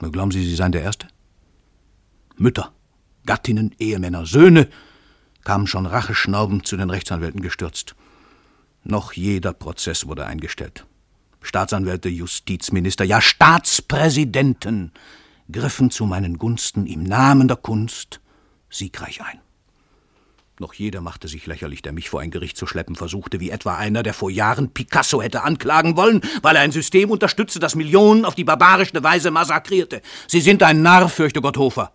Nur 0.00 0.10
glauben 0.10 0.30
Sie, 0.30 0.44
Sie 0.44 0.54
seien 0.54 0.72
der 0.72 0.82
Erste? 0.82 1.06
Mütter, 2.36 2.72
Gattinnen, 3.26 3.74
Ehemänner, 3.78 4.26
Söhne 4.26 4.68
kamen 5.44 5.66
schon 5.66 5.86
racheschnaubend 5.86 6.66
zu 6.66 6.76
den 6.76 6.90
Rechtsanwälten 6.90 7.40
gestürzt. 7.40 7.94
Noch 8.84 9.12
jeder 9.12 9.52
Prozess 9.52 10.06
wurde 10.06 10.26
eingestellt. 10.26 10.86
Staatsanwälte, 11.40 12.08
Justizminister, 12.08 13.04
ja 13.04 13.20
Staatspräsidenten 13.20 14.92
griffen 15.50 15.90
zu 15.90 16.06
meinen 16.06 16.38
Gunsten 16.38 16.86
im 16.86 17.02
Namen 17.02 17.48
der 17.48 17.56
Kunst 17.56 18.20
siegreich 18.70 19.22
ein. 19.22 19.40
Noch 20.62 20.74
jeder 20.74 21.00
machte 21.00 21.26
sich 21.26 21.48
lächerlich, 21.48 21.82
der 21.82 21.90
mich 21.90 22.08
vor 22.08 22.20
ein 22.20 22.30
Gericht 22.30 22.56
zu 22.56 22.68
schleppen 22.68 22.94
versuchte, 22.94 23.40
wie 23.40 23.50
etwa 23.50 23.74
einer, 23.74 24.04
der 24.04 24.14
vor 24.14 24.30
Jahren 24.30 24.70
Picasso 24.70 25.20
hätte 25.20 25.42
anklagen 25.42 25.96
wollen, 25.96 26.20
weil 26.40 26.54
er 26.54 26.62
ein 26.62 26.70
System 26.70 27.10
unterstützte, 27.10 27.58
das 27.58 27.74
Millionen 27.74 28.24
auf 28.24 28.36
die 28.36 28.44
barbarische 28.44 29.02
Weise 29.02 29.32
massakrierte. 29.32 30.02
Sie 30.28 30.40
sind 30.40 30.62
ein 30.62 30.80
Narr, 30.80 31.08
fürchte 31.08 31.40
Gott 31.40 31.56
Hofer. 31.56 31.90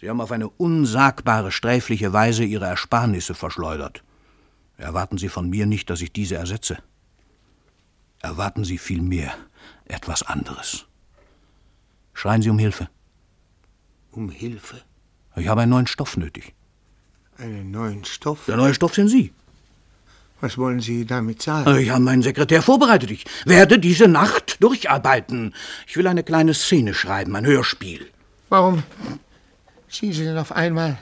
Sie 0.00 0.08
haben 0.08 0.22
auf 0.22 0.32
eine 0.32 0.48
unsagbare, 0.48 1.52
sträfliche 1.52 2.14
Weise 2.14 2.44
Ihre 2.44 2.64
Ersparnisse 2.64 3.34
verschleudert. 3.34 4.02
Erwarten 4.78 5.18
Sie 5.18 5.28
von 5.28 5.50
mir 5.50 5.66
nicht, 5.66 5.90
dass 5.90 6.00
ich 6.00 6.14
diese 6.14 6.36
ersetze. 6.36 6.78
Erwarten 8.20 8.64
Sie 8.64 8.78
vielmehr 8.78 9.34
etwas 9.84 10.22
anderes. 10.22 10.86
Schreien 12.14 12.40
Sie 12.40 12.48
um 12.48 12.58
Hilfe. 12.58 12.88
Um 14.12 14.30
Hilfe? 14.30 14.80
Ich 15.36 15.46
habe 15.46 15.60
einen 15.60 15.72
neuen 15.72 15.86
Stoff 15.86 16.16
nötig. 16.16 16.54
Einen 17.38 17.70
neuen 17.70 18.04
Stoff? 18.04 18.46
Der 18.46 18.56
neue 18.56 18.74
Stoff 18.74 18.94
sind 18.94 19.08
Sie. 19.08 19.32
Was 20.40 20.58
wollen 20.58 20.80
Sie 20.80 21.04
damit 21.04 21.40
sagen? 21.42 21.76
Ich 21.78 21.90
habe 21.90 22.02
meinen 22.02 22.22
Sekretär 22.22 22.62
vorbereitet. 22.62 23.10
Ich 23.10 23.24
werde 23.44 23.78
diese 23.78 24.08
Nacht 24.08 24.62
durcharbeiten. 24.62 25.54
Ich 25.86 25.96
will 25.96 26.06
eine 26.06 26.22
kleine 26.22 26.54
Szene 26.54 26.94
schreiben, 26.94 27.34
ein 27.36 27.46
Hörspiel. 27.46 28.06
Warum 28.48 28.82
ziehen 29.88 30.12
Sie 30.12 30.24
denn 30.24 30.38
auf 30.38 30.52
einmal 30.52 30.98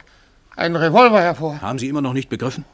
einen 0.56 0.76
Revolver 0.76 1.20
hervor? 1.20 1.60
Haben 1.60 1.78
Sie 1.78 1.88
immer 1.88 2.02
noch 2.02 2.12
nicht 2.12 2.28
begriffen? 2.28 2.64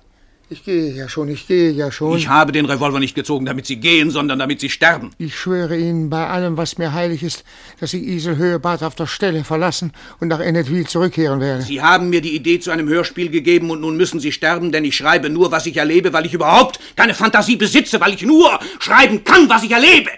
Ich 0.53 0.65
gehe 0.67 0.93
ja 0.93 1.09
schon, 1.09 1.31
ich 1.31 1.47
gehe 1.47 1.71
ja 1.71 1.91
schon. 1.91 2.19
Ich 2.19 2.29
habe 2.29 2.53
den 2.53 2.67
Revolver 2.67 3.01
nicht 3.01 3.15
gezogen, 3.15 3.47
damit 3.47 3.65
Sie 3.65 3.77
gehen, 3.77 4.11
sondern 4.11 4.39
damit 4.39 4.61
Sie 4.61 4.69
sterben. 4.69 5.13
Ich 5.17 5.35
schwöre 5.35 5.79
Ihnen 5.79 6.11
bei 6.11 6.27
allem, 6.27 6.59
was 6.59 6.77
mir 6.77 6.93
heilig 6.93 7.23
ist, 7.23 7.43
dass 7.81 7.95
ich 7.95 8.03
Iselhöhebad 8.03 8.83
auf 8.83 8.95
der 8.95 9.07
Stelle 9.07 9.45
verlassen 9.45 9.95
und 10.21 10.29
nach 10.29 10.41
Ennetville 10.41 10.85
zurückkehren 10.85 11.41
werde. 11.41 11.63
Sie 11.63 11.81
haben 11.81 12.11
mir 12.11 12.21
die 12.21 12.37
Idee 12.37 12.61
zu 12.61 12.71
einem 12.71 12.87
Hörspiel 12.87 13.31
gegeben 13.31 13.71
und 13.71 13.81
nun 13.81 13.97
müssen 13.97 14.21
Sie 14.21 14.31
sterben, 14.31 14.73
denn 14.73 14.85
ich 14.85 14.95
schreibe 14.95 15.31
nur, 15.31 15.51
was 15.53 15.65
ich 15.65 15.79
erlebe, 15.79 16.13
weil 16.13 16.27
ich 16.27 16.35
überhaupt 16.35 16.79
keine 16.97 17.15
Fantasie 17.15 17.57
besitze, 17.57 17.99
weil 17.99 18.13
ich 18.13 18.21
nur 18.21 18.61
schreiben 18.79 19.25
kann, 19.25 19.49
was 19.49 19.63
ich 19.63 19.71
erlebe. 19.71 20.11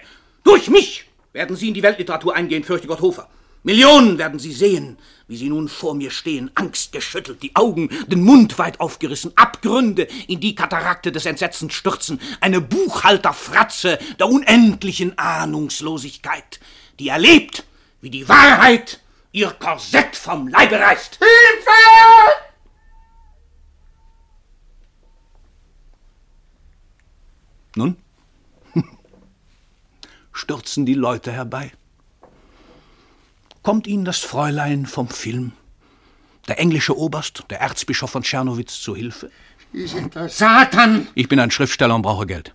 Durch 0.43 0.69
mich 0.69 1.05
werden 1.31 1.55
Sie 1.55 1.69
in 1.69 1.73
die 1.73 1.83
Weltliteratur 1.83 2.35
eingehen, 2.35 2.65
fürchte 2.65 2.87
Gott 2.87 2.99
Hofer. 2.99 3.29
Millionen 3.63 4.17
werden 4.17 4.37
Sie 4.37 4.51
sehen, 4.51 4.97
wie 5.27 5.37
sie 5.37 5.49
nun 5.49 5.67
vor 5.67 5.95
mir 5.95 6.11
stehen, 6.11 6.51
angstgeschüttelt, 6.55 7.41
die 7.41 7.55
Augen, 7.55 7.89
den 8.07 8.23
Mund 8.23 8.59
weit 8.59 8.79
aufgerissen, 8.79 9.31
Abgründe 9.35 10.03
in 10.27 10.39
die 10.39 10.55
Katarakte 10.55 11.11
des 11.11 11.25
Entsetzens 11.25 11.73
stürzen, 11.73 12.19
eine 12.41 12.61
Buchhalterfratze 12.61 13.97
der 14.19 14.27
unendlichen 14.27 15.17
Ahnungslosigkeit, 15.17 16.59
die 16.99 17.09
erlebt, 17.09 17.65
wie 18.01 18.09
die 18.09 18.29
Wahrheit 18.29 19.01
ihr 19.31 19.51
Korsett 19.51 20.15
vom 20.15 20.47
Leibe 20.47 20.79
reißt. 20.79 21.17
Hilfe! 21.17 21.71
Nun? 27.75 27.97
Stürzen 30.31 30.85
die 30.85 30.93
Leute 30.93 31.31
herbei? 31.31 31.73
Kommt 33.65 33.87
Ihnen 33.87 34.05
das 34.05 34.19
Fräulein 34.19 34.85
vom 34.85 35.09
Film, 35.09 35.51
der 36.47 36.59
englische 36.59 36.95
Oberst, 36.95 37.45
der 37.49 37.61
Erzbischof 37.61 38.11
von 38.11 38.21
Tschernowitz, 38.21 38.79
zu 38.79 38.95
Hilfe? 38.95 39.31
Sie 39.73 39.87
sind 39.87 40.13
der 40.13 40.29
Satan! 40.29 41.07
Ich 41.15 41.27
bin 41.27 41.39
ein 41.39 41.49
Schriftsteller 41.49 41.95
und 41.95 42.03
brauche 42.03 42.27
Geld. 42.27 42.53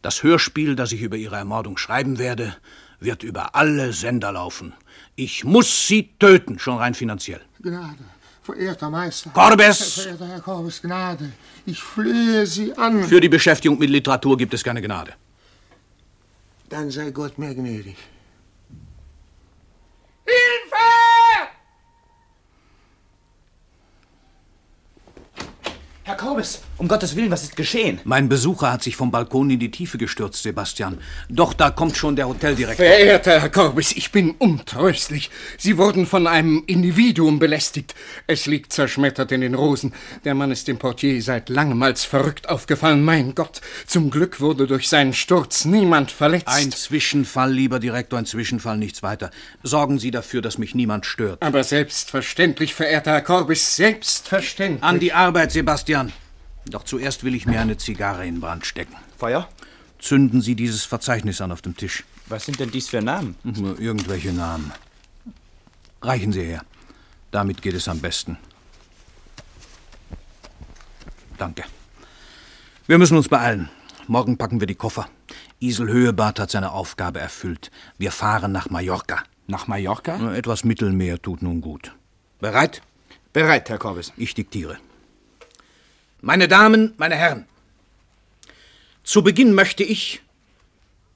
Das 0.00 0.22
Hörspiel, 0.22 0.76
das 0.76 0.92
ich 0.92 1.02
über 1.02 1.16
Ihre 1.16 1.34
Ermordung 1.34 1.76
schreiben 1.76 2.20
werde, 2.20 2.56
wird 3.00 3.24
über 3.24 3.56
alle 3.56 3.92
Sender 3.92 4.30
laufen. 4.30 4.74
Ich 5.16 5.42
muss 5.42 5.88
Sie 5.88 6.10
töten, 6.20 6.60
schon 6.60 6.78
rein 6.78 6.94
finanziell. 6.94 7.40
Gnade, 7.60 8.04
verehrter 8.44 8.90
Meister. 8.90 9.30
Corbes! 9.30 10.02
Verehrter 10.02 10.28
Herr 10.28 10.40
Corbes, 10.40 10.80
Gnade. 10.82 11.32
Ich 11.66 11.82
flehe 11.82 12.46
Sie 12.46 12.72
an. 12.74 13.02
Für 13.02 13.20
die 13.20 13.28
Beschäftigung 13.28 13.76
mit 13.80 13.90
Literatur 13.90 14.36
gibt 14.36 14.54
es 14.54 14.62
keine 14.62 14.80
Gnade. 14.80 15.14
Dann 16.68 16.92
sei 16.92 17.10
Gott 17.10 17.38
mir 17.38 17.52
gnädig. 17.56 17.96
Herr 26.04 26.16
Korbes, 26.16 26.62
um 26.82 26.88
Gottes 26.88 27.14
Willen, 27.14 27.30
was 27.30 27.44
ist 27.44 27.54
geschehen? 27.54 28.00
Mein 28.02 28.28
Besucher 28.28 28.72
hat 28.72 28.82
sich 28.82 28.96
vom 28.96 29.12
Balkon 29.12 29.48
in 29.50 29.60
die 29.60 29.70
Tiefe 29.70 29.98
gestürzt, 29.98 30.42
Sebastian. 30.42 30.98
Doch 31.28 31.54
da 31.54 31.70
kommt 31.70 31.96
schon 31.96 32.16
der 32.16 32.26
Hoteldirektor. 32.26 32.84
Verehrter 32.84 33.40
Herr 33.40 33.50
Korbes, 33.50 33.92
ich 33.92 34.10
bin 34.10 34.32
untröstlich. 34.32 35.30
Sie 35.58 35.78
wurden 35.78 36.06
von 36.06 36.26
einem 36.26 36.64
Individuum 36.66 37.38
belästigt. 37.38 37.94
Es 38.26 38.46
liegt 38.46 38.72
zerschmettert 38.72 39.30
in 39.30 39.42
den 39.42 39.54
Rosen. 39.54 39.92
Der 40.24 40.34
Mann 40.34 40.50
ist 40.50 40.66
dem 40.66 40.78
Portier 40.78 41.22
seit 41.22 41.50
langem 41.50 41.80
als 41.84 42.04
verrückt 42.04 42.48
aufgefallen. 42.48 43.04
Mein 43.04 43.36
Gott, 43.36 43.60
zum 43.86 44.10
Glück 44.10 44.40
wurde 44.40 44.66
durch 44.66 44.88
seinen 44.88 45.12
Sturz 45.12 45.64
niemand 45.64 46.10
verletzt. 46.10 46.48
Ein 46.48 46.72
Zwischenfall, 46.72 47.52
lieber 47.52 47.78
Direktor, 47.78 48.18
ein 48.18 48.26
Zwischenfall, 48.26 48.76
nichts 48.76 49.04
weiter. 49.04 49.30
Sorgen 49.62 50.00
Sie 50.00 50.10
dafür, 50.10 50.42
dass 50.42 50.58
mich 50.58 50.74
niemand 50.74 51.06
stört. 51.06 51.42
Aber 51.42 51.62
selbstverständlich, 51.62 52.74
verehrter 52.74 53.12
Herr 53.12 53.22
Korbes, 53.22 53.76
selbstverständlich. 53.76 54.82
An 54.82 54.98
die 54.98 55.12
Arbeit, 55.12 55.52
Sebastian. 55.52 56.12
Doch 56.66 56.84
zuerst 56.84 57.24
will 57.24 57.34
ich 57.34 57.46
mir 57.46 57.60
eine 57.60 57.76
Zigarre 57.76 58.26
in 58.26 58.40
Brand 58.40 58.66
stecken. 58.66 58.96
Feuer? 59.16 59.48
Zünden 59.98 60.40
Sie 60.40 60.54
dieses 60.54 60.84
Verzeichnis 60.84 61.40
an 61.40 61.52
auf 61.52 61.62
dem 61.62 61.76
Tisch. 61.76 62.04
Was 62.26 62.46
sind 62.46 62.60
denn 62.60 62.70
dies 62.70 62.88
für 62.88 63.02
Namen? 63.02 63.36
Nur 63.42 63.78
irgendwelche 63.78 64.32
Namen. 64.32 64.72
Reichen 66.00 66.32
Sie 66.32 66.42
her. 66.42 66.64
Damit 67.30 67.62
geht 67.62 67.74
es 67.74 67.88
am 67.88 68.00
besten. 68.00 68.36
Danke. 71.38 71.64
Wir 72.86 72.98
müssen 72.98 73.16
uns 73.16 73.28
beeilen. 73.28 73.68
Morgen 74.06 74.36
packen 74.36 74.60
wir 74.60 74.66
die 74.66 74.74
Koffer. 74.74 75.08
Isel 75.60 75.88
Höhebart 75.88 76.40
hat 76.40 76.50
seine 76.50 76.72
Aufgabe 76.72 77.20
erfüllt. 77.20 77.70
Wir 77.98 78.10
fahren 78.10 78.52
nach 78.52 78.68
Mallorca. 78.70 79.22
Nach 79.46 79.68
Mallorca? 79.68 80.34
Etwas 80.34 80.64
Mittelmeer 80.64 81.20
tut 81.20 81.42
nun 81.42 81.60
gut. 81.60 81.94
Bereit? 82.40 82.82
Bereit, 83.32 83.68
Herr 83.70 83.78
Korbes. 83.78 84.12
Ich 84.16 84.34
diktiere. 84.34 84.78
Meine 86.24 86.46
Damen, 86.46 86.94
meine 86.98 87.16
Herren, 87.16 87.46
zu 89.02 89.24
Beginn 89.24 89.54
möchte 89.54 89.82
ich, 89.82 90.22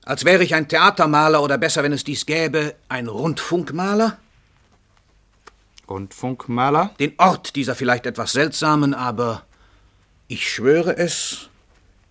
als 0.04 0.24
wäre 0.24 0.42
ich 0.42 0.56
ein 0.56 0.66
Theatermaler 0.66 1.44
oder 1.44 1.58
besser, 1.58 1.84
wenn 1.84 1.92
es 1.92 2.02
dies 2.02 2.26
gäbe, 2.26 2.74
ein 2.88 3.06
Rundfunkmaler, 3.06 4.18
Rundfunkmaler? 5.88 6.92
den 6.98 7.14
Ort 7.18 7.54
dieser 7.54 7.76
vielleicht 7.76 8.06
etwas 8.06 8.32
seltsamen, 8.32 8.94
aber 8.94 9.46
ich 10.26 10.52
schwöre 10.52 10.96
es, 10.96 11.50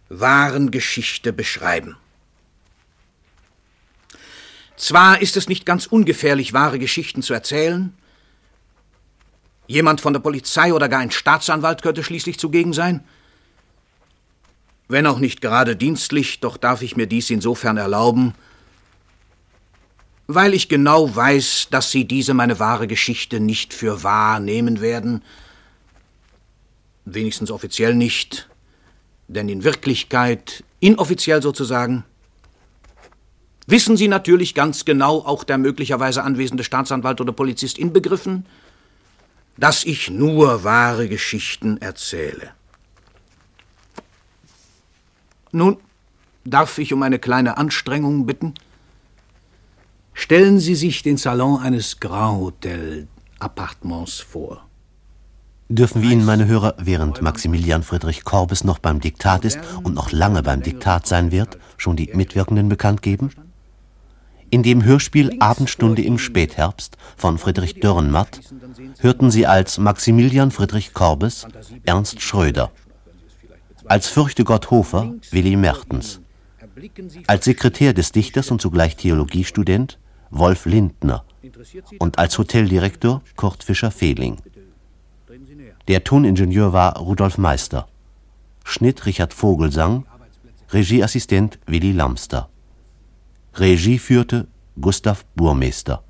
wahren 0.07 0.71
Geschichte 0.71 1.33
beschreiben. 1.33 1.97
Zwar 4.77 5.21
ist 5.21 5.35
es 5.35 5.49
nicht 5.49 5.65
ganz 5.65 5.85
ungefährlich, 5.85 6.53
wahre 6.53 6.79
Geschichten 6.79 7.21
zu 7.21 7.33
erzählen. 7.33 7.93
Jemand 9.67 10.01
von 10.01 10.13
der 10.13 10.19
Polizei 10.19 10.73
oder 10.73 10.89
gar 10.89 10.99
ein 10.99 11.11
Staatsanwalt 11.11 11.81
könnte 11.81 12.03
schließlich 12.03 12.39
zugegen 12.39 12.73
sein. 12.73 13.03
Wenn 14.87 15.07
auch 15.07 15.19
nicht 15.19 15.41
gerade 15.41 15.75
dienstlich, 15.75 16.39
doch 16.39 16.57
darf 16.57 16.83
ich 16.83 16.95
mir 16.95 17.07
dies 17.07 17.31
insofern 17.31 17.77
erlauben, 17.77 18.35
weil 20.27 20.53
ich 20.53 20.69
genau 20.69 21.15
weiß, 21.15 21.67
dass 21.71 21.91
Sie 21.91 22.05
diese 22.05 22.33
meine 22.33 22.59
wahre 22.59 22.87
Geschichte 22.87 23.39
nicht 23.39 23.73
für 23.73 24.03
wahr 24.03 24.39
nehmen 24.39 24.81
werden, 24.81 25.23
wenigstens 27.05 27.51
offiziell 27.51 27.95
nicht, 27.95 28.47
denn 29.27 29.49
in 29.49 29.63
Wirklichkeit, 29.63 30.63
inoffiziell 30.79 31.41
sozusagen, 31.41 32.03
wissen 33.67 33.97
Sie 33.97 34.07
natürlich 34.07 34.53
ganz 34.53 34.85
genau, 34.85 35.19
auch 35.19 35.43
der 35.43 35.57
möglicherweise 35.57 36.23
anwesende 36.23 36.63
Staatsanwalt 36.63 37.21
oder 37.21 37.31
Polizist 37.31 37.77
inbegriffen, 37.77 38.45
dass 39.57 39.83
ich 39.83 40.09
nur 40.09 40.63
wahre 40.63 41.07
Geschichten 41.07 41.77
erzähle. 41.77 42.51
Nun, 45.51 45.77
darf 46.43 46.77
ich 46.77 46.91
um 46.93 47.01
eine 47.03 47.19
kleine 47.19 47.57
Anstrengung 47.57 48.25
bitten? 48.25 48.53
Stellen 50.13 50.59
Sie 50.59 50.75
sich 50.75 51.03
den 51.03 51.17
Salon 51.17 51.61
eines 51.61 51.99
Grand 51.99 52.39
Hotel 52.39 53.07
Appartements 53.39 54.19
vor. 54.19 54.65
Dürfen 55.67 56.01
wir 56.01 56.11
Ihnen, 56.11 56.25
meine 56.25 56.45
Hörer, 56.45 56.75
während 56.77 57.21
Maximilian 57.21 57.83
Friedrich 57.83 58.23
Korbes 58.23 58.63
noch 58.63 58.79
beim 58.79 58.99
Diktat 58.99 59.45
ist 59.45 59.59
und 59.83 59.95
noch 59.95 60.11
lange 60.11 60.43
beim 60.43 60.61
Diktat 60.61 61.07
sein 61.07 61.31
wird, 61.31 61.57
schon 61.77 61.95
die 61.95 62.11
Mitwirkenden 62.13 62.69
bekannt 62.69 63.01
geben? 63.01 63.31
In 64.49 64.63
dem 64.63 64.83
Hörspiel 64.83 65.37
Abendstunde 65.39 66.01
im 66.03 66.17
Spätherbst 66.17 66.97
von 67.17 67.37
Friedrich 67.37 67.79
Dürrenmatt 67.79 68.39
hörten 68.99 69.31
Sie 69.31 69.47
als 69.47 69.77
Maximilian 69.77 70.51
Friedrich 70.51 70.93
Korbes 70.93 71.47
Ernst 71.85 72.21
Schröder, 72.21 72.71
als 73.85 74.07
Fürchtegott 74.07 74.71
Hofer 74.71 75.13
Willi 75.31 75.55
Mertens, 75.55 76.21
als 77.27 77.45
Sekretär 77.45 77.93
des 77.93 78.11
Dichters 78.11 78.51
und 78.51 78.61
zugleich 78.61 78.95
Theologiestudent 78.95 79.97
Wolf 80.29 80.65
Lindner 80.65 81.23
und 81.99 82.17
als 82.17 82.37
Hoteldirektor 82.37 83.21
Kurt 83.35 83.63
Fischer-Fehling. 83.63 84.37
Der 85.87 86.03
Toningenieur 86.03 86.73
war 86.73 86.97
Rudolf 86.97 87.37
Meister. 87.37 87.87
Schnitt 88.63 89.05
Richard 89.05 89.33
Vogelsang, 89.33 90.05
Regieassistent 90.71 91.59
Willi 91.67 91.91
Lamster. 91.91 92.49
Regie 93.57 93.99
führte 93.99 94.47
Gustav 94.79 95.25
Burmeister 95.35 96.03